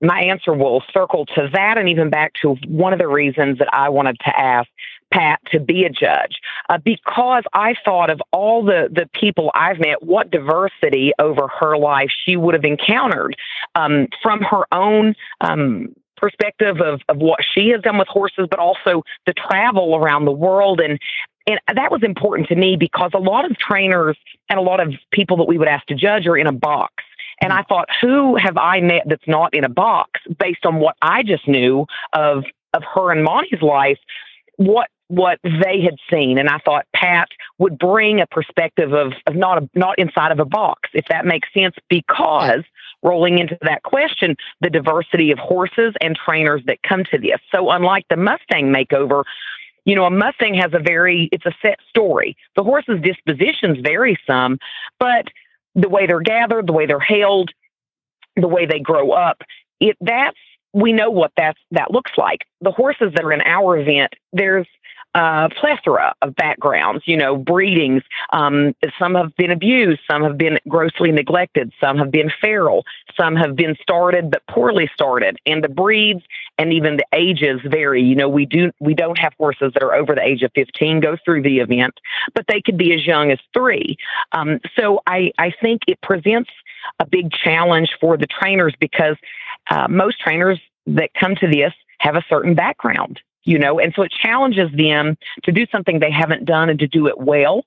my 0.00 0.20
answer 0.20 0.52
will 0.52 0.82
circle 0.92 1.26
to 1.26 1.48
that 1.52 1.78
and 1.78 1.88
even 1.88 2.10
back 2.10 2.32
to 2.42 2.56
one 2.66 2.92
of 2.92 2.98
the 2.98 3.06
reasons 3.06 3.58
that 3.58 3.68
I 3.72 3.88
wanted 3.88 4.18
to 4.20 4.38
ask 4.38 4.68
Pat 5.12 5.40
to 5.52 5.60
be 5.60 5.84
a 5.84 5.90
judge 5.90 6.40
uh, 6.68 6.78
because 6.78 7.44
I 7.52 7.74
thought 7.84 8.10
of 8.10 8.20
all 8.32 8.64
the, 8.64 8.88
the 8.90 9.08
people 9.18 9.52
I've 9.54 9.78
met, 9.78 10.02
what 10.02 10.30
diversity 10.30 11.12
over 11.20 11.48
her 11.60 11.78
life 11.78 12.10
she 12.24 12.36
would 12.36 12.54
have 12.54 12.64
encountered 12.64 13.36
um, 13.74 14.08
from 14.22 14.42
her 14.42 14.64
own. 14.72 15.14
Um, 15.40 15.94
perspective 16.16 16.80
of, 16.80 17.00
of 17.08 17.18
what 17.18 17.40
she 17.54 17.68
has 17.68 17.82
done 17.82 17.98
with 17.98 18.08
horses, 18.08 18.46
but 18.48 18.58
also 18.58 19.02
the 19.26 19.34
travel 19.34 19.96
around 19.96 20.24
the 20.24 20.32
world 20.32 20.80
and 20.80 20.98
and 21.46 21.60
that 21.74 21.90
was 21.90 22.02
important 22.02 22.48
to 22.48 22.56
me 22.56 22.76
because 22.76 23.10
a 23.14 23.18
lot 23.18 23.48
of 23.48 23.56
trainers 23.58 24.16
and 24.48 24.58
a 24.58 24.62
lot 24.62 24.80
of 24.80 24.94
people 25.12 25.36
that 25.38 25.44
we 25.44 25.58
would 25.58 25.68
ask 25.68 25.86
to 25.86 25.94
judge 25.94 26.26
are 26.26 26.36
in 26.36 26.46
a 26.46 26.52
box. 26.52 27.04
And 27.40 27.50
mm-hmm. 27.50 27.60
I 27.60 27.62
thought, 27.64 27.88
who 28.00 28.36
have 28.36 28.56
I 28.56 28.80
met 28.80 29.02
that's 29.06 29.26
not 29.26 29.54
in 29.54 29.64
a 29.64 29.68
box 29.68 30.20
based 30.38 30.64
on 30.64 30.76
what 30.76 30.96
I 31.02 31.22
just 31.22 31.46
knew 31.48 31.86
of 32.12 32.44
of 32.72 32.82
her 32.94 33.12
and 33.12 33.22
Monty's 33.22 33.62
life? 33.62 33.98
What 34.56 34.88
what 35.08 35.38
they 35.42 35.82
had 35.82 35.96
seen, 36.10 36.38
and 36.38 36.48
I 36.48 36.58
thought 36.64 36.86
Pat 36.94 37.28
would 37.58 37.78
bring 37.78 38.20
a 38.20 38.26
perspective 38.26 38.94
of, 38.94 39.12
of 39.26 39.36
not 39.36 39.62
a, 39.62 39.68
not 39.74 39.98
inside 39.98 40.32
of 40.32 40.40
a 40.40 40.44
box, 40.46 40.88
if 40.94 41.04
that 41.10 41.26
makes 41.26 41.48
sense. 41.52 41.74
Because 41.88 42.62
rolling 43.02 43.38
into 43.38 43.58
that 43.62 43.82
question, 43.82 44.34
the 44.60 44.70
diversity 44.70 45.30
of 45.30 45.38
horses 45.38 45.92
and 46.00 46.16
trainers 46.16 46.62
that 46.66 46.82
come 46.82 47.04
to 47.10 47.18
this. 47.18 47.38
So 47.54 47.70
unlike 47.70 48.06
the 48.08 48.16
Mustang 48.16 48.72
makeover, 48.72 49.24
you 49.84 49.94
know, 49.94 50.04
a 50.04 50.10
Mustang 50.10 50.54
has 50.54 50.72
a 50.72 50.78
very, 50.78 51.28
it's 51.32 51.46
a 51.46 51.54
set 51.60 51.78
story. 51.88 52.36
The 52.56 52.62
horse's 52.62 53.00
dispositions 53.02 53.78
vary 53.80 54.18
some, 54.26 54.58
but 54.98 55.26
the 55.74 55.88
way 55.88 56.06
they're 56.06 56.20
gathered, 56.20 56.66
the 56.66 56.72
way 56.72 56.86
they're 56.86 57.00
held, 57.00 57.50
the 58.36 58.48
way 58.48 58.66
they 58.66 58.80
grow 58.80 59.12
up, 59.12 59.42
it 59.80 59.96
that's 60.00 60.38
we 60.72 60.92
know 60.92 61.10
what 61.10 61.32
that's 61.36 61.60
that 61.70 61.92
looks 61.92 62.12
like. 62.16 62.40
The 62.60 62.72
horses 62.72 63.12
that 63.14 63.24
are 63.24 63.32
in 63.32 63.42
our 63.42 63.78
event, 63.78 64.12
there's 64.32 64.66
a 65.14 65.48
plethora 65.60 66.14
of 66.22 66.34
backgrounds, 66.34 67.04
you 67.06 67.16
know, 67.16 67.36
breedings. 67.36 68.02
Um, 68.32 68.74
some 68.98 69.14
have 69.14 69.34
been 69.36 69.50
abused, 69.50 70.00
some 70.10 70.22
have 70.22 70.36
been 70.36 70.58
grossly 70.68 71.12
neglected, 71.12 71.72
some 71.80 71.98
have 71.98 72.10
been 72.10 72.30
feral, 72.40 72.84
some 73.18 73.36
have 73.36 73.54
been 73.54 73.76
started 73.80 74.30
but 74.30 74.42
poorly 74.48 74.90
started, 74.92 75.38
and 75.46 75.62
the 75.62 75.68
breeds 75.68 76.22
and 76.58 76.72
even 76.72 76.96
the 76.96 77.06
ages 77.12 77.60
vary. 77.64 78.02
You 78.02 78.16
know, 78.16 78.28
we 78.28 78.46
do 78.46 78.72
we 78.80 78.94
don't 78.94 79.18
have 79.18 79.32
horses 79.38 79.72
that 79.74 79.82
are 79.82 79.94
over 79.94 80.14
the 80.14 80.22
age 80.22 80.42
of 80.42 80.50
15 80.54 81.00
go 81.00 81.16
through 81.24 81.42
the 81.42 81.60
event, 81.60 81.94
but 82.34 82.46
they 82.48 82.60
could 82.60 82.76
be 82.76 82.92
as 82.92 83.06
young 83.06 83.30
as 83.30 83.38
three. 83.52 83.96
Um, 84.32 84.60
so 84.76 85.00
I 85.06 85.32
I 85.38 85.52
think 85.62 85.82
it 85.86 86.00
presents 86.02 86.50
a 86.98 87.06
big 87.06 87.30
challenge 87.32 87.90
for 88.00 88.16
the 88.16 88.26
trainers 88.26 88.74
because 88.78 89.16
uh, 89.70 89.86
most 89.88 90.20
trainers 90.20 90.60
that 90.86 91.10
come 91.18 91.34
to 91.36 91.46
this 91.46 91.72
have 92.00 92.16
a 92.16 92.24
certain 92.28 92.54
background 92.54 93.20
you 93.44 93.58
know, 93.58 93.78
and 93.78 93.92
so 93.94 94.02
it 94.02 94.12
challenges 94.12 94.70
them 94.72 95.16
to 95.44 95.52
do 95.52 95.66
something 95.70 96.00
they 96.00 96.10
haven't 96.10 96.44
done 96.44 96.70
and 96.70 96.78
to 96.78 96.86
do 96.86 97.06
it 97.06 97.18
well. 97.18 97.64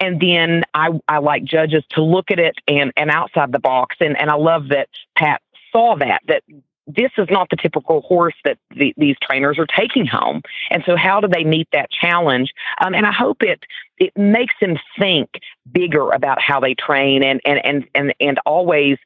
And 0.00 0.20
then 0.20 0.64
I, 0.74 0.90
I 1.06 1.18
like 1.18 1.44
judges 1.44 1.84
to 1.90 2.02
look 2.02 2.30
at 2.30 2.38
it 2.38 2.56
and, 2.66 2.92
and 2.96 3.10
outside 3.10 3.52
the 3.52 3.58
box. 3.58 3.96
And, 4.00 4.18
and 4.18 4.30
I 4.30 4.36
love 4.36 4.68
that 4.68 4.88
Pat 5.16 5.42
saw 5.70 5.96
that, 5.96 6.22
that 6.28 6.42
this 6.86 7.10
is 7.18 7.28
not 7.30 7.50
the 7.50 7.56
typical 7.56 8.00
horse 8.00 8.34
that 8.44 8.56
the, 8.74 8.94
these 8.96 9.16
trainers 9.22 9.58
are 9.58 9.66
taking 9.66 10.06
home. 10.06 10.40
And 10.70 10.82
so 10.86 10.96
how 10.96 11.20
do 11.20 11.28
they 11.28 11.44
meet 11.44 11.68
that 11.72 11.90
challenge? 11.90 12.50
Um, 12.80 12.94
and 12.94 13.04
I 13.04 13.12
hope 13.12 13.42
it, 13.42 13.64
it 13.98 14.16
makes 14.16 14.54
them 14.60 14.78
think 14.98 15.28
bigger 15.70 16.10
about 16.10 16.40
how 16.40 16.60
they 16.60 16.74
train 16.74 17.22
and, 17.22 17.42
and, 17.44 17.64
and, 17.64 17.84
and, 17.94 18.14
and 18.20 18.40
always 18.46 18.96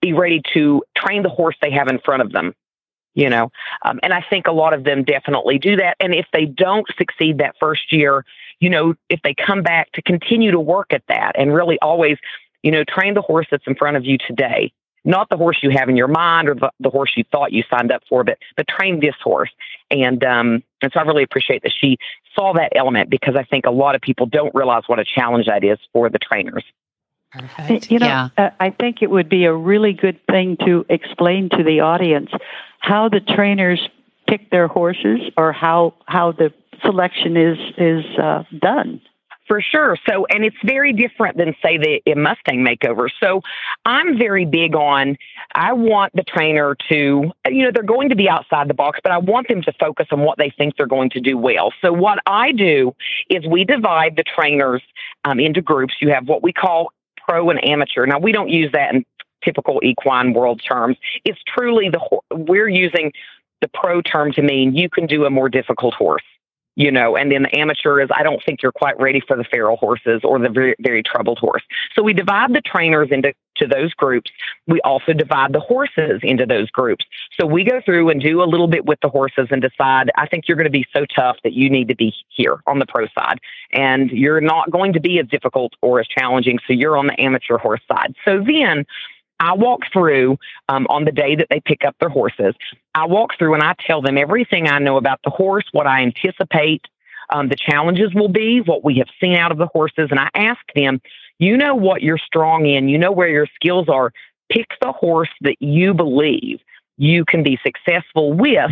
be 0.00 0.12
ready 0.12 0.40
to 0.54 0.84
train 0.96 1.24
the 1.24 1.28
horse 1.28 1.56
they 1.60 1.70
have 1.72 1.88
in 1.88 1.98
front 1.98 2.22
of 2.22 2.30
them 2.30 2.54
you 3.14 3.28
know 3.28 3.50
um, 3.84 3.98
and 4.02 4.12
i 4.12 4.24
think 4.28 4.46
a 4.46 4.52
lot 4.52 4.72
of 4.72 4.84
them 4.84 5.04
definitely 5.04 5.58
do 5.58 5.76
that 5.76 5.96
and 6.00 6.14
if 6.14 6.26
they 6.32 6.44
don't 6.44 6.86
succeed 6.96 7.38
that 7.38 7.54
first 7.58 7.92
year 7.92 8.24
you 8.60 8.70
know 8.70 8.94
if 9.08 9.20
they 9.22 9.34
come 9.34 9.62
back 9.62 9.90
to 9.92 10.02
continue 10.02 10.50
to 10.50 10.60
work 10.60 10.92
at 10.92 11.02
that 11.08 11.32
and 11.36 11.54
really 11.54 11.78
always 11.80 12.16
you 12.62 12.70
know 12.70 12.84
train 12.84 13.14
the 13.14 13.22
horse 13.22 13.46
that's 13.50 13.66
in 13.66 13.74
front 13.74 13.96
of 13.96 14.04
you 14.04 14.16
today 14.18 14.72
not 15.04 15.28
the 15.30 15.36
horse 15.36 15.58
you 15.62 15.70
have 15.70 15.88
in 15.88 15.96
your 15.96 16.06
mind 16.06 16.48
or 16.48 16.54
the, 16.54 16.70
the 16.78 16.90
horse 16.90 17.12
you 17.16 17.24
thought 17.32 17.52
you 17.52 17.62
signed 17.70 17.90
up 17.90 18.02
for 18.08 18.24
but 18.24 18.38
but 18.56 18.66
train 18.68 19.00
this 19.00 19.16
horse 19.22 19.50
and 19.90 20.24
um 20.24 20.62
and 20.80 20.92
so 20.92 21.00
i 21.00 21.02
really 21.02 21.24
appreciate 21.24 21.62
that 21.62 21.72
she 21.78 21.98
saw 22.34 22.52
that 22.52 22.72
element 22.74 23.10
because 23.10 23.34
i 23.36 23.44
think 23.44 23.66
a 23.66 23.70
lot 23.70 23.94
of 23.94 24.00
people 24.00 24.26
don't 24.26 24.54
realize 24.54 24.84
what 24.86 24.98
a 24.98 25.04
challenge 25.04 25.46
that 25.46 25.64
is 25.64 25.78
for 25.92 26.08
the 26.08 26.18
trainers 26.18 26.64
Perfect. 27.32 27.90
You 27.90 27.98
know, 27.98 28.06
yeah. 28.06 28.28
uh, 28.36 28.50
I 28.60 28.70
think 28.70 29.00
it 29.00 29.10
would 29.10 29.28
be 29.28 29.46
a 29.46 29.54
really 29.54 29.94
good 29.94 30.20
thing 30.26 30.58
to 30.66 30.84
explain 30.90 31.48
to 31.50 31.62
the 31.62 31.80
audience 31.80 32.30
how 32.82 33.08
the 33.08 33.20
trainers 33.20 33.80
pick 34.28 34.50
their 34.50 34.68
horses 34.68 35.20
or 35.36 35.52
how 35.52 35.94
how 36.06 36.32
the 36.32 36.52
selection 36.84 37.36
is 37.36 37.58
is 37.78 38.04
uh, 38.18 38.42
done. 38.60 39.00
For 39.48 39.60
sure. 39.60 39.98
So, 40.08 40.24
and 40.26 40.44
it's 40.44 40.56
very 40.64 40.92
different 40.92 41.36
than, 41.36 41.54
say, 41.62 41.76
the 41.76 42.14
Mustang 42.14 42.64
makeover. 42.64 43.08
So, 43.20 43.42
I'm 43.84 44.16
very 44.16 44.46
big 44.46 44.76
on, 44.76 45.16
I 45.54 45.72
want 45.72 46.12
the 46.14 46.22
trainer 46.22 46.76
to, 46.90 47.32
you 47.48 47.64
know, 47.64 47.70
they're 47.74 47.82
going 47.82 48.08
to 48.10 48.16
be 48.16 48.30
outside 48.30 48.68
the 48.68 48.74
box, 48.74 49.00
but 49.02 49.10
I 49.10 49.18
want 49.18 49.48
them 49.48 49.60
to 49.62 49.72
focus 49.78 50.06
on 50.12 50.20
what 50.20 50.38
they 50.38 50.50
think 50.56 50.76
they're 50.76 50.86
going 50.86 51.10
to 51.10 51.20
do 51.20 51.36
well. 51.36 51.74
So, 51.82 51.92
what 51.92 52.20
I 52.24 52.52
do 52.52 52.94
is 53.28 53.44
we 53.44 53.64
divide 53.64 54.14
the 54.16 54.22
trainers 54.22 54.80
um, 55.24 55.40
into 55.40 55.60
groups. 55.60 55.94
You 56.00 56.10
have 56.10 56.28
what 56.28 56.42
we 56.42 56.52
call 56.52 56.92
pro 57.26 57.50
and 57.50 57.62
amateur. 57.64 58.06
Now, 58.06 58.20
we 58.20 58.32
don't 58.32 58.48
use 58.48 58.70
that 58.72 58.94
in 58.94 59.04
typical 59.44 59.80
equine 59.82 60.32
world 60.32 60.60
terms. 60.66 60.96
It's 61.24 61.40
truly 61.46 61.88
the, 61.88 62.00
we're 62.30 62.68
using 62.68 63.12
the 63.60 63.68
pro 63.68 64.02
term 64.02 64.32
to 64.32 64.42
mean 64.42 64.74
you 64.74 64.88
can 64.90 65.06
do 65.06 65.24
a 65.24 65.30
more 65.30 65.48
difficult 65.48 65.94
horse 65.94 66.22
you 66.74 66.90
know, 66.90 67.16
and 67.16 67.30
then 67.30 67.42
the 67.42 67.58
amateur 67.58 68.00
is, 68.00 68.08
I 68.14 68.22
don't 68.22 68.42
think 68.44 68.62
you're 68.62 68.72
quite 68.72 68.98
ready 68.98 69.20
for 69.26 69.36
the 69.36 69.44
feral 69.44 69.76
horses 69.76 70.22
or 70.24 70.38
the 70.38 70.48
very, 70.48 70.74
very 70.80 71.02
troubled 71.02 71.38
horse. 71.38 71.62
So 71.94 72.02
we 72.02 72.14
divide 72.14 72.54
the 72.54 72.62
trainers 72.62 73.08
into 73.10 73.34
to 73.56 73.66
those 73.66 73.92
groups. 73.92 74.30
We 74.66 74.80
also 74.80 75.12
divide 75.12 75.52
the 75.52 75.60
horses 75.60 76.20
into 76.22 76.46
those 76.46 76.70
groups. 76.70 77.04
So 77.38 77.46
we 77.46 77.64
go 77.64 77.82
through 77.84 78.08
and 78.08 78.22
do 78.22 78.42
a 78.42 78.44
little 78.48 78.66
bit 78.66 78.86
with 78.86 78.98
the 79.02 79.10
horses 79.10 79.48
and 79.50 79.60
decide, 79.60 80.10
I 80.16 80.26
think 80.26 80.48
you're 80.48 80.56
going 80.56 80.64
to 80.64 80.70
be 80.70 80.86
so 80.90 81.04
tough 81.14 81.36
that 81.44 81.52
you 81.52 81.68
need 81.68 81.88
to 81.88 81.94
be 81.94 82.14
here 82.28 82.60
on 82.66 82.78
the 82.78 82.86
pro 82.86 83.06
side. 83.08 83.38
And 83.72 84.10
you're 84.10 84.40
not 84.40 84.70
going 84.70 84.94
to 84.94 85.00
be 85.00 85.18
as 85.18 85.26
difficult 85.26 85.74
or 85.82 86.00
as 86.00 86.06
challenging. 86.08 86.58
So 86.66 86.72
you're 86.72 86.96
on 86.96 87.08
the 87.08 87.20
amateur 87.20 87.58
horse 87.58 87.82
side. 87.86 88.14
So 88.24 88.42
then 88.42 88.86
I 89.42 89.54
walk 89.54 89.80
through 89.92 90.38
um, 90.68 90.86
on 90.88 91.04
the 91.04 91.10
day 91.10 91.34
that 91.34 91.48
they 91.50 91.60
pick 91.60 91.84
up 91.84 91.96
their 91.98 92.08
horses. 92.08 92.54
I 92.94 93.06
walk 93.06 93.30
through 93.36 93.54
and 93.54 93.62
I 93.62 93.74
tell 93.84 94.00
them 94.00 94.16
everything 94.16 94.68
I 94.68 94.78
know 94.78 94.96
about 94.96 95.18
the 95.24 95.30
horse, 95.30 95.64
what 95.72 95.86
I 95.88 96.02
anticipate 96.02 96.82
um, 97.30 97.48
the 97.48 97.56
challenges 97.56 98.14
will 98.14 98.28
be, 98.28 98.60
what 98.60 98.84
we 98.84 98.98
have 98.98 99.08
seen 99.20 99.36
out 99.36 99.50
of 99.50 99.58
the 99.58 99.66
horses. 99.66 100.08
And 100.10 100.20
I 100.20 100.28
ask 100.34 100.60
them, 100.76 101.00
you 101.38 101.56
know 101.56 101.74
what 101.74 102.02
you're 102.02 102.18
strong 102.18 102.66
in, 102.66 102.88
you 102.88 102.98
know 102.98 103.10
where 103.10 103.28
your 103.28 103.48
skills 103.54 103.88
are. 103.88 104.12
Pick 104.48 104.68
the 104.80 104.92
horse 104.92 105.30
that 105.40 105.56
you 105.60 105.92
believe 105.92 106.60
you 106.96 107.24
can 107.24 107.42
be 107.42 107.58
successful 107.64 108.32
with 108.32 108.70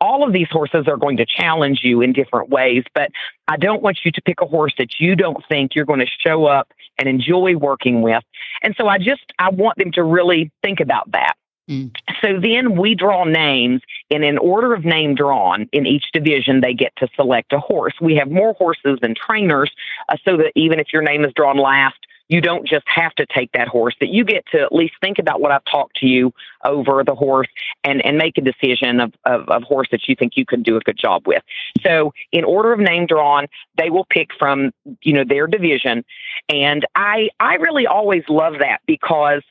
all 0.00 0.26
of 0.26 0.32
these 0.32 0.48
horses 0.50 0.86
are 0.88 0.96
going 0.96 1.16
to 1.18 1.26
challenge 1.26 1.80
you 1.82 2.00
in 2.00 2.12
different 2.12 2.48
ways, 2.50 2.84
but 2.94 3.10
I 3.48 3.56
don't 3.56 3.82
want 3.82 4.00
you 4.04 4.12
to 4.12 4.22
pick 4.22 4.40
a 4.40 4.46
horse 4.46 4.74
that 4.78 5.00
you 5.00 5.16
don't 5.16 5.42
think 5.48 5.74
you're 5.74 5.84
going 5.84 6.00
to 6.00 6.10
show 6.20 6.46
up 6.46 6.72
and 6.98 7.08
enjoy 7.08 7.56
working 7.56 8.02
with. 8.02 8.22
And 8.62 8.74
so 8.76 8.88
I 8.88 8.98
just, 8.98 9.32
I 9.38 9.50
want 9.50 9.78
them 9.78 9.92
to 9.92 10.02
really 10.02 10.50
think 10.62 10.80
about 10.80 11.10
that. 11.12 11.34
Mm. 11.70 11.94
So 12.20 12.40
then 12.40 12.76
we 12.76 12.94
draw 12.94 13.24
names, 13.24 13.82
and 14.10 14.24
in 14.24 14.36
order 14.38 14.74
of 14.74 14.84
name 14.84 15.14
drawn 15.14 15.68
in 15.72 15.86
each 15.86 16.06
division, 16.12 16.60
they 16.60 16.74
get 16.74 16.92
to 16.96 17.08
select 17.14 17.52
a 17.52 17.60
horse. 17.60 17.94
We 18.00 18.16
have 18.16 18.30
more 18.30 18.54
horses 18.54 18.98
than 19.00 19.14
trainers, 19.14 19.70
uh, 20.08 20.16
so 20.24 20.36
that 20.38 20.52
even 20.56 20.80
if 20.80 20.92
your 20.92 21.02
name 21.02 21.24
is 21.24 21.32
drawn 21.34 21.56
last, 21.56 21.98
you 22.28 22.40
don't 22.40 22.66
just 22.66 22.84
have 22.86 23.14
to 23.16 23.26
take 23.26 23.50
that 23.52 23.68
horse, 23.68 23.94
that 24.00 24.08
you 24.08 24.24
get 24.24 24.44
to 24.52 24.60
at 24.60 24.72
least 24.72 24.94
think 25.00 25.18
about 25.18 25.40
what 25.40 25.52
I've 25.52 25.64
talked 25.70 25.96
to 25.96 26.06
you 26.06 26.32
over 26.64 27.04
the 27.04 27.14
horse 27.14 27.48
and, 27.84 28.04
and 28.04 28.16
make 28.16 28.38
a 28.38 28.40
decision 28.40 29.00
of, 29.00 29.12
of, 29.24 29.48
of 29.48 29.62
horse 29.64 29.88
that 29.92 30.08
you 30.08 30.16
think 30.16 30.32
you 30.36 30.46
can 30.46 30.62
do 30.62 30.76
a 30.76 30.80
good 30.80 30.98
job 30.98 31.26
with. 31.26 31.42
So 31.84 32.12
in 32.30 32.44
order 32.44 32.72
of 32.72 32.80
name 32.80 33.06
drawn, 33.06 33.46
they 33.76 33.90
will 33.90 34.06
pick 34.08 34.28
from, 34.38 34.72
you 35.02 35.12
know, 35.12 35.24
their 35.26 35.46
division. 35.46 36.04
And 36.48 36.86
I, 36.94 37.28
I 37.38 37.54
really 37.54 37.86
always 37.86 38.22
love 38.28 38.54
that 38.60 38.78
because 38.86 39.42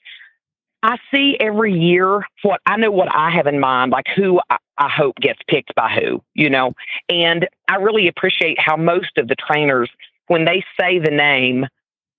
I 0.84 0.98
see 1.14 1.38
every 1.40 1.74
year 1.74 2.26
what 2.42 2.60
I 2.66 2.78
know 2.78 2.90
what 2.90 3.14
I 3.14 3.30
have 3.30 3.46
in 3.46 3.60
mind, 3.60 3.92
like 3.92 4.08
who 4.16 4.42
I, 4.50 4.58
I, 4.78 4.90
hope 4.90 5.18
gets 5.18 5.40
picked 5.48 5.76
by 5.76 5.90
who, 5.90 6.24
you 6.34 6.50
know, 6.50 6.74
and 7.08 7.48
I 7.68 7.76
really 7.76 8.08
appreciate 8.08 8.60
how 8.60 8.78
most 8.78 9.18
of 9.18 9.28
the 9.28 9.36
trainers, 9.36 9.92
when 10.26 10.46
they 10.46 10.64
say 10.80 10.98
the 10.98 11.12
name, 11.12 11.68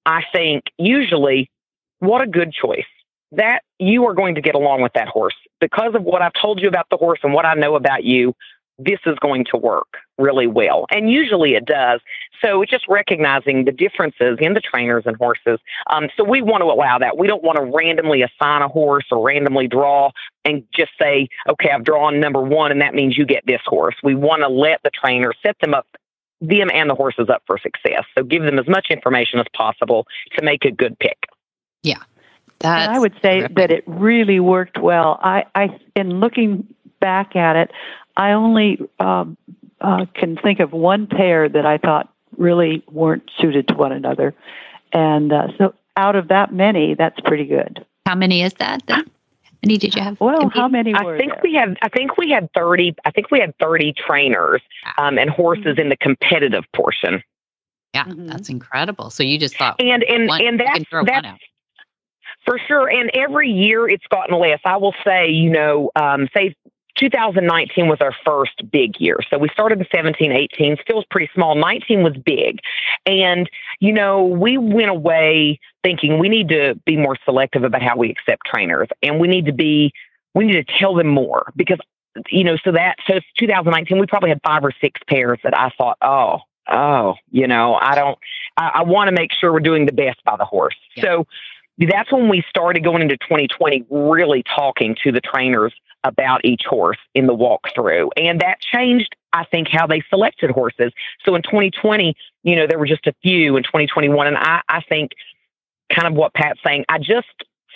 I 0.06 0.22
think 0.32 0.64
usually, 0.78 1.50
what 2.00 2.22
a 2.22 2.26
good 2.26 2.52
choice. 2.52 2.84
That 3.32 3.62
you 3.78 4.04
are 4.06 4.14
going 4.14 4.34
to 4.34 4.42
get 4.42 4.54
along 4.54 4.82
with 4.82 4.92
that 4.94 5.08
horse 5.08 5.34
because 5.60 5.94
of 5.94 6.02
what 6.02 6.20
I've 6.20 6.34
told 6.40 6.60
you 6.60 6.68
about 6.68 6.86
the 6.90 6.98
horse 6.98 7.20
and 7.22 7.32
what 7.32 7.46
I 7.46 7.54
know 7.54 7.76
about 7.76 8.04
you. 8.04 8.34
This 8.78 8.98
is 9.06 9.16
going 9.20 9.44
to 9.52 9.56
work 9.56 9.86
really 10.18 10.46
well. 10.46 10.86
And 10.90 11.10
usually 11.10 11.54
it 11.54 11.64
does. 11.64 12.00
So 12.42 12.62
it's 12.62 12.70
just 12.70 12.86
recognizing 12.88 13.64
the 13.64 13.72
differences 13.72 14.38
in 14.40 14.54
the 14.54 14.60
trainers 14.60 15.04
and 15.06 15.16
horses. 15.16 15.60
Um, 15.88 16.08
so 16.16 16.24
we 16.24 16.42
want 16.42 16.62
to 16.62 16.66
allow 16.66 16.98
that. 16.98 17.16
We 17.16 17.26
don't 17.26 17.42
want 17.42 17.56
to 17.56 17.64
randomly 17.64 18.22
assign 18.22 18.62
a 18.62 18.68
horse 18.68 19.04
or 19.12 19.24
randomly 19.24 19.68
draw 19.68 20.10
and 20.44 20.64
just 20.74 20.90
say, 21.00 21.28
okay, 21.48 21.70
I've 21.70 21.84
drawn 21.84 22.18
number 22.18 22.40
one 22.40 22.72
and 22.72 22.80
that 22.80 22.94
means 22.94 23.16
you 23.16 23.24
get 23.24 23.44
this 23.46 23.60
horse. 23.64 23.94
We 24.02 24.14
want 24.14 24.42
to 24.42 24.48
let 24.48 24.80
the 24.82 24.90
trainer 24.90 25.32
set 25.42 25.56
them 25.60 25.74
up 25.74 25.86
them 26.42 26.70
and 26.72 26.90
the 26.90 26.94
horses 26.94 27.28
up 27.28 27.42
for 27.46 27.58
success. 27.58 28.04
So 28.16 28.24
give 28.24 28.42
them 28.42 28.58
as 28.58 28.68
much 28.68 28.88
information 28.90 29.38
as 29.38 29.46
possible 29.54 30.06
to 30.36 30.44
make 30.44 30.64
a 30.64 30.70
good 30.70 30.98
pick. 30.98 31.28
Yeah. 31.82 32.02
That's 32.58 32.86
and 32.86 32.96
I 32.96 32.98
would 32.98 33.14
say 33.22 33.40
terrific. 33.40 33.56
that 33.56 33.70
it 33.70 33.84
really 33.86 34.40
worked 34.40 34.78
well. 34.80 35.18
I, 35.22 35.44
I, 35.54 35.78
in 35.96 36.20
looking 36.20 36.66
back 37.00 37.34
at 37.36 37.56
it, 37.56 37.70
I 38.16 38.32
only 38.32 38.78
um, 39.00 39.36
uh, 39.80 40.06
can 40.14 40.36
think 40.36 40.60
of 40.60 40.72
one 40.72 41.06
pair 41.06 41.48
that 41.48 41.66
I 41.66 41.78
thought 41.78 42.12
really 42.36 42.84
weren't 42.90 43.30
suited 43.40 43.68
to 43.68 43.74
one 43.74 43.92
another, 43.92 44.34
and 44.92 45.32
uh, 45.32 45.48
so 45.58 45.74
out 45.96 46.16
of 46.16 46.28
that 46.28 46.52
many, 46.52 46.94
that's 46.94 47.18
pretty 47.20 47.46
good. 47.46 47.84
How 48.06 48.14
many 48.14 48.42
is 48.42 48.54
that? 48.54 48.82
Then? 48.86 49.10
Many 49.62 49.78
did 49.78 49.94
you 49.94 50.02
have? 50.02 50.20
Well, 50.20 50.50
how 50.50 50.68
many? 50.68 50.94
I 50.94 51.16
think 51.16 51.32
there? 51.32 51.40
we 51.42 51.54
had. 51.54 51.78
I 51.82 51.88
think 51.88 52.16
we 52.16 52.30
had 52.30 52.52
thirty. 52.52 52.94
I 53.04 53.10
think 53.10 53.30
we 53.30 53.40
had 53.40 53.56
thirty 53.58 53.92
trainers 53.92 54.62
um, 54.98 55.18
and 55.18 55.30
horses 55.30 55.64
mm-hmm. 55.64 55.80
in 55.80 55.88
the 55.88 55.96
competitive 55.96 56.64
portion. 56.74 57.22
Yeah, 57.94 58.04
mm-hmm. 58.04 58.26
that's 58.26 58.48
incredible. 58.48 59.10
So 59.10 59.22
you 59.22 59.38
just 59.38 59.56
thought, 59.56 59.80
and 59.80 60.02
and 60.02 60.28
one, 60.28 60.44
and 60.44 60.60
that's 60.60 60.84
that's 61.04 61.26
for 62.44 62.58
sure. 62.66 62.88
And 62.88 63.10
every 63.14 63.50
year 63.50 63.88
it's 63.88 64.06
gotten 64.08 64.38
less. 64.38 64.60
I 64.64 64.76
will 64.76 64.94
say, 65.04 65.30
you 65.30 65.50
know, 65.50 65.90
um, 65.96 66.28
say 66.34 66.54
2019 66.98 67.88
was 67.88 67.98
our 68.00 68.14
first 68.24 68.70
big 68.70 69.00
year. 69.00 69.18
So 69.30 69.38
we 69.38 69.48
started 69.48 69.80
in 69.80 69.86
17, 69.94 70.32
18, 70.32 70.76
still 70.82 70.96
was 70.96 71.06
pretty 71.10 71.30
small. 71.34 71.54
19 71.54 72.02
was 72.02 72.14
big. 72.24 72.58
And, 73.06 73.48
you 73.80 73.92
know, 73.92 74.24
we 74.24 74.58
went 74.58 74.90
away 74.90 75.58
thinking 75.82 76.18
we 76.18 76.28
need 76.28 76.48
to 76.50 76.74
be 76.84 76.96
more 76.96 77.16
selective 77.24 77.64
about 77.64 77.82
how 77.82 77.96
we 77.96 78.10
accept 78.10 78.42
trainers 78.46 78.88
and 79.02 79.18
we 79.18 79.28
need 79.28 79.46
to 79.46 79.52
be, 79.52 79.92
we 80.34 80.44
need 80.44 80.66
to 80.66 80.78
tell 80.78 80.94
them 80.94 81.08
more 81.08 81.52
because, 81.56 81.78
you 82.30 82.44
know, 82.44 82.56
so 82.62 82.72
that, 82.72 82.96
so 83.06 83.20
2019, 83.38 83.98
we 83.98 84.06
probably 84.06 84.28
had 84.28 84.40
five 84.44 84.64
or 84.64 84.72
six 84.80 85.00
pairs 85.08 85.38
that 85.44 85.56
I 85.56 85.70
thought, 85.78 85.96
oh, 86.02 86.40
oh, 86.70 87.14
you 87.30 87.46
know, 87.46 87.74
I 87.74 87.94
don't, 87.94 88.18
I, 88.56 88.70
I 88.74 88.82
want 88.82 89.08
to 89.08 89.14
make 89.14 89.30
sure 89.32 89.52
we're 89.52 89.60
doing 89.60 89.86
the 89.86 89.92
best 89.92 90.22
by 90.24 90.36
the 90.36 90.44
horse. 90.44 90.76
Yeah. 90.96 91.04
So 91.04 91.26
that's 91.78 92.12
when 92.12 92.28
we 92.28 92.44
started 92.48 92.84
going 92.84 93.02
into 93.02 93.16
2020, 93.16 93.86
really 93.90 94.44
talking 94.54 94.96
to 95.02 95.10
the 95.10 95.20
trainers 95.20 95.72
about 96.04 96.44
each 96.44 96.62
horse 96.68 96.98
in 97.14 97.26
the 97.26 97.34
walkthrough. 97.34 98.08
And 98.16 98.40
that 98.40 98.60
changed, 98.60 99.14
I 99.32 99.44
think, 99.44 99.68
how 99.70 99.86
they 99.86 100.02
selected 100.10 100.50
horses. 100.50 100.92
So 101.24 101.34
in 101.34 101.42
2020, 101.42 102.14
you 102.42 102.56
know, 102.56 102.66
there 102.66 102.78
were 102.78 102.86
just 102.86 103.06
a 103.06 103.14
few 103.22 103.56
in 103.56 103.62
2021. 103.62 104.26
And 104.26 104.36
I, 104.36 104.62
I 104.68 104.80
think 104.82 105.12
kind 105.92 106.08
of 106.08 106.14
what 106.14 106.34
Pat's 106.34 106.60
saying, 106.64 106.84
I 106.88 106.98
just 106.98 107.28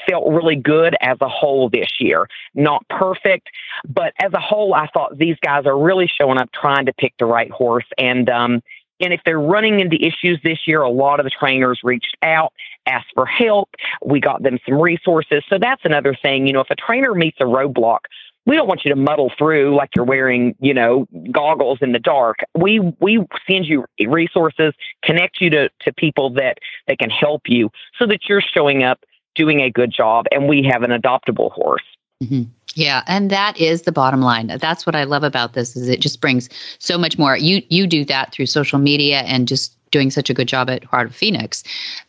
felt 0.09 0.29
really 0.29 0.57
good 0.57 0.95
as 1.01 1.17
a 1.21 1.29
whole 1.29 1.69
this 1.69 1.91
year. 2.01 2.29
Not 2.55 2.87
perfect, 2.89 3.49
but 3.89 4.13
as 4.23 4.33
a 4.35 4.41
whole, 4.41 4.75
I 4.75 4.89
thought 4.89 5.17
these 5.19 5.37
guys 5.43 5.67
are 5.67 5.79
really 5.79 6.09
showing 6.09 6.39
up 6.39 6.51
trying 6.53 6.87
to 6.87 6.93
pick 6.93 7.15
the 7.19 7.27
right 7.27 7.51
horse. 7.51 7.87
And, 7.99 8.29
um, 8.29 8.63
and 9.01 9.13
if 9.13 9.21
they're 9.25 9.41
running 9.41 9.81
into 9.81 9.97
issues 9.97 10.41
this 10.43 10.59
year, 10.67 10.83
a 10.83 10.91
lot 10.91 11.21
of 11.21 11.25
the 11.25 11.31
trainers 11.31 11.81
reached 11.83 12.17
out, 12.23 12.53
asked 12.87 13.13
for 13.15 13.27
help. 13.27 13.71
We 14.05 14.21
got 14.21 14.43
them 14.43 14.59
some 14.67 14.81
resources. 14.81 15.43
So 15.49 15.59
that's 15.59 15.85
another 15.85 16.17
thing. 16.21 16.47
You 16.47 16.53
know, 16.53 16.61
if 16.61 16.71
a 16.71 16.77
trainer 16.77 17.15
meets 17.15 17.39
a 17.41 17.45
roadblock, 17.45 18.01
we 18.47 18.55
don't 18.55 18.69
want 18.69 18.85
you 18.85 18.91
to 18.91 18.97
muddle 18.97 19.33
through 19.37 19.75
like 19.75 19.91
you're 19.97 20.05
wearing, 20.05 20.55
you 20.61 20.73
know, 20.73 21.07
goggles 21.33 21.79
in 21.83 21.93
the 21.93 21.99
dark. 21.99 22.39
We 22.57 22.81
we 23.01 23.25
send 23.47 23.67
you 23.67 23.85
resources, 24.07 24.73
connect 25.03 25.41
you 25.41 25.51
to, 25.51 25.69
to 25.81 25.93
people 25.93 26.31
that, 26.35 26.59
that 26.87 26.99
can 26.99 27.11
help 27.11 27.43
you 27.47 27.71
so 27.99 28.07
that 28.07 28.29
you're 28.29 28.41
showing 28.41 28.85
up 28.85 29.01
doing 29.35 29.61
a 29.61 29.71
good 29.71 29.93
job 29.93 30.27
and 30.31 30.49
we 30.49 30.63
have 30.63 30.83
an 30.83 30.91
adoptable 30.91 31.51
horse. 31.53 31.83
Mm-hmm. 32.23 32.45
Yeah, 32.75 33.03
and 33.07 33.31
that 33.31 33.59
is 33.59 33.83
the 33.83 33.93
bottom 33.93 34.21
line. 34.21 34.49
That's 34.59 34.85
what 34.85 34.95
I 34.95 35.05
love 35.05 35.23
about 35.23 35.55
this 35.55 35.77
is 35.77 35.89
it 35.89 36.01
just 36.01 36.21
brings 36.21 36.49
so 36.79 36.99
much 36.99 37.19
more. 37.19 37.37
You 37.37 37.63
you 37.69 37.87
do 37.87 38.05
that 38.05 38.33
through 38.33 38.47
social 38.47 38.79
media 38.79 39.21
and 39.21 39.49
just 39.49 39.77
doing 39.91 40.11
such 40.11 40.29
a 40.29 40.35
good 40.35 40.49
job 40.49 40.69
at 40.69 40.85
Heart 40.85 41.07
of 41.07 41.15
Phoenix. 41.15 41.63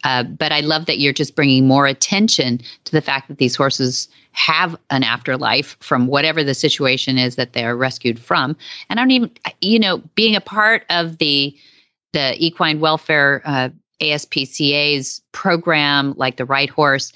Uh, 0.04 0.24
but 0.24 0.52
I 0.52 0.62
love 0.62 0.88
that 0.88 1.00
you're 1.00 1.14
just 1.14 1.36
bringing 1.36 1.68
more 1.68 1.86
attention 1.86 2.60
to 2.86 2.92
the 2.92 3.02
fact 3.02 3.28
that 3.28 3.38
these 3.38 3.56
horses 3.56 4.10
have 4.32 4.76
an 4.90 5.04
afterlife 5.04 5.78
from 5.80 6.08
whatever 6.08 6.44
the 6.44 6.54
situation 6.54 7.18
is 7.18 7.36
that 7.36 7.54
they're 7.54 7.78
rescued 7.78 8.20
from. 8.20 8.58
And 8.90 9.00
I 9.00 9.04
don't 9.04 9.12
even, 9.12 9.32
you 9.62 9.80
know, 9.80 10.00
being 10.16 10.36
a 10.36 10.42
part 10.42 10.86
of 10.90 11.18
the 11.18 11.56
the 12.14 12.36
equine 12.44 12.80
welfare 12.80 13.42
uh, 13.46 13.70
ASPCA's 14.02 15.22
program, 15.32 16.14
like 16.18 16.38
the 16.38 16.46
Right 16.46 16.70
Horse, 16.70 17.14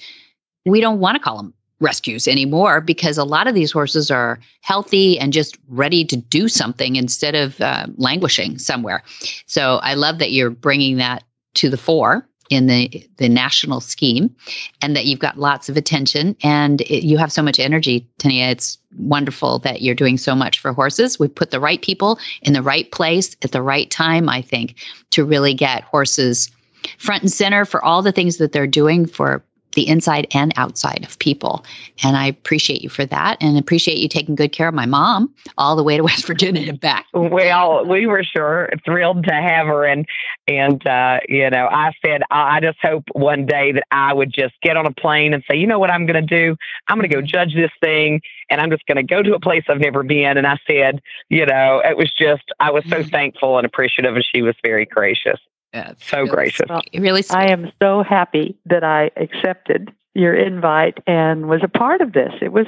we 0.64 0.80
don't 0.80 1.00
want 1.00 1.16
to 1.16 1.22
call 1.22 1.36
them 1.36 1.54
rescues 1.82 2.28
anymore 2.28 2.80
because 2.80 3.18
a 3.18 3.24
lot 3.24 3.46
of 3.46 3.54
these 3.54 3.72
horses 3.72 4.10
are 4.10 4.38
healthy 4.62 5.18
and 5.18 5.32
just 5.32 5.58
ready 5.68 6.04
to 6.04 6.16
do 6.16 6.48
something 6.48 6.96
instead 6.96 7.34
of 7.34 7.60
uh, 7.60 7.86
languishing 7.96 8.58
somewhere. 8.58 9.02
So 9.46 9.76
I 9.82 9.94
love 9.94 10.18
that 10.18 10.32
you're 10.32 10.50
bringing 10.50 10.96
that 10.98 11.24
to 11.54 11.68
the 11.68 11.76
fore 11.76 12.26
in 12.50 12.66
the 12.66 13.06
the 13.16 13.28
national 13.28 13.80
scheme 13.80 14.34
and 14.82 14.94
that 14.94 15.06
you've 15.06 15.20
got 15.20 15.38
lots 15.38 15.68
of 15.68 15.76
attention 15.76 16.36
and 16.42 16.82
it, 16.82 17.04
you 17.04 17.16
have 17.16 17.32
so 17.32 17.42
much 17.42 17.58
energy 17.58 18.06
Tinia 18.18 18.50
it's 18.50 18.78
wonderful 18.98 19.58
that 19.60 19.80
you're 19.80 19.94
doing 19.94 20.18
so 20.18 20.34
much 20.34 20.58
for 20.58 20.72
horses 20.72 21.18
we 21.18 21.28
put 21.28 21.50
the 21.50 21.60
right 21.60 21.80
people 21.80 22.18
in 22.42 22.52
the 22.52 22.62
right 22.62 22.90
place 22.90 23.36
at 23.42 23.52
the 23.52 23.62
right 23.62 23.90
time 23.90 24.28
i 24.28 24.42
think 24.42 24.74
to 25.10 25.24
really 25.24 25.54
get 25.54 25.84
horses 25.84 26.50
front 26.98 27.22
and 27.22 27.32
center 27.32 27.64
for 27.64 27.82
all 27.82 28.02
the 28.02 28.12
things 28.12 28.36
that 28.36 28.52
they're 28.52 28.66
doing 28.66 29.06
for 29.06 29.42
the 29.74 29.88
inside 29.88 30.26
and 30.34 30.52
outside 30.56 31.04
of 31.04 31.18
people. 31.18 31.64
And 32.02 32.16
I 32.16 32.26
appreciate 32.26 32.82
you 32.82 32.88
for 32.88 33.04
that 33.06 33.38
and 33.40 33.58
appreciate 33.58 33.98
you 33.98 34.08
taking 34.08 34.34
good 34.34 34.52
care 34.52 34.68
of 34.68 34.74
my 34.74 34.86
mom 34.86 35.32
all 35.58 35.76
the 35.76 35.82
way 35.82 35.96
to 35.96 36.02
West 36.02 36.26
Virginia 36.26 36.68
and 36.68 36.80
back. 36.80 37.06
Well, 37.12 37.86
we 37.86 38.06
were 38.06 38.24
sure 38.24 38.70
thrilled 38.84 39.24
to 39.24 39.32
have 39.32 39.66
her. 39.66 39.84
And, 39.84 40.06
and, 40.46 40.86
uh, 40.86 41.20
you 41.28 41.48
know, 41.50 41.68
I 41.70 41.92
said, 42.04 42.22
I 42.30 42.60
just 42.60 42.78
hope 42.82 43.04
one 43.12 43.46
day 43.46 43.72
that 43.72 43.84
I 43.90 44.12
would 44.12 44.32
just 44.32 44.54
get 44.62 44.76
on 44.76 44.86
a 44.86 44.92
plane 44.92 45.34
and 45.34 45.42
say, 45.48 45.56
you 45.56 45.66
know 45.66 45.78
what 45.78 45.90
I'm 45.90 46.06
going 46.06 46.26
to 46.26 46.26
do? 46.26 46.56
I'm 46.88 46.98
going 46.98 47.08
to 47.08 47.14
go 47.14 47.22
judge 47.22 47.54
this 47.54 47.70
thing 47.80 48.20
and 48.50 48.60
I'm 48.60 48.70
just 48.70 48.86
going 48.86 48.96
to 48.96 49.02
go 49.02 49.22
to 49.22 49.34
a 49.34 49.40
place 49.40 49.64
I've 49.68 49.80
never 49.80 50.02
been. 50.02 50.36
And 50.36 50.46
I 50.46 50.58
said, 50.66 51.00
you 51.28 51.46
know, 51.46 51.82
it 51.84 51.96
was 51.96 52.12
just, 52.12 52.44
I 52.60 52.70
was 52.70 52.84
so 52.88 52.96
mm-hmm. 52.96 53.08
thankful 53.08 53.58
and 53.58 53.66
appreciative 53.66 54.14
and 54.14 54.24
she 54.24 54.42
was 54.42 54.54
very 54.62 54.84
gracious. 54.84 55.40
Yeah, 55.72 55.92
so 55.98 56.18
really 56.18 56.30
gracious. 56.30 56.66
Well, 56.68 56.82
really 56.94 57.22
sweet. 57.22 57.36
I 57.36 57.50
am 57.50 57.72
so 57.82 58.02
happy 58.02 58.56
that 58.66 58.84
I 58.84 59.10
accepted 59.16 59.92
your 60.14 60.34
invite 60.34 60.98
and 61.06 61.48
was 61.48 61.62
a 61.62 61.68
part 61.68 62.02
of 62.02 62.12
this. 62.12 62.32
It 62.42 62.52
was 62.52 62.66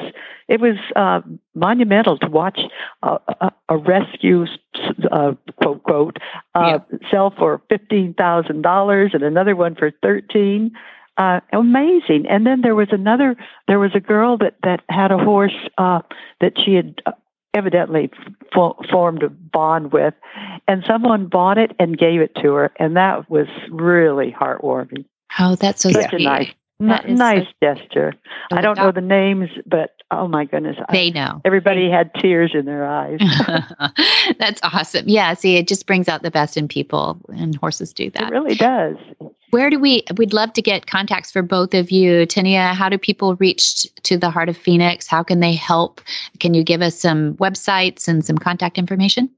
it 0.48 0.60
was 0.60 0.76
uh, 0.96 1.20
monumental 1.54 2.18
to 2.18 2.28
watch 2.28 2.60
a, 3.02 3.18
a, 3.40 3.52
a 3.68 3.76
rescue 3.76 4.46
uh, 5.12 5.32
quote 5.60 5.82
quote 5.82 6.16
uh, 6.54 6.78
yeah. 6.90 6.98
sell 7.10 7.34
for 7.36 7.60
fifteen 7.68 8.14
thousand 8.14 8.62
dollars 8.62 9.10
and 9.12 9.22
another 9.22 9.54
one 9.56 9.74
for 9.74 9.90
thirteen. 10.02 10.72
Uh, 11.16 11.40
amazing. 11.52 12.26
And 12.28 12.44
then 12.44 12.62
there 12.62 12.74
was 12.74 12.88
another. 12.90 13.36
There 13.68 13.78
was 13.78 13.92
a 13.94 14.00
girl 14.00 14.38
that 14.38 14.56
that 14.64 14.82
had 14.88 15.12
a 15.12 15.18
horse 15.18 15.54
uh, 15.78 16.00
that 16.40 16.54
she 16.64 16.74
had 16.74 17.00
uh, 17.06 17.12
evidently 17.54 18.10
fo- 18.52 18.76
formed 18.90 19.22
a 19.22 19.28
bond 19.28 19.92
with, 19.92 20.14
and 20.68 20.84
someone 20.86 21.26
bought 21.26 21.58
it 21.58 21.72
and 21.78 21.96
gave 21.96 22.20
it 22.20 22.34
to 22.42 22.52
her, 22.54 22.72
and 22.78 22.96
that 22.96 23.30
was 23.30 23.46
really 23.70 24.32
heartwarming. 24.38 25.04
Oh, 25.38 25.54
that's 25.56 25.82
so 25.82 25.90
Such 25.90 26.10
sweet. 26.10 26.22
a 26.22 26.24
nice, 26.24 26.52
n- 26.80 27.14
nice 27.14 27.46
so 27.46 27.74
gesture. 27.74 28.14
I 28.52 28.60
don't 28.60 28.76
know 28.76 28.92
the 28.92 29.00
names, 29.00 29.50
but 29.66 29.96
oh 30.10 30.28
my 30.28 30.44
goodness, 30.44 30.76
they 30.92 31.10
know. 31.10 31.40
Everybody 31.44 31.90
had 31.90 32.10
tears 32.14 32.52
in 32.54 32.66
their 32.66 32.86
eyes. 32.86 33.18
That's 34.38 34.60
awesome. 34.62 35.08
Yeah, 35.08 35.34
see, 35.34 35.56
it 35.56 35.66
just 35.66 35.86
brings 35.86 36.08
out 36.08 36.22
the 36.22 36.30
best 36.30 36.56
in 36.56 36.68
people, 36.68 37.20
and 37.28 37.54
horses 37.56 37.92
do 37.92 38.10
that. 38.10 38.24
It 38.24 38.30
really 38.30 38.54
does. 38.54 38.96
Where 39.54 39.70
do 39.70 39.78
we? 39.78 40.02
We'd 40.16 40.32
love 40.32 40.52
to 40.54 40.62
get 40.62 40.88
contacts 40.88 41.30
for 41.30 41.40
both 41.40 41.74
of 41.74 41.92
you, 41.92 42.26
Tinia. 42.26 42.74
How 42.74 42.88
do 42.88 42.98
people 42.98 43.36
reach 43.36 43.86
to 44.02 44.18
the 44.18 44.28
Heart 44.28 44.48
of 44.48 44.56
Phoenix? 44.56 45.06
How 45.06 45.22
can 45.22 45.38
they 45.38 45.54
help? 45.54 46.00
Can 46.40 46.54
you 46.54 46.64
give 46.64 46.82
us 46.82 46.98
some 46.98 47.34
websites 47.34 48.08
and 48.08 48.24
some 48.24 48.36
contact 48.36 48.78
information? 48.78 49.30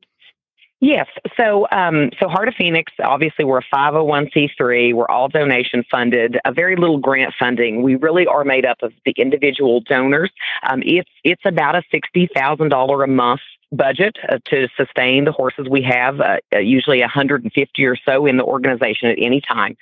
Yes. 0.81 1.07
So, 1.37 1.67
um, 1.71 2.13
so 2.19 2.29
Heart 2.29 2.49
of 2.49 2.55
Phoenix, 2.55 2.95
obviously, 3.05 3.45
we're 3.45 3.59
a 3.59 3.65
501c3. 3.71 4.95
We're 4.95 5.07
all 5.07 5.29
donation 5.29 5.85
funded, 5.91 6.39
a 6.47 6.53
very 6.53 6.77
little 6.77 6.99
grant 6.99 7.35
funding. 7.39 7.83
We 7.83 7.97
really 7.97 8.27
are 8.27 8.43
made 8.45 8.65
up 8.65 8.79
of 8.81 8.95
the 9.05 9.13
individual 9.19 9.83
donors. 9.83 10.31
Um, 10.63 10.83
it's, 10.87 11.11
it's 11.25 11.43
about 11.45 11.75
a 11.75 11.83
$60,000 11.93 13.05
a 13.05 13.07
month 13.07 13.41
budget 13.73 14.17
uh, 14.29 14.39
to 14.47 14.69
sustain 14.77 15.25
the 15.25 15.33
horses 15.33 15.69
we 15.69 15.83
have, 15.83 16.21
uh, 16.21 16.39
uh 16.55 16.59
usually 16.59 17.01
150 17.01 17.85
or 17.85 17.97
so 17.97 18.25
in 18.25 18.37
the 18.37 18.45
organization 18.45 19.09
at 19.09 19.19
any 19.19 19.41
time. 19.41 19.77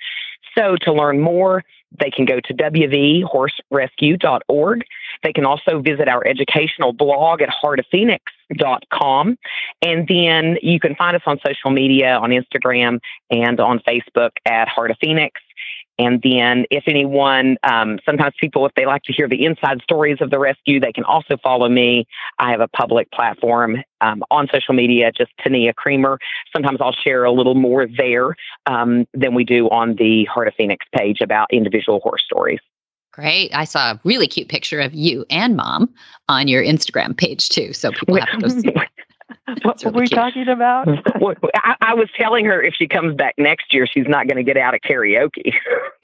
So 0.57 0.77
to 0.81 0.93
learn 0.93 1.19
more, 1.19 1.63
they 1.99 2.09
can 2.09 2.25
go 2.25 2.39
to 2.41 2.53
wvhorserescue.org. 2.53 4.83
They 5.23 5.33
can 5.33 5.45
also 5.45 5.79
visit 5.79 6.07
our 6.07 6.25
educational 6.27 6.93
blog 6.93 7.41
at 7.41 7.49
heartofphoenix.com. 7.49 9.37
And 9.81 10.07
then 10.07 10.57
you 10.61 10.79
can 10.79 10.95
find 10.95 11.15
us 11.15 11.23
on 11.25 11.39
social 11.45 11.71
media 11.71 12.17
on 12.17 12.29
Instagram 12.31 12.99
and 13.29 13.59
on 13.59 13.79
Facebook 13.79 14.31
at 14.45 14.67
Heart 14.67 14.91
of 14.91 14.97
Phoenix. 14.99 15.41
And 15.97 16.21
then, 16.21 16.65
if 16.71 16.83
anyone, 16.87 17.57
um, 17.63 17.99
sometimes 18.05 18.33
people, 18.39 18.65
if 18.65 18.73
they 18.75 18.85
like 18.85 19.03
to 19.03 19.13
hear 19.13 19.29
the 19.29 19.45
inside 19.45 19.81
stories 19.81 20.17
of 20.19 20.29
the 20.29 20.39
rescue, 20.39 20.79
they 20.79 20.91
can 20.91 21.05
also 21.05 21.37
follow 21.41 21.69
me. 21.69 22.05
I 22.37 22.51
have 22.51 22.59
a 22.59 22.67
public 22.67 23.09
platform 23.11 23.77
um, 24.01 24.23
on 24.29 24.47
social 24.51 24.73
media, 24.73 25.11
just 25.11 25.31
Tinia 25.39 25.73
Creamer. 25.73 26.19
Sometimes 26.53 26.79
I'll 26.81 26.91
share 26.91 27.23
a 27.23 27.31
little 27.31 27.55
more 27.55 27.87
there 27.87 28.35
um, 28.65 29.05
than 29.13 29.33
we 29.33 29.45
do 29.45 29.67
on 29.69 29.95
the 29.95 30.25
Heart 30.25 30.49
of 30.49 30.53
Phoenix 30.55 30.85
page 30.93 31.21
about 31.21 31.47
individual 31.51 32.01
horse 32.01 32.23
stories. 32.25 32.59
Great. 33.15 33.55
I 33.55 33.63
saw 33.63 33.91
a 33.91 34.01
really 34.03 34.27
cute 34.27 34.49
picture 34.49 34.81
of 34.81 34.93
you 34.93 35.25
and 35.29 35.55
mom 35.55 35.93
on 36.27 36.49
your 36.49 36.61
Instagram 36.61 37.15
page 37.15 37.47
too. 37.47 37.71
So 37.71 37.91
people 37.91 38.17
have 38.17 38.29
to 38.31 38.37
go 38.39 38.47
see 38.61 38.73
what 39.61 39.83
were 39.85 39.91
we 39.91 40.07
talking 40.07 40.47
about? 40.47 40.87
I, 41.55 41.75
I, 41.81 41.93
was 41.93 42.09
telling 42.17 42.45
her 42.45 42.61
if 42.61 42.73
she 42.75 42.87
comes 42.87 43.15
back 43.15 43.35
next 43.37 43.73
year, 43.73 43.87
she's 43.87 44.07
not 44.07 44.27
going 44.27 44.37
to 44.37 44.43
get 44.43 44.57
out 44.57 44.73
of 44.73 44.81
karaoke. 44.81 45.53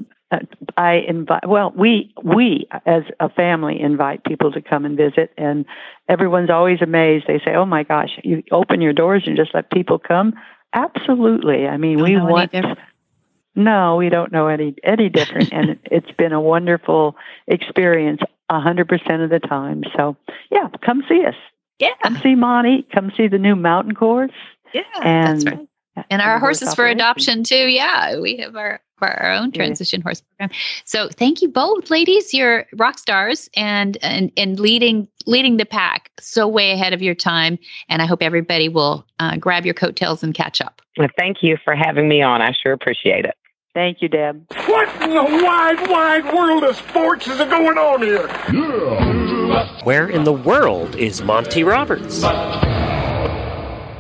I 0.76 0.93
invite. 1.07 1.47
Well, 1.47 1.71
we 1.78 2.11
we 2.24 2.67
as 2.88 3.03
a 3.19 3.30
family 3.30 3.80
invite 3.80 4.24
people 4.24 4.51
to 4.53 4.61
come 4.61 4.86
and 4.86 4.97
visit, 4.97 5.32
and 5.38 5.65
everyone's 6.09 6.49
always 6.49 6.82
amazed. 6.82 7.26
They 7.28 7.38
say, 7.45 7.53
"Oh 7.53 7.67
my 7.67 7.84
gosh, 7.84 8.09
you 8.24 8.41
open 8.51 8.82
your 8.82 8.93
doors 8.93 9.24
and 9.28 9.38
just 9.38 9.53
let 9.53 9.69
people 9.69 9.99
come." 9.99 10.34
Absolutely. 10.74 11.67
I 11.67 11.78
mean, 11.78 12.01
we 12.01 12.17
want. 12.17 12.55
No, 13.55 13.97
we 13.97 14.09
don't 14.09 14.32
know 14.32 14.47
any 14.47 14.74
any 14.84 15.09
different, 15.09 15.53
and 15.53 15.78
it's 15.86 16.09
been 16.17 16.34
a 16.34 16.41
wonderful 16.41 17.15
experience 17.45 18.21
a 18.49 18.59
hundred 18.59 18.88
percent 18.88 19.21
of 19.21 19.30
the 19.30 19.39
time. 19.39 19.84
So, 19.95 20.17
yeah, 20.49 20.69
come 20.84 21.03
see 21.07 21.24
us. 21.28 21.36
Yeah. 21.80 21.93
Come 22.01 22.19
see 22.21 22.36
Monty. 22.36 22.88
Come 22.93 23.11
see 23.15 23.28
the 23.28 23.38
new 23.38 23.55
mountain 23.55 23.95
course. 23.95 24.32
Yeah. 24.74 24.82
And, 25.03 25.41
that's 25.41 25.45
right. 25.45 25.67
And 26.09 26.21
our 26.21 26.39
horses 26.39 26.74
for 26.74 26.88
adoption 26.88 27.43
too. 27.43 27.67
Yeah. 27.67 28.19
We 28.19 28.38
have 28.38 28.55
our 28.55 28.82
our 29.01 29.34
own 29.34 29.51
transition 29.51 29.99
yeah. 29.99 30.03
horse 30.03 30.21
program. 30.21 30.57
So 30.86 31.09
thank 31.09 31.41
you 31.41 31.49
both, 31.49 31.89
ladies. 31.89 32.34
You're 32.34 32.65
rock 32.78 32.97
stars 32.97 33.49
and 33.55 33.97
and 34.01 34.32
and 34.38 34.59
leading 34.59 35.07
leading 35.26 35.57
the 35.57 35.65
pack 35.65 36.09
so 36.19 36.47
way 36.47 36.71
ahead 36.71 36.93
of 36.93 37.01
your 37.01 37.15
time. 37.15 37.59
And 37.89 38.01
I 38.01 38.05
hope 38.05 38.21
everybody 38.21 38.69
will 38.69 39.05
uh, 39.19 39.38
grab 39.38 39.65
your 39.65 39.74
coattails 39.74 40.24
and 40.24 40.34
catch 40.34 40.61
up. 40.61 40.82
Well, 40.97 41.09
thank 41.17 41.38
you 41.41 41.57
for 41.63 41.76
having 41.76 42.07
me 42.07 42.21
on. 42.21 42.41
I 42.41 42.53
sure 42.63 42.74
appreciate 42.74 43.26
it. 43.26 43.36
Thank 43.74 44.01
you, 44.01 44.07
Deb. 44.07 44.45
What 44.67 44.88
in 45.01 45.09
the 45.09 45.43
wide, 45.43 45.89
wide 45.89 46.32
world 46.32 46.63
of 46.63 46.76
sports 46.76 47.28
is 47.28 47.39
going 47.39 47.78
on 47.78 48.03
here? 48.03 49.33
Where 49.84 50.08
in 50.08 50.24
the 50.24 50.34
world 50.34 50.95
is 50.95 51.22
Monty 51.22 51.64
Roberts? 51.64 52.24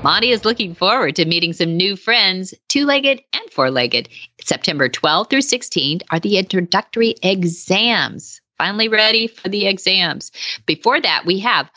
Monty 0.03 0.31
is 0.31 0.45
looking 0.45 0.73
forward 0.73 1.15
to 1.15 1.25
meeting 1.25 1.53
some 1.53 1.77
new 1.77 1.95
friends, 1.95 2.53
two 2.69 2.85
legged 2.85 3.21
and 3.33 3.51
four 3.51 3.69
legged. 3.69 4.09
September 4.41 4.89
12th 4.89 5.29
through 5.29 5.39
16th 5.39 6.01
are 6.11 6.19
the 6.19 6.37
introductory 6.37 7.15
exams. 7.21 8.41
Finally 8.57 8.87
ready 8.87 9.27
for 9.27 9.49
the 9.49 9.67
exams. 9.67 10.31
Before 10.65 10.99
that, 10.99 11.25
we 11.25 11.39
have 11.39 11.69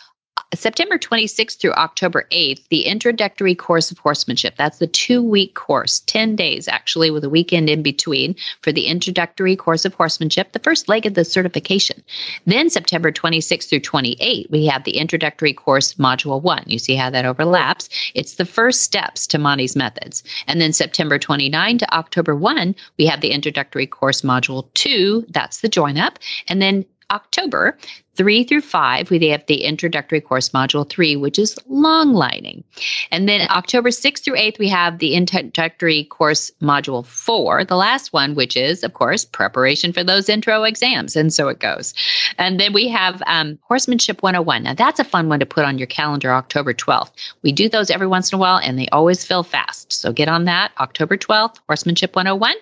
September 0.55 0.97
26th 0.97 1.59
through 1.59 1.73
October 1.73 2.27
8th, 2.31 2.69
the 2.69 2.83
introductory 2.83 3.55
course 3.55 3.91
of 3.91 3.99
horsemanship. 3.99 4.55
That's 4.57 4.79
the 4.79 4.87
two 4.87 5.21
week 5.21 5.55
course, 5.55 6.01
10 6.07 6.37
days 6.37 6.69
actually, 6.69 7.11
with 7.11 7.25
a 7.25 7.31
weekend 7.31 7.69
in 7.69 7.83
between 7.83 8.37
for 8.63 8.71
the 8.71 8.87
introductory 8.87 9.57
course 9.57 9.85
of 9.85 9.95
horsemanship, 9.95 10.53
the 10.53 10.61
first 10.61 10.89
leg 10.89 11.05
of 11.05 11.15
the 11.15 11.25
certification. 11.25 12.01
Then 12.45 12.71
September 12.71 13.11
26th 13.11 13.69
through 13.69 13.81
28th, 13.81 14.51
we 14.51 14.67
have 14.67 14.85
the 14.85 14.99
introductory 14.99 15.53
course, 15.53 15.95
module 15.95 16.41
one. 16.41 16.63
You 16.67 16.79
see 16.79 16.95
how 16.95 17.11
that 17.11 17.27
overlaps? 17.27 17.89
It's 18.15 18.37
the 18.37 18.45
first 18.45 18.83
steps 18.83 19.27
to 19.29 19.39
Monty's 19.39 19.75
methods. 19.75 20.23
And 20.47 20.61
then 20.61 20.73
September 20.73 21.19
29 21.19 21.79
to 21.79 21.95
October 21.95 22.37
1, 22.37 22.75
we 22.99 23.07
have 23.07 23.21
the 23.21 23.33
introductory 23.33 23.87
course, 23.87 24.23
module 24.23 24.73
two. 24.75 25.27
That's 25.31 25.61
the 25.61 25.69
join 25.69 25.99
up. 25.99 26.21
And 26.47 26.63
then 26.63 26.85
October, 27.11 27.79
three 28.17 28.45
through 28.45 28.63
five, 28.63 29.11
we 29.11 29.29
have 29.29 29.45
the 29.47 29.65
introductory 29.65 30.21
course 30.21 30.51
module 30.51 30.89
three, 30.89 31.17
which 31.17 31.39
is 31.39 31.59
long 31.69 32.13
lining. 32.13 32.65
And 33.11 33.29
then 33.29 33.49
October 33.51 33.91
6th 33.91 34.25
through 34.25 34.37
8th, 34.37 34.59
we 34.59 34.69
have 34.69 34.99
the 34.99 35.15
introductory 35.15 36.05
course 36.05 36.51
module 36.63 37.05
four, 37.05 37.65
the 37.65 37.77
last 37.77 38.13
one, 38.13 38.35
which 38.35 38.57
is, 38.57 38.83
of 38.83 38.95
course, 38.95 39.25
preparation 39.25 39.93
for 39.93 40.03
those 40.03 40.29
intro 40.29 40.65
exams. 40.65 41.17
And 41.17 41.33
so 41.33 41.49
it 41.49 41.61
goes. 41.61 41.95
And 42.39 42.59
then 42.59 42.73
we 42.73 42.89
have 42.89 43.23
um, 43.27 43.59
Horsemanship 43.63 44.23
101. 44.23 44.63
Now, 44.63 44.75
that's 44.75 45.01
a 45.01 45.05
fun 45.05 45.29
one 45.29 45.41
to 45.41 45.47
put 45.47 45.65
on 45.65 45.79
your 45.79 45.87
calendar, 45.87 46.33
October 46.33 46.73
12th. 46.73 47.13
We 47.43 47.53
do 47.53 47.69
those 47.69 47.91
every 47.91 48.07
once 48.07 48.33
in 48.33 48.37
a 48.37 48.41
while, 48.41 48.59
and 48.59 48.79
they 48.79 48.89
always 48.89 49.25
fill 49.25 49.43
fast. 49.43 49.93
So 49.93 50.13
get 50.13 50.29
on 50.29 50.45
that, 50.45 50.73
October 50.79 51.17
12th, 51.17 51.57
Horsemanship 51.67 52.17
101. 52.17 52.55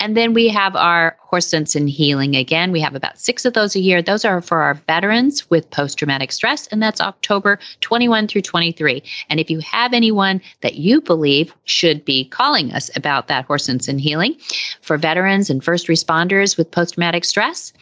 And 0.00 0.16
then 0.16 0.34
we 0.34 0.48
have 0.48 0.76
our 0.76 1.16
Horse 1.20 1.46
Sense 1.46 1.74
and 1.74 1.88
Healing 1.88 2.36
again. 2.36 2.72
We 2.72 2.80
have 2.80 2.94
about 2.94 3.18
six 3.18 3.44
of 3.44 3.54
those 3.54 3.74
a 3.74 3.80
year. 3.80 4.02
Those 4.02 4.24
are 4.24 4.40
for 4.40 4.62
our 4.62 4.74
veterans 4.86 5.48
with 5.50 5.70
post 5.70 5.98
traumatic 5.98 6.32
stress, 6.32 6.66
and 6.68 6.82
that's 6.82 7.00
October 7.00 7.58
21 7.80 8.28
through 8.28 8.42
23. 8.42 9.02
And 9.28 9.40
if 9.40 9.50
you 9.50 9.60
have 9.60 9.92
anyone 9.92 10.40
that 10.60 10.74
you 10.74 11.00
believe 11.00 11.54
should 11.64 12.04
be 12.04 12.24
calling 12.24 12.72
us 12.72 12.90
about 12.96 13.28
that 13.28 13.44
Horse 13.44 13.64
Sense 13.64 13.88
and 13.88 14.00
Healing 14.00 14.36
for 14.82 14.96
veterans 14.96 15.50
and 15.50 15.62
first 15.62 15.88
responders 15.88 16.56
with 16.56 16.70
post 16.70 16.94
traumatic 16.94 17.24
stress, 17.24 17.72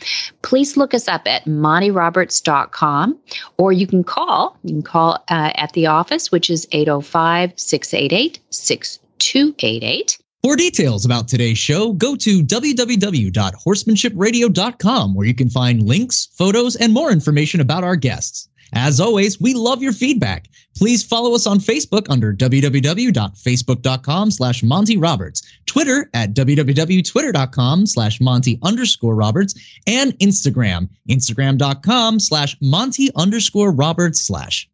please 0.42 0.76
look 0.76 0.94
us 0.94 1.08
up 1.08 1.26
at 1.26 1.44
montyroberts.com 1.44 3.18
or 3.58 3.72
you 3.72 3.86
can 3.86 4.04
call. 4.04 4.56
You 4.62 4.74
can 4.74 4.82
call 4.82 5.24
uh, 5.28 5.52
at 5.54 5.72
the 5.72 5.86
office, 5.86 6.32
which 6.32 6.50
is 6.50 6.66
805 6.72 7.52
688 7.56 8.40
6288. 8.50 10.18
For 10.44 10.54
details 10.56 11.06
about 11.06 11.26
today's 11.26 11.56
show, 11.56 11.94
go 11.94 12.14
to 12.16 12.42
www.horsemanshipradio.com 12.42 15.14
where 15.14 15.26
you 15.26 15.34
can 15.34 15.48
find 15.48 15.82
links, 15.82 16.28
photos, 16.36 16.76
and 16.76 16.92
more 16.92 17.10
information 17.10 17.62
about 17.62 17.82
our 17.82 17.96
guests. 17.96 18.50
As 18.74 19.00
always, 19.00 19.40
we 19.40 19.54
love 19.54 19.82
your 19.82 19.94
feedback. 19.94 20.50
Please 20.76 21.02
follow 21.02 21.34
us 21.34 21.46
on 21.46 21.60
Facebook 21.60 22.04
under 22.10 22.34
www.facebook.com 22.34 24.30
slash 24.30 24.62
Monty 24.62 24.98
Roberts, 24.98 25.40
Twitter 25.64 26.10
at 26.12 26.34
www.twitter.com 26.34 27.86
slash 27.86 28.20
Monty 28.20 28.58
underscore 28.62 29.14
Roberts, 29.14 29.54
and 29.86 30.12
Instagram, 30.18 30.90
instagram.com 31.08 32.20
slash 32.20 32.54
Monty 32.60 33.08
underscore 33.16 33.72
Roberts 33.72 34.20
slash. 34.20 34.68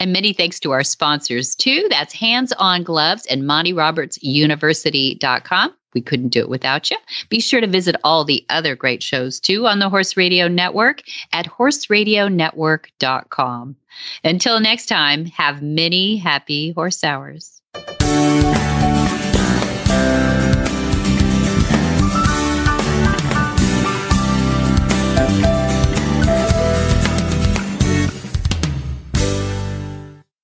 And 0.00 0.12
many 0.12 0.32
thanks 0.32 0.58
to 0.60 0.70
our 0.72 0.84
sponsors 0.84 1.54
too. 1.54 1.86
That's 1.90 2.14
Hands 2.14 2.50
On 2.58 2.82
Gloves 2.82 3.26
and 3.26 3.42
MontyRobertsUniversity.com. 3.42 5.74
We 5.94 6.00
couldn't 6.02 6.28
do 6.28 6.40
it 6.40 6.50
without 6.50 6.90
you. 6.90 6.98
Be 7.30 7.40
sure 7.40 7.62
to 7.62 7.66
visit 7.66 7.96
all 8.04 8.22
the 8.24 8.44
other 8.50 8.76
great 8.76 9.02
shows 9.02 9.40
too 9.40 9.66
on 9.66 9.78
the 9.78 9.88
Horse 9.88 10.14
Radio 10.16 10.46
Network 10.46 11.00
at 11.32 11.46
horseradionetwork.com. 11.46 13.76
Until 14.22 14.60
next 14.60 14.86
time, 14.86 15.24
have 15.24 15.62
many 15.62 16.18
happy 16.18 16.72
horse 16.72 17.02
hours. 17.02 17.62